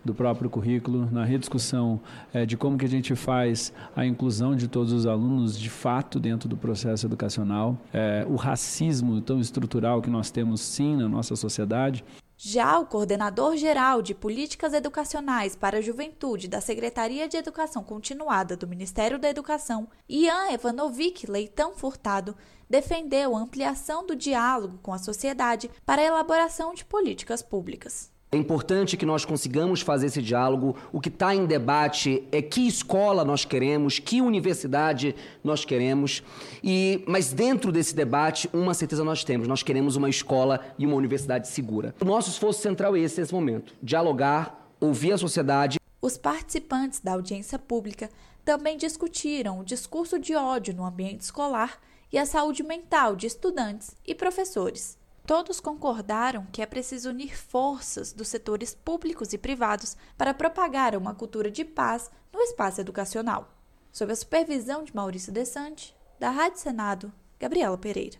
do 0.05 0.14
próprio 0.14 0.48
currículo, 0.48 1.09
na 1.11 1.24
rediscussão 1.24 2.01
é, 2.32 2.46
de 2.46 2.57
como 2.57 2.78
que 2.78 2.86
a 2.86 2.88
gente 2.88 3.14
faz 3.14 3.72
a 3.94 4.05
inclusão 4.05 4.57
de 4.57 4.66
todos 4.66 4.92
os 4.92 5.07
alunos 5.07 5.59
de 5.59 5.68
fato 5.68 6.18
dentro 6.18 6.48
do 6.48 6.57
processo 6.57 7.07
educacional, 7.07 7.76
é, 7.92 8.24
o 8.28 8.36
racismo 8.36 9.20
tão 9.20 9.40
estrutural 9.40 10.01
que 10.01 10.11
nós 10.11 10.30
temos 10.30 10.61
sim 10.61 10.96
na 10.96 11.09
nossa 11.09 11.36
sociedade. 11.36 12.05
Já 12.42 12.78
o 12.78 12.86
coordenador 12.86 13.55
geral 13.59 14.01
de 14.01 14.14
Políticas 14.14 14.72
Educacionais 14.72 15.55
para 15.55 15.76
a 15.76 15.82
Juventude 15.82 16.48
da 16.48 16.59
Secretaria 16.59 17.28
de 17.28 17.36
Educação 17.36 17.84
Continuada 17.84 18.57
do 18.57 18.66
Ministério 18.66 19.18
da 19.18 19.28
Educação, 19.28 19.88
Ian 20.09 20.51
Evanovic 20.51 21.30
Leitão 21.30 21.74
Furtado, 21.74 22.34
defendeu 22.71 23.37
a 23.37 23.41
ampliação 23.41 24.07
do 24.07 24.14
diálogo 24.14 24.79
com 24.81 24.93
a 24.93 24.99
sociedade 24.99 25.68
para 25.85 26.01
a 26.01 26.05
elaboração 26.05 26.73
de 26.73 26.85
políticas 26.85 27.43
públicas. 27.43 28.12
É 28.33 28.37
importante 28.37 28.97
que 28.97 29.05
nós 29.05 29.25
consigamos 29.25 29.81
fazer 29.81 30.07
esse 30.07 30.23
diálogo. 30.23 30.77
O 30.93 31.01
que 31.01 31.09
está 31.09 31.35
em 31.35 31.47
debate 31.47 32.23
é 32.31 32.41
que 32.41 32.64
escola 32.64 33.25
nós 33.25 33.45
queremos, 33.45 33.99
que 33.99 34.23
universidade 34.23 35.16
nós 35.43 35.64
queremos. 35.64 36.23
E, 36.62 37.03
mas 37.09 37.33
dentro 37.33 37.73
desse 37.73 37.93
debate, 37.93 38.49
uma 38.53 38.73
certeza 38.73 39.03
nós 39.03 39.25
temos: 39.25 39.49
nós 39.49 39.64
queremos 39.64 39.97
uma 39.97 40.09
escola 40.09 40.61
e 40.79 40.87
uma 40.87 40.95
universidade 40.95 41.49
segura. 41.49 41.93
O 42.01 42.05
nosso 42.05 42.31
esforço 42.31 42.62
central 42.62 42.95
é 42.95 43.01
esse 43.01 43.21
nesse 43.21 43.35
momento: 43.35 43.75
dialogar, 43.83 44.73
ouvir 44.79 45.12
a 45.12 45.18
sociedade. 45.18 45.81
Os 46.01 46.16
participantes 46.16 47.01
da 47.01 47.14
audiência 47.14 47.59
pública 47.59 48.09
também 48.45 48.77
discutiram 48.77 49.59
o 49.59 49.64
discurso 49.64 50.21
de 50.21 50.37
ódio 50.37 50.73
no 50.73 50.85
ambiente 50.85 51.23
escolar 51.23 51.81
e 52.12 52.18
a 52.18 52.26
saúde 52.26 52.62
mental 52.62 53.14
de 53.14 53.26
estudantes 53.26 53.96
e 54.06 54.14
professores. 54.14 54.98
Todos 55.26 55.61
concordaram 55.61 56.46
que 56.52 56.61
é 56.61 56.66
preciso 56.66 57.11
unir 57.11 57.36
forças 57.36 58.12
dos 58.12 58.28
setores 58.28 58.74
públicos 58.74 59.32
e 59.32 59.38
privados 59.38 59.96
para 60.18 60.34
propagar 60.34 60.96
uma 60.96 61.14
cultura 61.14 61.50
de 61.50 61.64
paz 61.64 62.11
no 62.32 62.40
espaço 62.40 62.80
educacional. 62.80 63.48
Sob 63.92 64.12
a 64.12 64.16
supervisão 64.16 64.82
de 64.82 64.94
Maurício 64.94 65.32
Desante, 65.32 65.94
da 66.18 66.30
Rádio 66.30 66.58
Senado, 66.58 67.12
Gabriela 67.38 67.78
Pereira. 67.78 68.18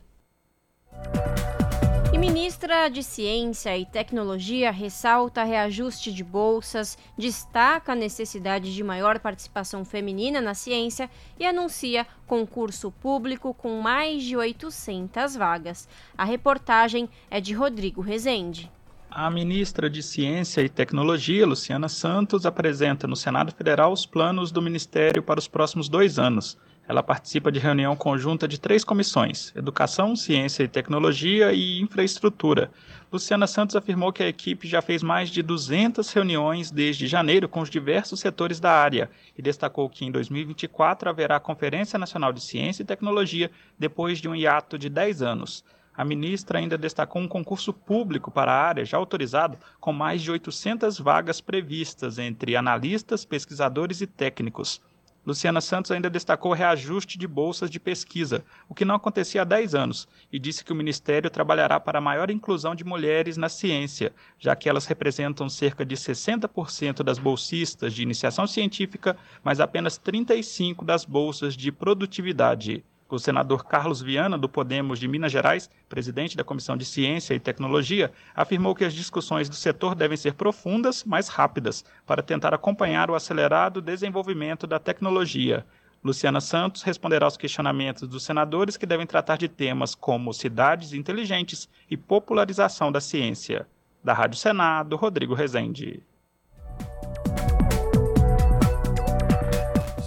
Ministra 2.21 2.91
de 2.91 3.03
Ciência 3.03 3.79
e 3.79 3.87
Tecnologia 3.87 4.71
ressalta 4.71 5.43
reajuste 5.43 6.13
de 6.13 6.23
bolsas, 6.23 6.99
destaca 7.17 7.93
a 7.93 7.97
necessidade 7.97 8.75
de 8.75 8.85
maior 8.85 9.19
participação 9.21 9.87
feminina 9.87 10.39
na 10.39 10.53
ciência 10.53 11.09
e 11.39 11.47
anuncia 11.47 12.07
concurso 12.27 12.91
público 12.91 13.55
com 13.55 13.81
mais 13.81 14.23
de 14.23 14.37
800 14.37 15.35
vagas. 15.35 15.89
A 16.17 16.27
reportagem 16.27 17.09
é 17.31 17.41
de 17.41 17.55
Rodrigo 17.55 18.03
Rezende. 18.03 18.71
A 19.11 19.31
ministra 19.31 19.89
de 19.89 20.03
Ciência 20.03 20.61
e 20.61 20.69
Tecnologia, 20.69 21.47
Luciana 21.47 21.89
Santos, 21.89 22.45
apresenta 22.45 23.07
no 23.07 23.17
Senado 23.17 23.51
Federal 23.51 23.95
os 23.95 24.05
planos 24.05 24.53
do 24.53 24.61
Ministério 24.61 25.23
para 25.23 25.41
os 25.41 25.49
próximos 25.49 25.89
dois 25.89 26.19
anos. 26.19 26.59
Ela 26.91 27.05
participa 27.05 27.53
de 27.53 27.61
reunião 27.61 27.95
conjunta 27.95 28.49
de 28.49 28.59
três 28.59 28.83
comissões: 28.83 29.53
Educação, 29.55 30.17
Ciência 30.17 30.65
e 30.65 30.69
Tecnologia 30.69 31.53
e 31.53 31.81
Infraestrutura. 31.81 32.69
Luciana 33.13 33.47
Santos 33.47 33.77
afirmou 33.77 34.13
que 34.13 34.25
a 34.25 34.29
equipe 34.29 34.67
já 34.67 34.83
fez 34.83 35.01
mais 35.01 35.31
de 35.31 35.41
200 35.41 36.13
reuniões 36.13 36.73
desde 36.73 37.07
janeiro 37.07 37.49
com 37.49 37.61
os 37.61 37.71
diversos 37.71 38.19
setores 38.19 38.59
da 38.59 38.73
área 38.73 39.09
e 39.39 39.41
destacou 39.41 39.89
que 39.89 40.05
em 40.05 40.11
2024 40.11 41.09
haverá 41.09 41.37
a 41.37 41.41
Conferência 41.41 41.97
Nacional 41.97 42.33
de 42.33 42.41
Ciência 42.41 42.83
e 42.83 42.87
Tecnologia 42.87 43.53
depois 43.79 44.19
de 44.19 44.29
um 44.29 44.35
hiato 44.35 44.77
de 44.77 44.89
10 44.89 45.23
anos. 45.23 45.65
A 45.97 46.05
ministra 46.05 46.59
ainda 46.59 46.77
destacou 46.77 47.23
um 47.23 47.29
concurso 47.29 47.73
público 47.73 48.33
para 48.33 48.51
a 48.51 48.67
área 48.67 48.85
já 48.85 48.97
autorizado, 48.97 49.57
com 49.79 49.93
mais 49.93 50.23
de 50.23 50.33
800 50.33 50.99
vagas 50.99 51.41
previstas 51.41 52.19
entre 52.19 52.57
analistas, 52.57 53.25
pesquisadores 53.25 54.01
e 54.01 54.09
técnicos. 54.09 54.83
Luciana 55.31 55.61
Santos 55.61 55.93
ainda 55.93 56.11
destacou 56.11 56.51
o 56.51 56.55
reajuste 56.57 57.17
de 57.17 57.25
bolsas 57.29 57.71
de 57.71 57.79
pesquisa, 57.79 58.45
o 58.69 58.75
que 58.75 58.85
não 58.85 58.97
acontecia 58.97 59.43
há 59.43 59.45
10 59.45 59.77
anos, 59.77 60.09
e 60.33 60.41
disse 60.41 60.65
que 60.65 60.73
o 60.73 60.75
Ministério 60.75 61.31
trabalhará 61.31 61.79
para 61.79 61.99
a 61.99 62.03
maior 62.03 62.33
inclusão 62.33 62.75
de 62.75 62.83
mulheres 62.83 63.37
na 63.37 63.49
ciência, 63.49 64.13
já 64.41 64.57
que 64.57 64.69
elas 64.69 64.87
representam 64.87 65.49
cerca 65.49 65.87
de 65.87 65.95
60% 65.95 67.05
das 67.05 67.17
bolsistas 67.17 67.95
de 67.95 68.03
iniciação 68.03 68.45
científica, 68.45 69.17
mas 69.41 69.61
apenas 69.61 70.01
35% 70.01 70.85
das 70.85 71.05
bolsas 71.05 71.57
de 71.57 71.71
produtividade. 71.71 72.85
O 73.11 73.19
senador 73.19 73.65
Carlos 73.65 74.01
Viana, 74.01 74.39
do 74.39 74.49
Podemos 74.49 74.99
de 75.01 75.09
Minas 75.09 75.33
Gerais, 75.33 75.69
presidente 75.89 76.37
da 76.37 76.45
Comissão 76.45 76.77
de 76.77 76.85
Ciência 76.85 77.35
e 77.35 77.41
Tecnologia, 77.41 78.13
afirmou 78.35 78.75
que 78.75 78.85
as 78.85 78.95
discussões 78.95 79.49
do 79.49 79.55
setor 79.57 79.97
devem 79.97 80.17
ser 80.17 80.35
profundas, 80.35 81.03
mas 81.05 81.29
rápidas, 81.29 81.85
para 82.07 82.23
tentar 82.23 82.55
acompanhar 82.55 83.11
o 83.11 83.15
acelerado 83.15 83.83
desenvolvimento 83.83 84.67
da 84.67 84.79
tecnologia. 84.79 85.67
Luciana 86.03 86.41
Santos 86.41 86.83
responderá 86.83 87.27
aos 87.27 87.37
questionamentos 87.37 88.09
dos 88.09 88.23
senadores 88.23 88.77
que 88.77 88.87
devem 88.87 89.07
tratar 89.07 89.37
de 89.37 89.49
temas 89.49 89.95
como 89.95 90.33
cidades 90.33 90.93
inteligentes 90.93 91.69
e 91.91 91.97
popularização 91.97 92.93
da 92.93 93.01
ciência. 93.01 93.67
Da 94.03 94.15
Rádio 94.15 94.39
Senado, 94.39 94.97
Rodrigo 94.97 95.35
Rezende. 95.35 96.03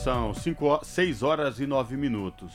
São 0.04 0.34
6 0.34 1.24
horas 1.24 1.62
e 1.62 1.66
9 1.66 1.96
minutos. 1.96 2.52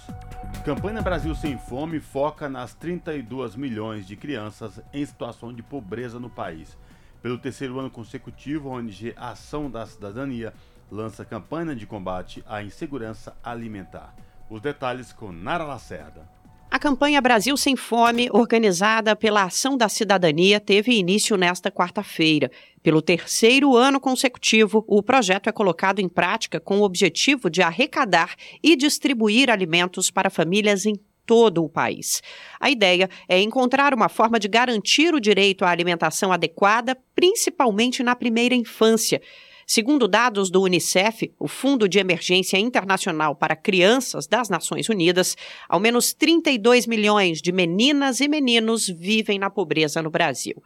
Campanha 0.66 1.00
Brasil 1.00 1.34
Sem 1.34 1.56
Fome 1.56 1.98
foca 1.98 2.46
nas 2.46 2.74
32 2.74 3.56
milhões 3.56 4.06
de 4.06 4.16
crianças 4.16 4.78
em 4.92 5.06
situação 5.06 5.50
de 5.50 5.62
pobreza 5.62 6.20
no 6.20 6.28
país. 6.28 6.76
Pelo 7.22 7.38
terceiro 7.38 7.78
ano 7.78 7.90
consecutivo, 7.90 8.68
a 8.68 8.72
ONG 8.72 9.14
Ação 9.16 9.70
da 9.70 9.86
Cidadania 9.86 10.52
lança 10.90 11.24
campanha 11.24 11.74
de 11.74 11.86
combate 11.86 12.44
à 12.46 12.62
insegurança 12.62 13.34
alimentar. 13.42 14.14
Os 14.50 14.60
detalhes 14.60 15.10
com 15.10 15.32
Nara 15.32 15.64
Lacerda. 15.64 16.28
A 16.70 16.78
campanha 16.78 17.20
Brasil 17.22 17.56
Sem 17.56 17.76
Fome, 17.76 18.28
organizada 18.30 19.16
pela 19.16 19.44
Ação 19.44 19.74
da 19.74 19.88
Cidadania, 19.88 20.60
teve 20.60 20.92
início 20.92 21.34
nesta 21.34 21.70
quarta-feira. 21.70 22.50
Pelo 22.82 23.00
terceiro 23.00 23.74
ano 23.74 23.98
consecutivo, 23.98 24.84
o 24.86 25.02
projeto 25.02 25.48
é 25.48 25.52
colocado 25.52 25.98
em 25.98 26.08
prática 26.08 26.60
com 26.60 26.80
o 26.80 26.82
objetivo 26.82 27.48
de 27.48 27.62
arrecadar 27.62 28.34
e 28.62 28.76
distribuir 28.76 29.48
alimentos 29.48 30.10
para 30.10 30.28
famílias 30.28 30.84
em 30.84 30.94
todo 31.24 31.64
o 31.64 31.70
país. 31.70 32.22
A 32.60 32.70
ideia 32.70 33.08
é 33.26 33.40
encontrar 33.40 33.94
uma 33.94 34.10
forma 34.10 34.38
de 34.38 34.46
garantir 34.46 35.14
o 35.14 35.20
direito 35.20 35.64
à 35.64 35.70
alimentação 35.70 36.30
adequada, 36.30 36.96
principalmente 37.14 38.02
na 38.02 38.14
primeira 38.14 38.54
infância. 38.54 39.22
Segundo 39.70 40.08
dados 40.08 40.50
do 40.50 40.62
Unicef, 40.62 41.30
o 41.38 41.46
Fundo 41.46 41.86
de 41.86 41.98
Emergência 41.98 42.56
Internacional 42.56 43.36
para 43.36 43.54
Crianças 43.54 44.26
das 44.26 44.48
Nações 44.48 44.88
Unidas, 44.88 45.36
ao 45.68 45.78
menos 45.78 46.14
32 46.14 46.86
milhões 46.86 47.42
de 47.42 47.52
meninas 47.52 48.20
e 48.20 48.28
meninos 48.28 48.88
vivem 48.88 49.38
na 49.38 49.50
pobreza 49.50 50.00
no 50.00 50.08
Brasil. 50.08 50.62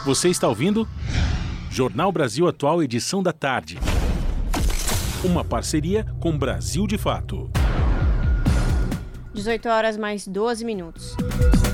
Você 0.04 0.28
está 0.28 0.46
ouvindo? 0.46 0.86
Jornal 1.70 2.12
Brasil 2.12 2.46
Atual, 2.46 2.82
edição 2.82 3.22
da 3.22 3.32
tarde. 3.32 3.78
Uma 5.24 5.42
parceria 5.42 6.04
com 6.20 6.36
Brasil 6.36 6.86
de 6.86 6.98
Fato. 6.98 7.50
18 9.34 9.68
horas 9.68 9.96
mais 9.96 10.28
12 10.28 10.64
minutos. 10.64 11.16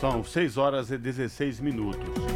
São 0.00 0.24
6 0.24 0.56
horas 0.56 0.90
e 0.90 0.98
16 0.98 1.60
minutos. 1.60 2.29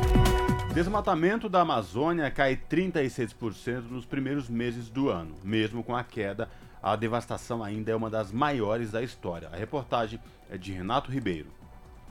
Desmatamento 0.74 1.48
da 1.48 1.60
Amazônia 1.60 2.28
cai 2.32 2.56
36% 2.56 3.82
nos 3.88 4.05
primeiros 4.05 4.48
meses 4.48 4.90
do 4.90 5.09
ano. 5.09 5.36
Mesmo 5.44 5.84
com 5.84 5.94
a 5.94 6.02
queda, 6.02 6.48
a 6.82 6.96
devastação 6.96 7.62
ainda 7.62 7.92
é 7.92 7.94
uma 7.94 8.10
das 8.10 8.32
maiores 8.32 8.90
da 8.90 9.01
história. 9.01 9.48
A 9.52 9.56
reportagem 9.56 10.18
é 10.51 10.59
de 10.59 10.72
Renato 10.72 11.12
Ribeiro. 11.12 11.46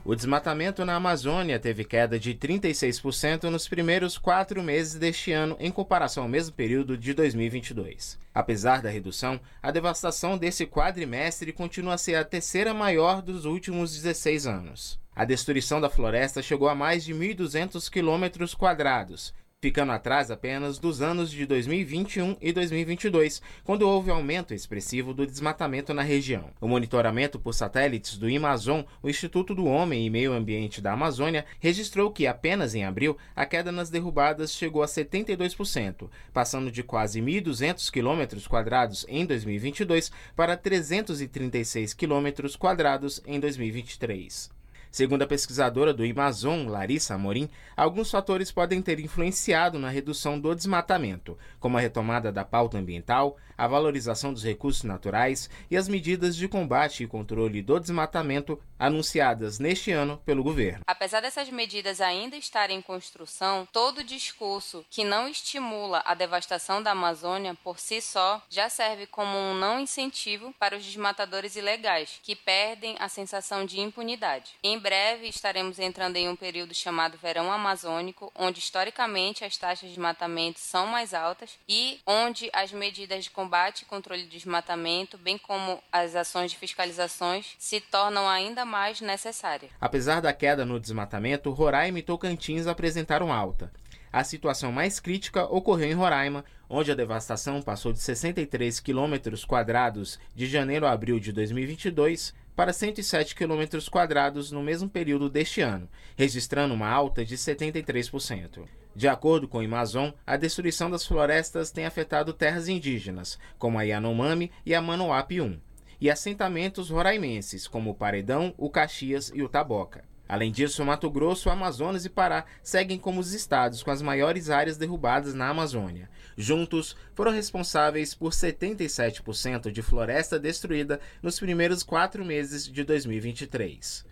O 0.06 0.14
desmatamento 0.14 0.84
na 0.84 0.96
Amazônia 0.96 1.58
teve 1.58 1.82
queda 1.82 2.20
de 2.20 2.34
36% 2.34 3.44
nos 3.44 3.66
primeiros 3.66 4.18
quatro 4.18 4.62
meses 4.62 4.96
deste 4.96 5.32
ano, 5.32 5.56
em 5.58 5.70
comparação 5.70 6.24
ao 6.24 6.28
mesmo 6.28 6.54
período 6.54 6.94
de 6.94 7.14
2022. 7.14 8.18
Apesar 8.34 8.82
da 8.82 8.90
redução, 8.90 9.40
a 9.62 9.70
devastação 9.70 10.36
desse 10.36 10.66
quadrimestre 10.66 11.54
continua 11.54 11.94
a 11.94 11.98
ser 11.98 12.16
a 12.16 12.24
terceira 12.24 12.74
maior 12.74 13.22
dos 13.22 13.46
últimos 13.46 13.94
16 13.94 14.46
anos. 14.46 15.00
A 15.16 15.24
destruição 15.24 15.80
da 15.80 15.88
floresta 15.88 16.42
chegou 16.42 16.68
a 16.68 16.74
mais 16.74 17.02
de 17.02 17.14
1.200 17.14 17.88
quilômetros 17.88 18.54
quadrados, 18.54 19.32
ficando 19.64 19.92
atrás 19.92 20.30
apenas 20.30 20.78
dos 20.78 21.00
anos 21.00 21.30
de 21.30 21.46
2021 21.46 22.36
e 22.38 22.52
2022, 22.52 23.40
quando 23.64 23.88
houve 23.88 24.10
aumento 24.10 24.52
expressivo 24.52 25.14
do 25.14 25.26
desmatamento 25.26 25.94
na 25.94 26.02
região. 26.02 26.50
O 26.60 26.68
monitoramento 26.68 27.38
por 27.40 27.54
satélites 27.54 28.18
do 28.18 28.26
Amazon, 28.26 28.82
o 29.02 29.08
Instituto 29.08 29.54
do 29.54 29.64
Homem 29.64 30.04
e 30.04 30.10
Meio 30.10 30.34
Ambiente 30.34 30.82
da 30.82 30.92
Amazônia, 30.92 31.46
registrou 31.60 32.10
que 32.10 32.26
apenas 32.26 32.74
em 32.74 32.84
abril 32.84 33.16
a 33.34 33.46
queda 33.46 33.72
nas 33.72 33.88
derrubadas 33.88 34.52
chegou 34.52 34.82
a 34.82 34.86
72%, 34.86 36.10
passando 36.30 36.70
de 36.70 36.82
quase 36.82 37.22
1.200 37.22 37.90
quilômetros 37.90 38.46
quadrados 38.46 39.06
em 39.08 39.24
2022 39.24 40.12
para 40.36 40.58
336 40.58 41.94
quilômetros 41.94 42.54
quadrados 42.54 43.22
em 43.26 43.40
2023. 43.40 44.52
Segundo 44.94 45.22
a 45.22 45.26
pesquisadora 45.26 45.92
do 45.92 46.04
Amazon, 46.04 46.68
Larissa 46.68 47.16
Amorim, 47.16 47.50
alguns 47.76 48.12
fatores 48.12 48.52
podem 48.52 48.80
ter 48.80 49.00
influenciado 49.00 49.76
na 49.76 49.88
redução 49.88 50.38
do 50.38 50.54
desmatamento, 50.54 51.36
como 51.58 51.76
a 51.76 51.80
retomada 51.80 52.30
da 52.30 52.44
pauta 52.44 52.78
ambiental, 52.78 53.36
a 53.56 53.66
valorização 53.66 54.32
dos 54.32 54.44
recursos 54.44 54.82
naturais 54.82 55.48
e 55.70 55.76
as 55.76 55.88
medidas 55.88 56.36
de 56.36 56.48
combate 56.48 57.02
e 57.02 57.06
controle 57.06 57.62
do 57.62 57.78
desmatamento 57.78 58.60
anunciadas 58.78 59.58
neste 59.58 59.90
ano 59.92 60.20
pelo 60.24 60.42
governo. 60.42 60.84
Apesar 60.86 61.20
dessas 61.20 61.48
medidas 61.48 62.00
ainda 62.00 62.36
estarem 62.36 62.78
em 62.78 62.82
construção, 62.82 63.66
todo 63.72 64.04
discurso 64.04 64.84
que 64.90 65.04
não 65.04 65.28
estimula 65.28 66.02
a 66.04 66.14
devastação 66.14 66.82
da 66.82 66.90
Amazônia 66.90 67.56
por 67.62 67.78
si 67.78 68.00
só 68.00 68.42
já 68.48 68.68
serve 68.68 69.06
como 69.06 69.36
um 69.36 69.54
não 69.54 69.80
incentivo 69.80 70.54
para 70.58 70.76
os 70.76 70.84
desmatadores 70.84 71.56
ilegais, 71.56 72.18
que 72.22 72.36
perdem 72.36 72.96
a 72.98 73.08
sensação 73.08 73.64
de 73.64 73.80
impunidade. 73.80 74.52
Em 74.62 74.78
breve 74.78 75.28
estaremos 75.28 75.78
entrando 75.78 76.16
em 76.16 76.28
um 76.28 76.36
período 76.36 76.74
chamado 76.74 77.18
verão 77.18 77.52
amazônico, 77.52 78.32
onde 78.34 78.58
historicamente 78.58 79.44
as 79.44 79.56
taxas 79.56 79.88
de 79.88 79.94
desmatamento 79.94 80.58
são 80.58 80.86
mais 80.86 81.14
altas 81.14 81.58
e 81.68 82.00
onde 82.06 82.50
as 82.52 82.72
medidas 82.72 83.24
de 83.24 83.30
combate 83.44 83.82
e 83.82 83.84
controle 83.84 84.22
do 84.22 84.30
desmatamento, 84.30 85.18
bem 85.18 85.36
como 85.36 85.78
as 85.92 86.16
ações 86.16 86.50
de 86.50 86.56
fiscalizações, 86.56 87.54
se 87.58 87.78
tornam 87.78 88.26
ainda 88.26 88.64
mais 88.64 89.02
necessárias. 89.02 89.70
Apesar 89.78 90.22
da 90.22 90.32
queda 90.32 90.64
no 90.64 90.80
desmatamento, 90.80 91.50
Roraima 91.50 91.98
e 91.98 92.02
Tocantins 92.02 92.66
apresentaram 92.66 93.30
alta. 93.30 93.70
A 94.10 94.24
situação 94.24 94.72
mais 94.72 94.98
crítica 94.98 95.44
ocorreu 95.44 95.90
em 95.90 95.92
Roraima, 95.92 96.42
onde 96.70 96.90
a 96.90 96.94
devastação 96.94 97.60
passou 97.60 97.92
de 97.92 97.98
63 97.98 98.80
quilômetros 98.80 99.44
quadrados 99.44 100.18
de 100.34 100.46
janeiro 100.46 100.86
a 100.86 100.92
abril 100.92 101.20
de 101.20 101.30
2022 101.30 102.32
para 102.56 102.72
107 102.72 103.34
quilômetros 103.34 103.90
quadrados 103.90 104.50
no 104.50 104.62
mesmo 104.62 104.88
período 104.88 105.28
deste 105.28 105.60
ano, 105.60 105.86
registrando 106.16 106.72
uma 106.72 106.88
alta 106.88 107.24
de 107.26 107.36
73%. 107.36 108.64
De 108.94 109.08
acordo 109.08 109.48
com 109.48 109.58
o 109.58 109.64
Amazon, 109.64 110.10
a 110.24 110.36
destruição 110.36 110.88
das 110.88 111.04
florestas 111.04 111.72
tem 111.72 111.84
afetado 111.84 112.32
terras 112.32 112.68
indígenas, 112.68 113.38
como 113.58 113.78
a 113.78 113.82
Yanomami 113.82 114.52
e 114.64 114.72
a 114.72 114.80
Manoape 114.80 115.40
1, 115.40 115.60
e 116.00 116.08
assentamentos 116.08 116.90
roraimenses, 116.90 117.66
como 117.66 117.90
o 117.90 117.94
Paredão, 117.94 118.54
o 118.56 118.70
Caxias 118.70 119.32
e 119.34 119.42
o 119.42 119.48
Taboca. 119.48 120.04
Além 120.28 120.50
disso, 120.50 120.84
Mato 120.84 121.10
Grosso, 121.10 121.50
Amazonas 121.50 122.04
e 122.04 122.08
Pará 122.08 122.46
seguem 122.62 122.98
como 122.98 123.20
os 123.20 123.34
estados 123.34 123.82
com 123.82 123.90
as 123.90 124.00
maiores 124.00 124.48
áreas 124.48 124.76
derrubadas 124.76 125.34
na 125.34 125.48
Amazônia. 125.48 126.08
Juntos, 126.36 126.96
foram 127.14 127.30
responsáveis 127.30 128.14
por 128.14 128.32
77% 128.32 129.70
de 129.70 129.82
floresta 129.82 130.38
destruída 130.38 131.00
nos 131.22 131.38
primeiros 131.38 131.82
quatro 131.82 132.24
meses 132.24 132.66
de 132.66 132.84
2023. 132.84 134.06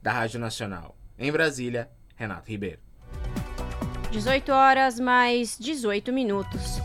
Da 0.00 0.12
Rádio 0.12 0.38
Nacional, 0.38 0.96
em 1.18 1.32
Brasília, 1.32 1.90
Renato 2.14 2.48
Ribeiro. 2.48 2.89
18 4.10 4.50
horas 4.50 4.98
mais 4.98 5.56
18 5.56 6.12
minutos. 6.12 6.80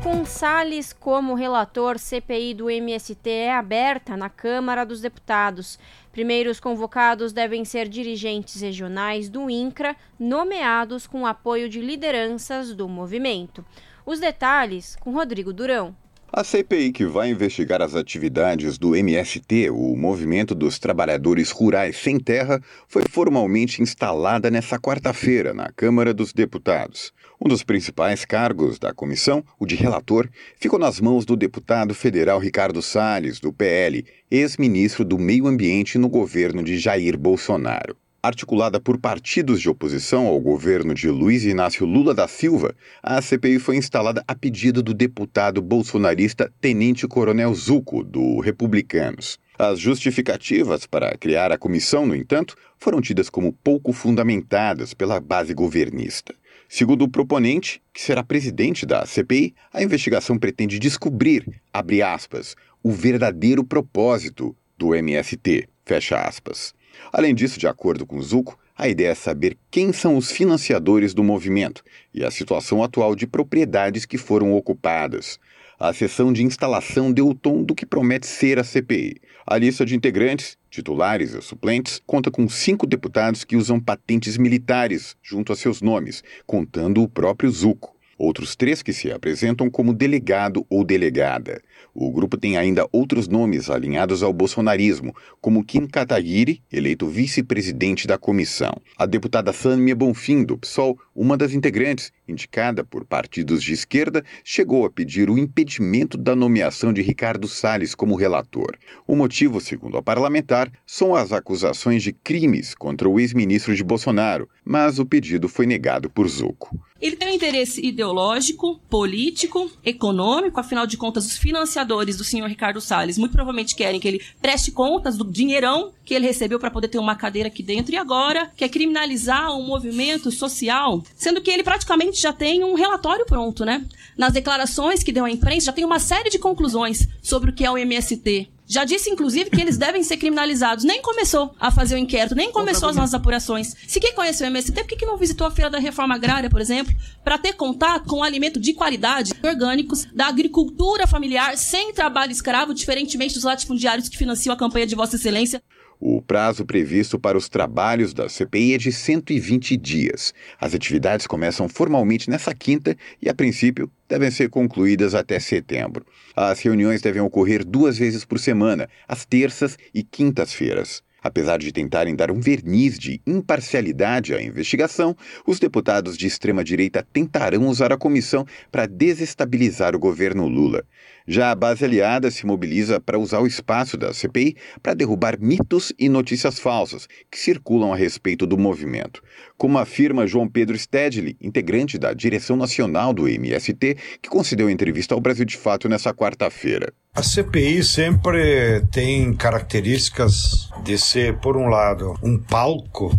Com 0.00 0.24
Salles 0.24 0.92
como 0.92 1.34
relator, 1.34 1.98
CPI 1.98 2.54
do 2.54 2.70
MST 2.70 3.28
é 3.28 3.52
aberta 3.52 4.16
na 4.16 4.30
Câmara 4.30 4.86
dos 4.86 5.00
Deputados. 5.00 5.76
Primeiros 6.12 6.60
convocados 6.60 7.32
devem 7.32 7.64
ser 7.64 7.88
dirigentes 7.88 8.60
regionais 8.60 9.28
do 9.28 9.50
INCRA, 9.50 9.96
nomeados 10.20 11.04
com 11.04 11.26
apoio 11.26 11.68
de 11.68 11.80
lideranças 11.80 12.72
do 12.72 12.88
movimento. 12.88 13.64
Os 14.06 14.20
detalhes 14.20 14.94
com 15.00 15.10
Rodrigo 15.10 15.52
Durão. 15.52 15.96
A 16.30 16.44
CPI 16.44 16.92
que 16.92 17.06
vai 17.06 17.30
investigar 17.30 17.80
as 17.80 17.94
atividades 17.94 18.76
do 18.76 18.94
MST, 18.94 19.70
o 19.70 19.96
Movimento 19.96 20.54
dos 20.54 20.78
Trabalhadores 20.78 21.50
Rurais 21.50 21.96
Sem 21.96 22.20
Terra, 22.20 22.60
foi 22.86 23.02
formalmente 23.10 23.80
instalada 23.80 24.50
nesta 24.50 24.78
quarta-feira 24.78 25.54
na 25.54 25.72
Câmara 25.72 26.12
dos 26.12 26.34
Deputados. 26.34 27.14
Um 27.40 27.48
dos 27.48 27.62
principais 27.62 28.26
cargos 28.26 28.78
da 28.78 28.92
comissão, 28.92 29.42
o 29.58 29.64
de 29.64 29.74
relator, 29.74 30.28
ficou 30.58 30.78
nas 30.78 31.00
mãos 31.00 31.24
do 31.24 31.34
deputado 31.34 31.94
federal 31.94 32.38
Ricardo 32.38 32.82
Salles, 32.82 33.40
do 33.40 33.50
PL, 33.50 34.04
ex-ministro 34.30 35.06
do 35.06 35.18
Meio 35.18 35.46
Ambiente 35.46 35.96
no 35.96 36.10
governo 36.10 36.62
de 36.62 36.76
Jair 36.76 37.16
Bolsonaro. 37.16 37.96
Articulada 38.20 38.80
por 38.80 38.98
partidos 38.98 39.60
de 39.60 39.70
oposição 39.70 40.26
ao 40.26 40.40
governo 40.40 40.92
de 40.92 41.08
Luiz 41.08 41.44
Inácio 41.44 41.86
Lula 41.86 42.12
da 42.12 42.26
Silva, 42.26 42.74
a 43.00 43.22
CPI 43.22 43.60
foi 43.60 43.76
instalada 43.76 44.24
a 44.26 44.34
pedido 44.34 44.82
do 44.82 44.92
deputado 44.92 45.62
bolsonarista 45.62 46.52
Tenente 46.60 47.06
Coronel 47.06 47.54
Zuco, 47.54 48.02
do 48.02 48.40
Republicanos. 48.40 49.38
As 49.56 49.78
justificativas 49.78 50.84
para 50.84 51.16
criar 51.16 51.52
a 51.52 51.58
comissão, 51.58 52.06
no 52.06 52.16
entanto, 52.16 52.56
foram 52.76 53.00
tidas 53.00 53.30
como 53.30 53.52
pouco 53.52 53.92
fundamentadas 53.92 54.92
pela 54.92 55.20
base 55.20 55.54
governista. 55.54 56.34
Segundo 56.68 57.02
o 57.02 57.08
proponente, 57.08 57.80
que 57.94 58.00
será 58.00 58.24
presidente 58.24 58.84
da 58.84 59.06
CPI, 59.06 59.54
a 59.72 59.80
investigação 59.80 60.36
pretende 60.36 60.80
descobrir, 60.80 61.62
abre 61.72 62.02
aspas, 62.02 62.56
o 62.82 62.90
verdadeiro 62.90 63.62
propósito 63.62 64.56
do 64.76 64.92
MST, 64.92 65.68
fecha 65.84 66.20
aspas. 66.20 66.76
Além 67.12 67.34
disso, 67.34 67.58
de 67.58 67.66
acordo 67.66 68.06
com 68.06 68.20
Zuco, 68.20 68.58
a 68.76 68.88
ideia 68.88 69.08
é 69.08 69.14
saber 69.14 69.56
quem 69.70 69.92
são 69.92 70.16
os 70.16 70.30
financiadores 70.30 71.12
do 71.12 71.24
movimento 71.24 71.82
e 72.14 72.24
a 72.24 72.30
situação 72.30 72.82
atual 72.82 73.16
de 73.16 73.26
propriedades 73.26 74.06
que 74.06 74.16
foram 74.16 74.54
ocupadas. 74.54 75.38
A 75.80 75.92
sessão 75.92 76.32
de 76.32 76.44
instalação 76.44 77.12
deu 77.12 77.28
o 77.28 77.34
tom 77.34 77.62
do 77.62 77.74
que 77.74 77.86
promete 77.86 78.26
ser 78.26 78.58
a 78.58 78.64
CPI. 78.64 79.16
A 79.46 79.56
lista 79.56 79.86
de 79.86 79.96
integrantes, 79.96 80.58
titulares 80.70 81.34
e 81.34 81.40
suplentes, 81.40 82.00
conta 82.06 82.30
com 82.30 82.48
cinco 82.48 82.86
deputados 82.86 83.44
que 83.44 83.56
usam 83.56 83.80
patentes 83.80 84.36
militares 84.36 85.16
junto 85.22 85.52
a 85.52 85.56
seus 85.56 85.80
nomes, 85.80 86.22
contando 86.46 87.02
o 87.02 87.08
próprio 87.08 87.50
Zuco. 87.50 87.97
Outros 88.18 88.56
três 88.56 88.82
que 88.82 88.92
se 88.92 89.12
apresentam 89.12 89.70
como 89.70 89.94
delegado 89.94 90.66
ou 90.68 90.84
delegada. 90.84 91.62
O 91.94 92.10
grupo 92.10 92.36
tem 92.36 92.56
ainda 92.56 92.88
outros 92.90 93.28
nomes 93.28 93.70
alinhados 93.70 94.24
ao 94.24 94.32
bolsonarismo, 94.32 95.14
como 95.40 95.64
Kim 95.64 95.86
Kataguiri, 95.86 96.60
eleito 96.72 97.06
vice-presidente 97.06 98.08
da 98.08 98.18
comissão. 98.18 98.72
A 98.96 99.06
deputada 99.06 99.52
Sâmia 99.52 99.94
Bonfim, 99.94 100.42
do 100.42 100.58
PSOL, 100.58 100.98
uma 101.14 101.36
das 101.36 101.52
integrantes, 101.52 102.12
indicada 102.26 102.82
por 102.82 103.04
partidos 103.04 103.62
de 103.62 103.72
esquerda, 103.72 104.24
chegou 104.42 104.84
a 104.84 104.90
pedir 104.90 105.30
o 105.30 105.38
impedimento 105.38 106.18
da 106.18 106.34
nomeação 106.34 106.92
de 106.92 107.02
Ricardo 107.02 107.46
Salles 107.46 107.94
como 107.94 108.16
relator. 108.16 108.76
O 109.06 109.14
motivo, 109.14 109.60
segundo 109.60 109.96
a 109.96 110.02
parlamentar, 110.02 110.72
são 110.84 111.14
as 111.14 111.32
acusações 111.32 112.02
de 112.02 112.12
crimes 112.12 112.74
contra 112.74 113.08
o 113.08 113.20
ex-ministro 113.20 113.76
de 113.76 113.84
Bolsonaro, 113.84 114.48
mas 114.64 114.98
o 114.98 115.06
pedido 115.06 115.48
foi 115.48 115.66
negado 115.66 116.10
por 116.10 116.26
Zuco. 116.26 116.76
Ele 117.00 117.14
tem 117.14 117.28
um 117.28 117.34
interesse 117.34 117.84
ideológico, 117.84 118.80
político, 118.90 119.70
econômico, 119.84 120.58
afinal 120.58 120.86
de 120.86 120.96
contas, 120.96 121.26
os 121.26 121.36
financiadores 121.36 122.16
do 122.16 122.24
senhor 122.24 122.48
Ricardo 122.48 122.80
Salles 122.80 123.16
muito 123.16 123.32
provavelmente 123.32 123.76
querem 123.76 124.00
que 124.00 124.08
ele 124.08 124.22
preste 124.40 124.72
contas 124.72 125.16
do 125.16 125.24
dinheirão 125.24 125.92
que 126.04 126.12
ele 126.12 126.26
recebeu 126.26 126.58
para 126.58 126.70
poder 126.70 126.88
ter 126.88 126.98
uma 126.98 127.14
cadeira 127.14 127.48
aqui 127.48 127.62
dentro 127.62 127.94
e 127.94 127.96
agora 127.96 128.50
quer 128.56 128.68
criminalizar 128.68 129.56
um 129.56 129.64
movimento 129.64 130.30
social, 130.32 131.02
sendo 131.14 131.40
que 131.40 131.50
ele 131.50 131.62
praticamente 131.62 132.20
já 132.20 132.32
tem 132.32 132.64
um 132.64 132.74
relatório 132.74 133.26
pronto, 133.26 133.64
né? 133.64 133.84
Nas 134.16 134.32
declarações 134.32 135.02
que 135.02 135.12
deu 135.12 135.24
à 135.24 135.30
imprensa, 135.30 135.66
já 135.66 135.72
tem 135.72 135.84
uma 135.84 136.00
série 136.00 136.30
de 136.30 136.38
conclusões 136.38 137.06
sobre 137.22 137.50
o 137.50 137.52
que 137.52 137.64
é 137.64 137.70
o 137.70 137.78
MST. 137.78 138.48
Já 138.68 138.84
disse, 138.84 139.08
inclusive, 139.08 139.48
que 139.50 139.60
eles 139.60 139.76
devem 139.78 140.02
ser 140.02 140.18
criminalizados. 140.18 140.84
Nem 140.84 141.00
começou 141.00 141.54
a 141.58 141.70
fazer 141.70 141.94
o 141.94 141.98
inquérito, 141.98 142.34
nem 142.34 142.52
começou 142.52 142.90
as 142.90 142.96
nossas 142.96 143.14
apurações. 143.14 143.74
Se 143.86 143.98
quem 143.98 144.14
conhece 144.14 144.44
o 144.44 144.46
MST, 144.46 144.72
por 144.72 144.86
que, 144.86 144.96
que 144.96 145.06
não 145.06 145.16
visitou 145.16 145.46
a 145.46 145.50
Feira 145.50 145.70
da 145.70 145.78
Reforma 145.78 146.14
Agrária, 146.14 146.50
por 146.50 146.60
exemplo, 146.60 146.94
para 147.24 147.38
ter 147.38 147.54
contato 147.54 148.06
com 148.06 148.22
alimento 148.22 148.60
de 148.60 148.74
qualidade, 148.74 149.32
orgânicos, 149.42 150.06
da 150.12 150.26
agricultura 150.26 151.06
familiar, 151.06 151.56
sem 151.56 151.92
trabalho 151.92 152.30
escravo, 152.30 152.74
diferentemente 152.74 153.34
dos 153.34 153.44
latifundiários 153.44 154.08
que 154.08 154.18
financiam 154.18 154.52
a 154.52 154.56
campanha 154.56 154.86
de 154.86 154.94
Vossa 154.94 155.16
Excelência? 155.16 155.62
O 156.00 156.22
prazo 156.22 156.64
previsto 156.64 157.18
para 157.18 157.36
os 157.36 157.48
trabalhos 157.48 158.14
da 158.14 158.28
CPI 158.28 158.74
é 158.74 158.78
de 158.78 158.92
120 158.92 159.76
dias. 159.76 160.32
As 160.60 160.72
atividades 160.72 161.26
começam 161.26 161.68
formalmente 161.68 162.30
nessa 162.30 162.54
quinta 162.54 162.96
e, 163.20 163.28
a 163.28 163.34
princípio, 163.34 163.90
devem 164.08 164.30
ser 164.30 164.48
concluídas 164.48 165.12
até 165.12 165.40
setembro. 165.40 166.06
As 166.36 166.60
reuniões 166.60 167.02
devem 167.02 167.20
ocorrer 167.20 167.64
duas 167.64 167.98
vezes 167.98 168.24
por 168.24 168.38
semana, 168.38 168.88
às 169.08 169.24
terças 169.24 169.76
e 169.92 170.04
quintas-feiras. 170.04 171.02
Apesar 171.20 171.58
de 171.58 171.72
tentarem 171.72 172.14
dar 172.14 172.30
um 172.30 172.38
verniz 172.38 172.96
de 172.96 173.20
imparcialidade 173.26 174.32
à 174.32 174.40
investigação, 174.40 175.16
os 175.44 175.58
deputados 175.58 176.16
de 176.16 176.28
extrema-direita 176.28 177.04
tentarão 177.12 177.66
usar 177.66 177.92
a 177.92 177.98
comissão 177.98 178.46
para 178.70 178.86
desestabilizar 178.86 179.96
o 179.96 179.98
governo 179.98 180.46
Lula. 180.46 180.84
Já 181.30 181.50
a 181.50 181.54
base 181.54 181.84
aliada 181.84 182.30
se 182.30 182.46
mobiliza 182.46 182.98
para 182.98 183.18
usar 183.18 183.40
o 183.40 183.46
espaço 183.46 183.98
da 183.98 184.14
CPI 184.14 184.56
para 184.82 184.94
derrubar 184.94 185.38
mitos 185.38 185.92
e 185.98 186.08
notícias 186.08 186.58
falsas 186.58 187.06
que 187.30 187.38
circulam 187.38 187.92
a 187.92 187.96
respeito 187.96 188.46
do 188.46 188.56
movimento. 188.56 189.22
Como 189.54 189.76
afirma 189.76 190.26
João 190.26 190.48
Pedro 190.48 190.78
Stedley, 190.78 191.36
integrante 191.38 191.98
da 191.98 192.14
direção 192.14 192.56
nacional 192.56 193.12
do 193.12 193.28
MST, 193.28 193.98
que 194.22 194.30
concedeu 194.30 194.70
entrevista 194.70 195.14
ao 195.14 195.20
Brasil 195.20 195.44
de 195.44 195.58
Fato 195.58 195.86
nessa 195.86 196.14
quarta-feira. 196.14 196.94
A 197.14 197.22
CPI 197.22 197.84
sempre 197.84 198.80
tem 198.90 199.34
características 199.34 200.70
de 200.82 200.96
ser, 200.96 201.36
por 201.40 201.58
um 201.58 201.68
lado, 201.68 202.14
um 202.22 202.38
palco 202.38 203.14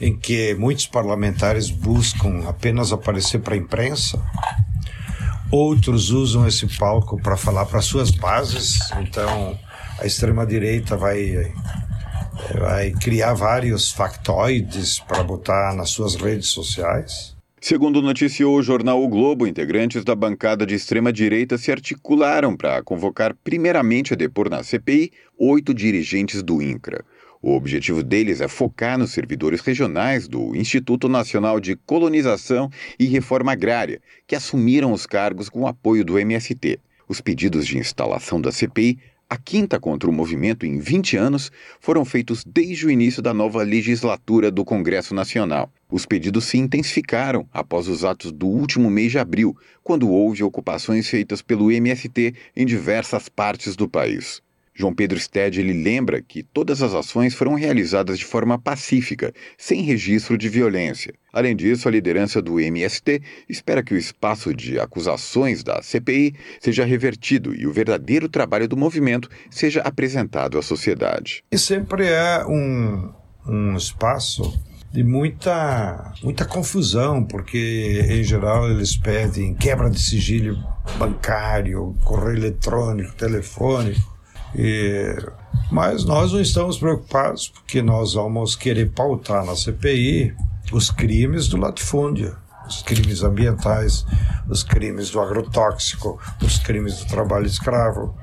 em 0.00 0.16
que 0.16 0.52
muitos 0.56 0.88
parlamentares 0.88 1.70
buscam 1.70 2.42
apenas 2.48 2.92
aparecer 2.92 3.40
para 3.40 3.54
a 3.54 3.56
imprensa 3.56 4.20
Outros 5.50 6.10
usam 6.10 6.46
esse 6.46 6.66
palco 6.76 7.20
para 7.20 7.36
falar 7.36 7.66
para 7.66 7.80
suas 7.80 8.10
bases. 8.10 8.78
Então, 9.00 9.58
a 9.98 10.06
extrema-direita 10.06 10.96
vai, 10.96 11.52
vai 12.58 12.90
criar 12.90 13.34
vários 13.34 13.92
factoides 13.92 14.98
para 14.98 15.22
botar 15.22 15.74
nas 15.74 15.90
suas 15.90 16.16
redes 16.16 16.48
sociais. 16.48 17.36
Segundo 17.60 18.02
noticiou 18.02 18.56
o 18.56 18.62
jornal 18.62 19.02
O 19.02 19.08
Globo, 19.08 19.46
integrantes 19.46 20.04
da 20.04 20.14
bancada 20.14 20.66
de 20.66 20.74
extrema-direita 20.74 21.56
se 21.56 21.72
articularam 21.72 22.56
para 22.56 22.82
convocar 22.82 23.34
primeiramente 23.42 24.12
a 24.12 24.16
depor 24.16 24.50
na 24.50 24.62
CPI 24.62 25.10
oito 25.38 25.72
dirigentes 25.72 26.42
do 26.42 26.60
INCRA. 26.60 27.04
O 27.42 27.54
objetivo 27.54 28.02
deles 28.02 28.40
é 28.40 28.48
focar 28.48 28.98
nos 28.98 29.12
servidores 29.12 29.60
regionais 29.60 30.26
do 30.26 30.56
Instituto 30.56 31.08
Nacional 31.08 31.60
de 31.60 31.76
Colonização 31.76 32.70
e 32.98 33.06
Reforma 33.06 33.52
Agrária, 33.52 34.00
que 34.26 34.34
assumiram 34.34 34.92
os 34.92 35.06
cargos 35.06 35.48
com 35.48 35.62
o 35.62 35.66
apoio 35.66 36.04
do 36.04 36.18
MST. 36.18 36.78
Os 37.08 37.20
pedidos 37.20 37.66
de 37.66 37.78
instalação 37.78 38.40
da 38.40 38.50
CPI, 38.50 38.98
a 39.28 39.36
quinta 39.36 39.78
contra 39.78 40.08
o 40.08 40.12
movimento 40.12 40.64
em 40.64 40.78
20 40.78 41.16
anos, 41.16 41.50
foram 41.80 42.04
feitos 42.04 42.44
desde 42.44 42.86
o 42.86 42.90
início 42.90 43.20
da 43.20 43.34
nova 43.34 43.62
legislatura 43.62 44.50
do 44.50 44.64
Congresso 44.64 45.14
Nacional. 45.14 45.70
Os 45.90 46.06
pedidos 46.06 46.44
se 46.44 46.58
intensificaram 46.58 47.46
após 47.52 47.86
os 47.86 48.04
atos 48.04 48.32
do 48.32 48.46
último 48.46 48.88
mês 48.88 49.12
de 49.12 49.18
abril, 49.18 49.56
quando 49.82 50.08
houve 50.08 50.42
ocupações 50.42 51.08
feitas 51.08 51.42
pelo 51.42 51.70
MST 51.70 52.34
em 52.56 52.64
diversas 52.64 53.28
partes 53.28 53.76
do 53.76 53.88
país. 53.88 54.42
João 54.76 54.94
Pedro 54.94 55.18
Stede 55.18 55.60
ele 55.60 55.72
lembra 55.72 56.20
que 56.20 56.42
todas 56.42 56.82
as 56.82 56.92
ações 56.92 57.34
foram 57.34 57.54
realizadas 57.54 58.18
de 58.18 58.26
forma 58.26 58.58
pacífica, 58.58 59.32
sem 59.56 59.80
registro 59.80 60.36
de 60.36 60.50
violência. 60.50 61.14
Além 61.32 61.56
disso, 61.56 61.88
a 61.88 61.90
liderança 61.90 62.42
do 62.42 62.60
MST 62.60 63.22
espera 63.48 63.82
que 63.82 63.94
o 63.94 63.96
espaço 63.96 64.54
de 64.54 64.78
acusações 64.78 65.62
da 65.62 65.82
CPI 65.82 66.34
seja 66.60 66.84
revertido 66.84 67.54
e 67.54 67.66
o 67.66 67.72
verdadeiro 67.72 68.28
trabalho 68.28 68.68
do 68.68 68.76
movimento 68.76 69.30
seja 69.50 69.80
apresentado 69.80 70.58
à 70.58 70.62
sociedade. 70.62 71.42
E 71.50 71.56
sempre 71.56 72.06
é 72.06 72.44
um, 72.46 73.12
um 73.46 73.76
espaço 73.76 74.58
de 74.92 75.02
muita, 75.02 76.12
muita 76.22 76.44
confusão, 76.44 77.24
porque 77.24 78.02
em 78.08 78.22
geral 78.22 78.70
eles 78.70 78.96
pedem 78.96 79.54
quebra 79.54 79.90
de 79.90 80.00
sigilo 80.00 80.56
bancário, 80.98 81.94
correio 82.04 82.38
eletrônico, 82.38 83.14
telefônico. 83.14 84.15
E, 84.56 85.14
mas 85.70 86.04
nós 86.04 86.32
não 86.32 86.40
estamos 86.40 86.78
preocupados 86.78 87.48
porque 87.48 87.82
nós 87.82 88.14
vamos 88.14 88.56
querer 88.56 88.90
pautar 88.92 89.44
na 89.44 89.54
CPI 89.54 90.34
os 90.72 90.90
crimes 90.90 91.46
do 91.46 91.58
latifúndio, 91.58 92.36
os 92.66 92.82
crimes 92.82 93.22
ambientais, 93.22 94.06
os 94.48 94.62
crimes 94.62 95.10
do 95.10 95.20
agrotóxico, 95.20 96.18
os 96.42 96.58
crimes 96.58 97.00
do 97.00 97.06
trabalho 97.06 97.46
escravo 97.46 98.16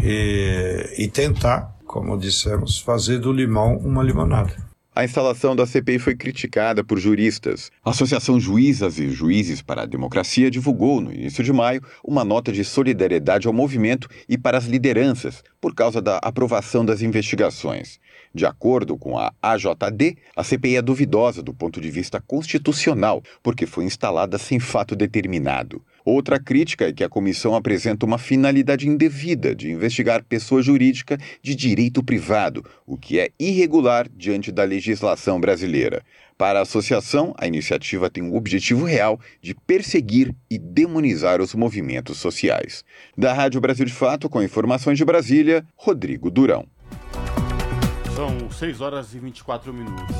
e, 0.00 0.94
e 0.96 1.08
tentar, 1.08 1.74
como 1.86 2.16
dissemos, 2.16 2.78
fazer 2.78 3.18
do 3.18 3.32
limão 3.32 3.76
uma 3.78 4.02
limonada. 4.02 4.73
A 4.96 5.02
instalação 5.02 5.56
da 5.56 5.66
CPI 5.66 5.98
foi 5.98 6.14
criticada 6.14 6.84
por 6.84 7.00
juristas. 7.00 7.68
A 7.84 7.90
Associação 7.90 8.38
Juízas 8.38 8.96
e 8.96 9.10
Juízes 9.10 9.60
para 9.60 9.82
a 9.82 9.86
Democracia 9.86 10.48
divulgou, 10.48 11.00
no 11.00 11.12
início 11.12 11.42
de 11.42 11.52
maio, 11.52 11.82
uma 12.04 12.24
nota 12.24 12.52
de 12.52 12.64
solidariedade 12.64 13.48
ao 13.48 13.52
movimento 13.52 14.08
e 14.28 14.38
para 14.38 14.56
as 14.56 14.66
lideranças, 14.66 15.42
por 15.60 15.74
causa 15.74 16.00
da 16.00 16.18
aprovação 16.18 16.84
das 16.84 17.02
investigações. 17.02 17.98
De 18.32 18.46
acordo 18.46 18.96
com 18.96 19.18
a 19.18 19.32
AJD, 19.42 20.16
a 20.36 20.44
CPI 20.44 20.76
é 20.76 20.82
duvidosa 20.82 21.42
do 21.42 21.52
ponto 21.52 21.80
de 21.80 21.90
vista 21.90 22.20
constitucional, 22.20 23.20
porque 23.42 23.66
foi 23.66 23.82
instalada 23.82 24.38
sem 24.38 24.60
fato 24.60 24.94
determinado. 24.94 25.82
Outra 26.04 26.38
crítica 26.38 26.86
é 26.86 26.92
que 26.92 27.02
a 27.02 27.08
comissão 27.08 27.54
apresenta 27.54 28.04
uma 28.04 28.18
finalidade 28.18 28.86
indevida 28.86 29.54
de 29.54 29.70
investigar 29.70 30.22
pessoa 30.22 30.60
jurídica 30.60 31.16
de 31.40 31.54
direito 31.54 32.04
privado, 32.04 32.62
o 32.86 32.98
que 32.98 33.18
é 33.18 33.30
irregular 33.40 34.06
diante 34.14 34.52
da 34.52 34.64
legislação 34.64 35.40
brasileira. 35.40 36.02
Para 36.36 36.58
a 36.58 36.62
associação, 36.62 37.32
a 37.38 37.46
iniciativa 37.46 38.10
tem 38.10 38.22
o 38.22 38.34
objetivo 38.34 38.84
real 38.84 39.18
de 39.40 39.54
perseguir 39.54 40.34
e 40.50 40.58
demonizar 40.58 41.40
os 41.40 41.54
movimentos 41.54 42.18
sociais. 42.18 42.84
Da 43.16 43.32
Rádio 43.32 43.60
Brasil 43.60 43.86
de 43.86 43.92
Fato, 43.92 44.28
com 44.28 44.42
informações 44.42 44.98
de 44.98 45.04
Brasília, 45.06 45.64
Rodrigo 45.74 46.30
Durão. 46.30 46.66
São 48.14 48.50
6 48.50 48.80
horas 48.82 49.14
e 49.14 49.18
24 49.18 49.72
minutos. 49.72 50.16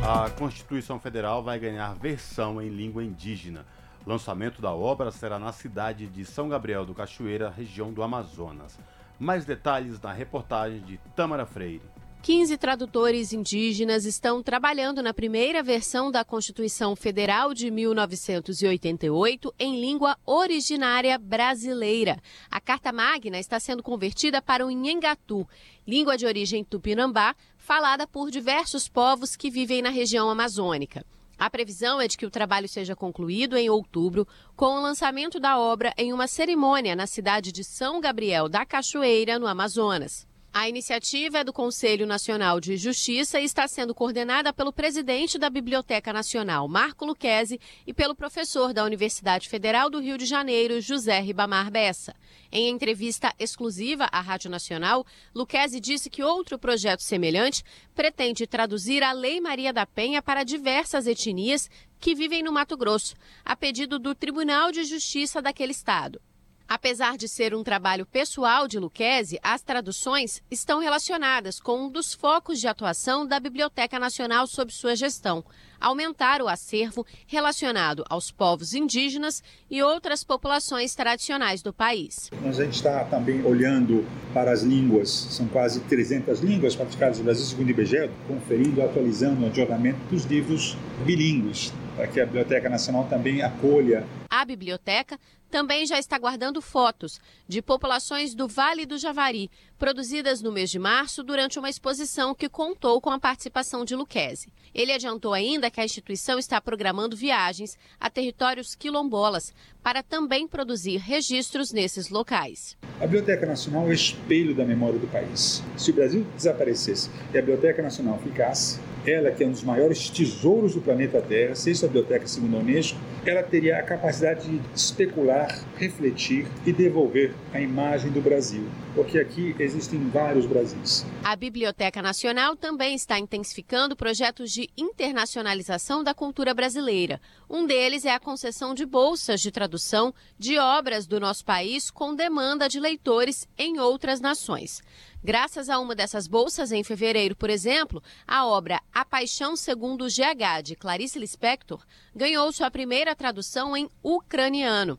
A 0.00 0.30
Constituição 0.30 1.00
Federal 1.00 1.42
vai 1.42 1.58
ganhar 1.58 1.92
versão 1.94 2.62
em 2.62 2.68
língua 2.68 3.02
indígena. 3.02 3.66
Lançamento 4.06 4.62
da 4.62 4.72
obra 4.72 5.10
será 5.10 5.38
na 5.38 5.52
cidade 5.52 6.06
de 6.06 6.24
São 6.24 6.48
Gabriel 6.48 6.86
do 6.86 6.94
Cachoeira, 6.94 7.50
região 7.50 7.92
do 7.92 8.02
Amazonas. 8.02 8.78
Mais 9.18 9.44
detalhes 9.44 10.00
na 10.00 10.12
reportagem 10.12 10.80
de 10.80 10.98
Tamara 11.14 11.44
Freire. 11.44 11.82
15 12.22 12.58
tradutores 12.58 13.32
indígenas 13.32 14.04
estão 14.04 14.42
trabalhando 14.42 15.02
na 15.02 15.14
primeira 15.14 15.62
versão 15.62 16.10
da 16.10 16.24
Constituição 16.24 16.96
Federal 16.96 17.54
de 17.54 17.70
1988 17.70 19.54
em 19.58 19.80
língua 19.80 20.16
originária 20.26 21.16
brasileira. 21.16 22.18
A 22.50 22.60
Carta 22.60 22.92
Magna 22.92 23.38
está 23.38 23.58
sendo 23.60 23.82
convertida 23.82 24.42
para 24.42 24.66
o 24.66 24.70
Nhengatu, 24.70 25.48
língua 25.86 26.18
de 26.18 26.26
origem 26.26 26.64
tupinambá, 26.64 27.34
falada 27.56 28.06
por 28.06 28.30
diversos 28.30 28.88
povos 28.88 29.36
que 29.36 29.48
vivem 29.48 29.80
na 29.80 29.90
região 29.90 30.28
amazônica. 30.28 31.04
A 31.38 31.48
previsão 31.48 32.00
é 32.00 32.08
de 32.08 32.18
que 32.18 32.26
o 32.26 32.30
trabalho 32.30 32.68
seja 32.68 32.94
concluído 32.94 33.56
em 33.56 33.70
outubro, 33.70 34.26
com 34.56 34.76
o 34.76 34.82
lançamento 34.82 35.38
da 35.38 35.58
obra 35.58 35.94
em 35.96 36.12
uma 36.12 36.26
cerimônia 36.26 36.94
na 36.94 37.06
cidade 37.06 37.52
de 37.52 37.62
São 37.62 38.00
Gabriel 38.00 38.48
da 38.48 38.66
Cachoeira, 38.66 39.38
no 39.38 39.46
Amazonas. 39.46 40.27
A 40.60 40.68
iniciativa 40.68 41.38
é 41.38 41.44
do 41.44 41.52
Conselho 41.52 42.04
Nacional 42.04 42.58
de 42.58 42.76
Justiça 42.76 43.40
e 43.40 43.44
está 43.44 43.68
sendo 43.68 43.94
coordenada 43.94 44.52
pelo 44.52 44.72
presidente 44.72 45.38
da 45.38 45.48
Biblioteca 45.48 46.12
Nacional, 46.12 46.66
Marco 46.66 47.04
Luquezzi, 47.04 47.60
e 47.86 47.94
pelo 47.94 48.12
professor 48.12 48.72
da 48.72 48.82
Universidade 48.82 49.48
Federal 49.48 49.88
do 49.88 50.00
Rio 50.00 50.18
de 50.18 50.26
Janeiro, 50.26 50.80
José 50.80 51.20
Ribamar 51.20 51.70
Bessa. 51.70 52.12
Em 52.50 52.68
entrevista 52.68 53.32
exclusiva 53.38 54.08
à 54.10 54.20
Rádio 54.20 54.50
Nacional, 54.50 55.06
Luquezzi 55.32 55.78
disse 55.78 56.10
que 56.10 56.24
outro 56.24 56.58
projeto 56.58 57.04
semelhante 57.04 57.62
pretende 57.94 58.44
traduzir 58.44 59.04
a 59.04 59.12
Lei 59.12 59.40
Maria 59.40 59.72
da 59.72 59.86
Penha 59.86 60.20
para 60.20 60.42
diversas 60.42 61.06
etnias 61.06 61.70
que 62.00 62.16
vivem 62.16 62.42
no 62.42 62.50
Mato 62.50 62.76
Grosso, 62.76 63.14
a 63.44 63.54
pedido 63.54 63.96
do 63.96 64.12
Tribunal 64.12 64.72
de 64.72 64.82
Justiça 64.82 65.40
daquele 65.40 65.70
estado. 65.70 66.20
Apesar 66.68 67.16
de 67.16 67.26
ser 67.26 67.54
um 67.54 67.64
trabalho 67.64 68.04
pessoal 68.04 68.68
de 68.68 68.78
Luquezzi, 68.78 69.40
as 69.42 69.62
traduções 69.62 70.42
estão 70.50 70.80
relacionadas 70.80 71.58
com 71.58 71.86
um 71.86 71.90
dos 71.90 72.12
focos 72.12 72.60
de 72.60 72.68
atuação 72.68 73.26
da 73.26 73.40
Biblioteca 73.40 73.98
Nacional 73.98 74.46
sob 74.46 74.70
sua 74.70 74.94
gestão, 74.94 75.42
aumentar 75.80 76.42
o 76.42 76.48
acervo 76.48 77.06
relacionado 77.26 78.04
aos 78.10 78.30
povos 78.30 78.74
indígenas 78.74 79.42
e 79.70 79.82
outras 79.82 80.22
populações 80.22 80.94
tradicionais 80.94 81.62
do 81.62 81.72
país. 81.72 82.30
A 82.44 82.52
gente 82.52 82.74
está 82.74 83.02
também 83.04 83.42
olhando 83.46 84.04
para 84.34 84.52
as 84.52 84.62
línguas, 84.62 85.08
são 85.08 85.48
quase 85.48 85.80
300 85.80 86.40
línguas 86.40 86.76
praticadas 86.76 87.16
no 87.16 87.24
Brasil, 87.24 87.46
segundo 87.46 87.68
o 87.68 87.70
IBGE, 87.70 88.10
conferindo, 88.26 88.82
atualizando 88.82 89.42
o 89.42 89.48
ajornamento 89.48 90.00
dos 90.10 90.26
livros 90.26 90.76
bilíngues, 91.06 91.72
para 91.96 92.06
que 92.06 92.20
a 92.20 92.26
Biblioteca 92.26 92.68
Nacional 92.68 93.06
também 93.08 93.40
acolha. 93.42 94.06
A 94.28 94.44
biblioteca 94.44 95.18
também 95.50 95.86
já 95.86 95.98
está 95.98 96.18
guardando 96.18 96.60
fotos 96.60 97.20
de 97.46 97.62
populações 97.62 98.34
do 98.34 98.46
Vale 98.46 98.86
do 98.86 98.98
Javari, 98.98 99.50
produzidas 99.78 100.42
no 100.42 100.50
mês 100.50 100.70
de 100.70 100.78
março 100.78 101.22
durante 101.22 101.58
uma 101.58 101.70
exposição 101.70 102.34
que 102.34 102.48
contou 102.48 103.00
com 103.00 103.10
a 103.10 103.18
participação 103.18 103.84
de 103.84 103.94
Luquezzi. 103.94 104.52
Ele 104.74 104.92
adiantou 104.92 105.32
ainda 105.32 105.70
que 105.70 105.80
a 105.80 105.84
instituição 105.84 106.38
está 106.38 106.60
programando 106.60 107.16
viagens 107.16 107.78
a 107.98 108.10
territórios 108.10 108.74
quilombolas 108.74 109.54
para 109.82 110.02
também 110.02 110.46
produzir 110.46 110.98
registros 110.98 111.72
nesses 111.72 112.10
locais. 112.10 112.76
A 113.00 113.06
Biblioteca 113.06 113.46
Nacional 113.46 113.86
é 113.86 113.90
o 113.90 113.92
espelho 113.92 114.54
da 114.54 114.64
memória 114.64 114.98
do 114.98 115.06
país. 115.06 115.62
Se 115.76 115.90
o 115.90 115.94
Brasil 115.94 116.26
desaparecesse 116.34 117.08
e 117.32 117.38
a 117.38 117.40
Biblioteca 117.40 117.80
Nacional 117.80 118.18
ficasse, 118.18 118.80
ela 119.06 119.30
que 119.30 119.42
é 119.42 119.46
um 119.46 119.52
dos 119.52 119.62
maiores 119.62 120.10
tesouros 120.10 120.74
do 120.74 120.80
planeta 120.80 121.22
Terra, 121.22 121.54
sexta 121.54 121.86
biblioteca 121.86 122.26
segundo 122.26 122.56
a 122.56 122.60
Unesco, 122.60 122.98
ela 123.24 123.42
teria 123.42 123.78
a 123.78 123.82
capacidade 123.82 124.48
de 124.48 124.60
especular, 124.74 125.64
refletir 125.76 126.46
e 126.66 126.72
devolver 126.72 127.34
a 127.52 127.60
imagem 127.60 128.10
do 128.10 128.20
Brasil, 128.20 128.64
porque 128.98 129.20
aqui 129.20 129.54
existem 129.60 130.08
vários 130.08 130.44
Brasis. 130.44 131.06
A 131.22 131.36
Biblioteca 131.36 132.02
Nacional 132.02 132.56
também 132.56 132.96
está 132.96 133.16
intensificando 133.16 133.94
projetos 133.94 134.50
de 134.50 134.68
internacionalização 134.76 136.02
da 136.02 136.12
cultura 136.12 136.52
brasileira. 136.52 137.20
Um 137.48 137.64
deles 137.64 138.04
é 138.04 138.12
a 138.12 138.18
concessão 138.18 138.74
de 138.74 138.84
bolsas 138.84 139.40
de 139.40 139.52
tradução 139.52 140.12
de 140.36 140.58
obras 140.58 141.06
do 141.06 141.20
nosso 141.20 141.44
país 141.44 141.92
com 141.92 142.12
demanda 142.12 142.68
de 142.68 142.80
leitores 142.80 143.46
em 143.56 143.78
outras 143.78 144.20
nações. 144.20 144.82
Graças 145.22 145.70
a 145.70 145.78
uma 145.78 145.94
dessas 145.94 146.26
bolsas, 146.26 146.72
em 146.72 146.82
fevereiro, 146.82 147.36
por 147.36 147.50
exemplo, 147.50 148.02
a 148.26 148.46
obra 148.46 148.80
A 148.92 149.04
Paixão 149.04 149.54
Segundo 149.54 150.06
o 150.06 150.08
GH, 150.08 150.62
de 150.64 150.74
Clarice 150.74 151.20
Lispector, 151.20 151.80
ganhou 152.16 152.50
sua 152.50 152.68
primeira 152.68 153.14
tradução 153.14 153.76
em 153.76 153.88
ucraniano. 154.02 154.98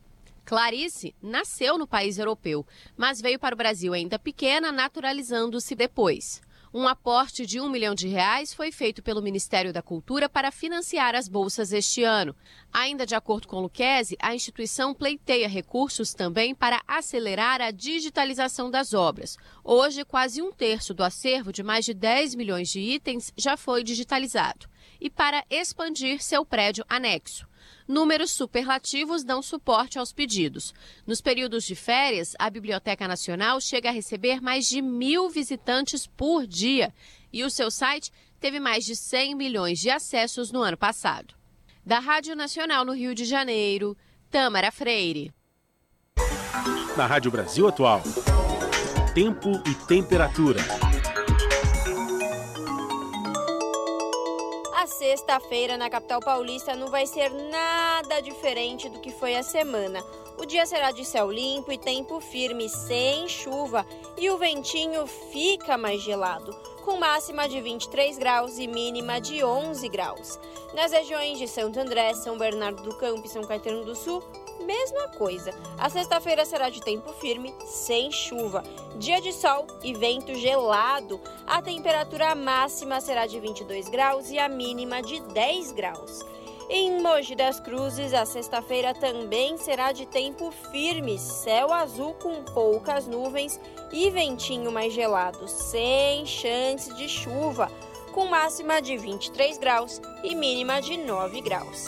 Clarice 0.50 1.14
nasceu 1.22 1.78
no 1.78 1.86
país 1.86 2.18
europeu, 2.18 2.66
mas 2.96 3.20
veio 3.20 3.38
para 3.38 3.54
o 3.54 3.56
Brasil 3.56 3.92
ainda 3.94 4.18
pequena, 4.18 4.72
naturalizando-se 4.72 5.76
depois. 5.76 6.42
Um 6.74 6.88
aporte 6.88 7.46
de 7.46 7.60
um 7.60 7.70
milhão 7.70 7.94
de 7.94 8.08
reais 8.08 8.52
foi 8.52 8.72
feito 8.72 9.00
pelo 9.00 9.22
Ministério 9.22 9.72
da 9.72 9.80
Cultura 9.80 10.28
para 10.28 10.50
financiar 10.50 11.14
as 11.14 11.28
bolsas 11.28 11.72
este 11.72 12.02
ano. 12.02 12.34
Ainda 12.72 13.06
de 13.06 13.14
acordo 13.14 13.46
com 13.46 13.60
Luquezzi, 13.60 14.16
a 14.20 14.34
instituição 14.34 14.92
pleiteia 14.92 15.48
recursos 15.48 16.14
também 16.14 16.52
para 16.52 16.82
acelerar 16.84 17.60
a 17.60 17.70
digitalização 17.70 18.68
das 18.68 18.92
obras. 18.92 19.38
Hoje, 19.62 20.04
quase 20.04 20.42
um 20.42 20.50
terço 20.50 20.92
do 20.92 21.04
acervo 21.04 21.52
de 21.52 21.62
mais 21.62 21.84
de 21.84 21.94
10 21.94 22.34
milhões 22.34 22.70
de 22.70 22.80
itens 22.80 23.32
já 23.36 23.56
foi 23.56 23.84
digitalizado. 23.84 24.66
E 25.00 25.08
para 25.08 25.44
expandir 25.48 26.20
seu 26.20 26.44
prédio 26.44 26.84
anexo. 26.88 27.48
Números 27.90 28.30
superlativos 28.30 29.24
dão 29.24 29.42
suporte 29.42 29.98
aos 29.98 30.12
pedidos. 30.12 30.72
Nos 31.04 31.20
períodos 31.20 31.64
de 31.64 31.74
férias, 31.74 32.36
a 32.38 32.48
Biblioteca 32.48 33.08
Nacional 33.08 33.60
chega 33.60 33.88
a 33.88 33.92
receber 33.92 34.40
mais 34.40 34.68
de 34.68 34.80
mil 34.80 35.28
visitantes 35.28 36.06
por 36.06 36.46
dia 36.46 36.94
e 37.32 37.42
o 37.42 37.50
seu 37.50 37.68
site 37.68 38.12
teve 38.38 38.60
mais 38.60 38.84
de 38.84 38.94
100 38.94 39.34
milhões 39.34 39.80
de 39.80 39.90
acessos 39.90 40.52
no 40.52 40.62
ano 40.62 40.76
passado. 40.76 41.34
Da 41.84 41.98
Rádio 41.98 42.36
Nacional 42.36 42.84
no 42.84 42.92
Rio 42.92 43.12
de 43.12 43.24
Janeiro, 43.24 43.96
Tâmara 44.30 44.70
Freire. 44.70 45.34
Na 46.96 47.08
Rádio 47.08 47.32
Brasil 47.32 47.66
Atual, 47.66 48.04
Tempo 49.16 49.60
e 49.66 49.74
temperatura. 49.88 50.60
Sexta-feira 54.90 55.78
na 55.78 55.88
capital 55.88 56.20
paulista 56.20 56.74
não 56.74 56.88
vai 56.88 57.06
ser 57.06 57.30
nada 57.30 58.20
diferente 58.20 58.88
do 58.88 59.00
que 59.00 59.10
foi 59.12 59.36
a 59.36 59.42
semana. 59.42 60.04
O 60.38 60.44
dia 60.44 60.66
será 60.66 60.90
de 60.90 61.04
céu 61.04 61.30
limpo 61.30 61.70
e 61.72 61.78
tempo 61.78 62.20
firme, 62.20 62.68
sem 62.68 63.28
chuva, 63.28 63.86
e 64.18 64.28
o 64.30 64.38
ventinho 64.38 65.06
fica 65.06 65.78
mais 65.78 66.02
gelado, 66.02 66.54
com 66.80 66.96
máxima 66.96 67.48
de 67.48 67.60
23 67.60 68.18
graus 68.18 68.58
e 68.58 68.66
mínima 68.66 69.20
de 69.20 69.44
11 69.44 69.88
graus. 69.88 70.38
Nas 70.74 70.92
regiões 70.92 71.38
de 71.38 71.46
Santo 71.46 71.78
André, 71.78 72.14
São 72.14 72.38
Bernardo 72.38 72.82
do 72.82 72.96
Campo 72.96 73.26
e 73.26 73.28
São 73.28 73.42
Caetano 73.42 73.84
do 73.84 73.94
Sul, 73.94 74.22
mesma 74.64 75.08
coisa. 75.08 75.52
A 75.78 75.88
sexta-feira 75.88 76.44
será 76.44 76.70
de 76.70 76.80
tempo 76.80 77.12
firme, 77.14 77.54
sem 77.64 78.10
chuva, 78.10 78.62
dia 78.96 79.20
de 79.20 79.32
sol 79.32 79.66
e 79.82 79.94
vento 79.94 80.34
gelado. 80.34 81.20
A 81.46 81.60
temperatura 81.62 82.34
máxima 82.34 83.00
será 83.00 83.26
de 83.26 83.38
22 83.40 83.88
graus 83.88 84.30
e 84.30 84.38
a 84.38 84.48
mínima 84.48 85.02
de 85.02 85.20
10 85.20 85.72
graus. 85.72 86.24
Em 86.72 87.02
Mogi 87.02 87.34
das 87.34 87.58
Cruzes, 87.58 88.14
a 88.14 88.24
sexta-feira 88.24 88.94
também 88.94 89.58
será 89.58 89.90
de 89.90 90.06
tempo 90.06 90.52
firme, 90.70 91.18
céu 91.18 91.72
azul 91.72 92.14
com 92.14 92.44
poucas 92.44 93.08
nuvens 93.08 93.58
e 93.90 94.08
ventinho 94.08 94.70
mais 94.70 94.92
gelado, 94.92 95.48
sem 95.48 96.24
chance 96.24 96.94
de 96.94 97.08
chuva, 97.08 97.68
com 98.12 98.26
máxima 98.26 98.80
de 98.80 98.96
23 98.96 99.58
graus 99.58 100.00
e 100.22 100.32
mínima 100.36 100.80
de 100.80 100.96
9 100.96 101.40
graus. 101.40 101.86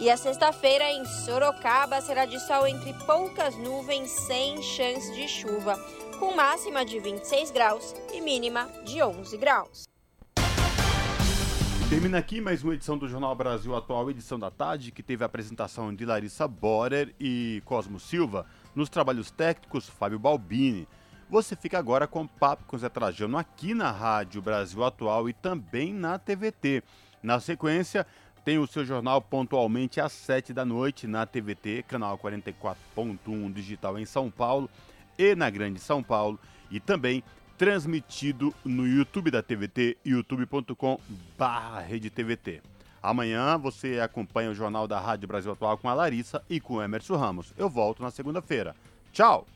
E 0.00 0.08
a 0.08 0.16
sexta-feira 0.16 0.90
em 0.90 1.04
Sorocaba 1.04 2.00
será 2.00 2.24
de 2.24 2.40
sol 2.40 2.66
entre 2.66 2.94
poucas 3.04 3.54
nuvens, 3.58 4.10
sem 4.12 4.62
chance 4.62 5.12
de 5.12 5.28
chuva, 5.28 5.76
com 6.18 6.34
máxima 6.34 6.86
de 6.86 6.98
26 6.98 7.50
graus 7.50 7.94
e 8.14 8.20
mínima 8.22 8.66
de 8.86 9.02
11 9.02 9.36
graus. 9.36 9.91
Termina 11.92 12.16
aqui 12.16 12.40
mais 12.40 12.64
uma 12.64 12.72
edição 12.72 12.96
do 12.96 13.06
Jornal 13.06 13.34
Brasil 13.34 13.76
Atual, 13.76 14.10
edição 14.10 14.38
da 14.38 14.50
tarde, 14.50 14.90
que 14.90 15.02
teve 15.02 15.22
a 15.22 15.26
apresentação 15.26 15.94
de 15.94 16.06
Larissa 16.06 16.48
Borer 16.48 17.14
e 17.20 17.60
Cosmo 17.66 18.00
Silva. 18.00 18.46
Nos 18.74 18.88
trabalhos 18.88 19.30
técnicos, 19.30 19.90
Fábio 19.90 20.18
Balbini. 20.18 20.88
Você 21.28 21.54
fica 21.54 21.78
agora 21.78 22.06
com 22.06 22.22
o 22.22 22.28
Papo 22.28 22.64
com 22.66 22.78
Zé 22.78 22.88
Trajano 22.88 23.36
aqui 23.36 23.74
na 23.74 23.90
Rádio 23.90 24.40
Brasil 24.40 24.82
Atual 24.82 25.28
e 25.28 25.34
também 25.34 25.92
na 25.92 26.18
TVT. 26.18 26.82
Na 27.22 27.38
sequência, 27.38 28.06
tem 28.42 28.58
o 28.58 28.66
seu 28.66 28.86
jornal 28.86 29.20
pontualmente 29.20 30.00
às 30.00 30.12
7 30.12 30.54
da 30.54 30.64
noite 30.64 31.06
na 31.06 31.26
TVT, 31.26 31.84
canal 31.86 32.16
44.1 32.16 33.52
digital 33.52 33.98
em 33.98 34.06
São 34.06 34.30
Paulo 34.30 34.70
e 35.18 35.34
na 35.34 35.50
Grande 35.50 35.78
São 35.78 36.02
Paulo. 36.02 36.40
E 36.70 36.80
também 36.80 37.22
transmitido 37.62 38.52
no 38.64 38.88
YouTube 38.88 39.30
da 39.30 39.40
TVT, 39.40 39.96
youtube.com 40.04 40.98
TVT. 42.10 42.60
Amanhã 43.00 43.56
você 43.56 44.00
acompanha 44.00 44.50
o 44.50 44.54
Jornal 44.54 44.88
da 44.88 44.98
Rádio 44.98 45.28
Brasil 45.28 45.52
Atual 45.52 45.78
com 45.78 45.88
a 45.88 45.94
Larissa 45.94 46.42
e 46.50 46.58
com 46.58 46.74
o 46.74 46.82
Emerson 46.82 47.14
Ramos. 47.14 47.54
Eu 47.56 47.68
volto 47.68 48.02
na 48.02 48.10
segunda-feira. 48.10 48.74
Tchau! 49.12 49.46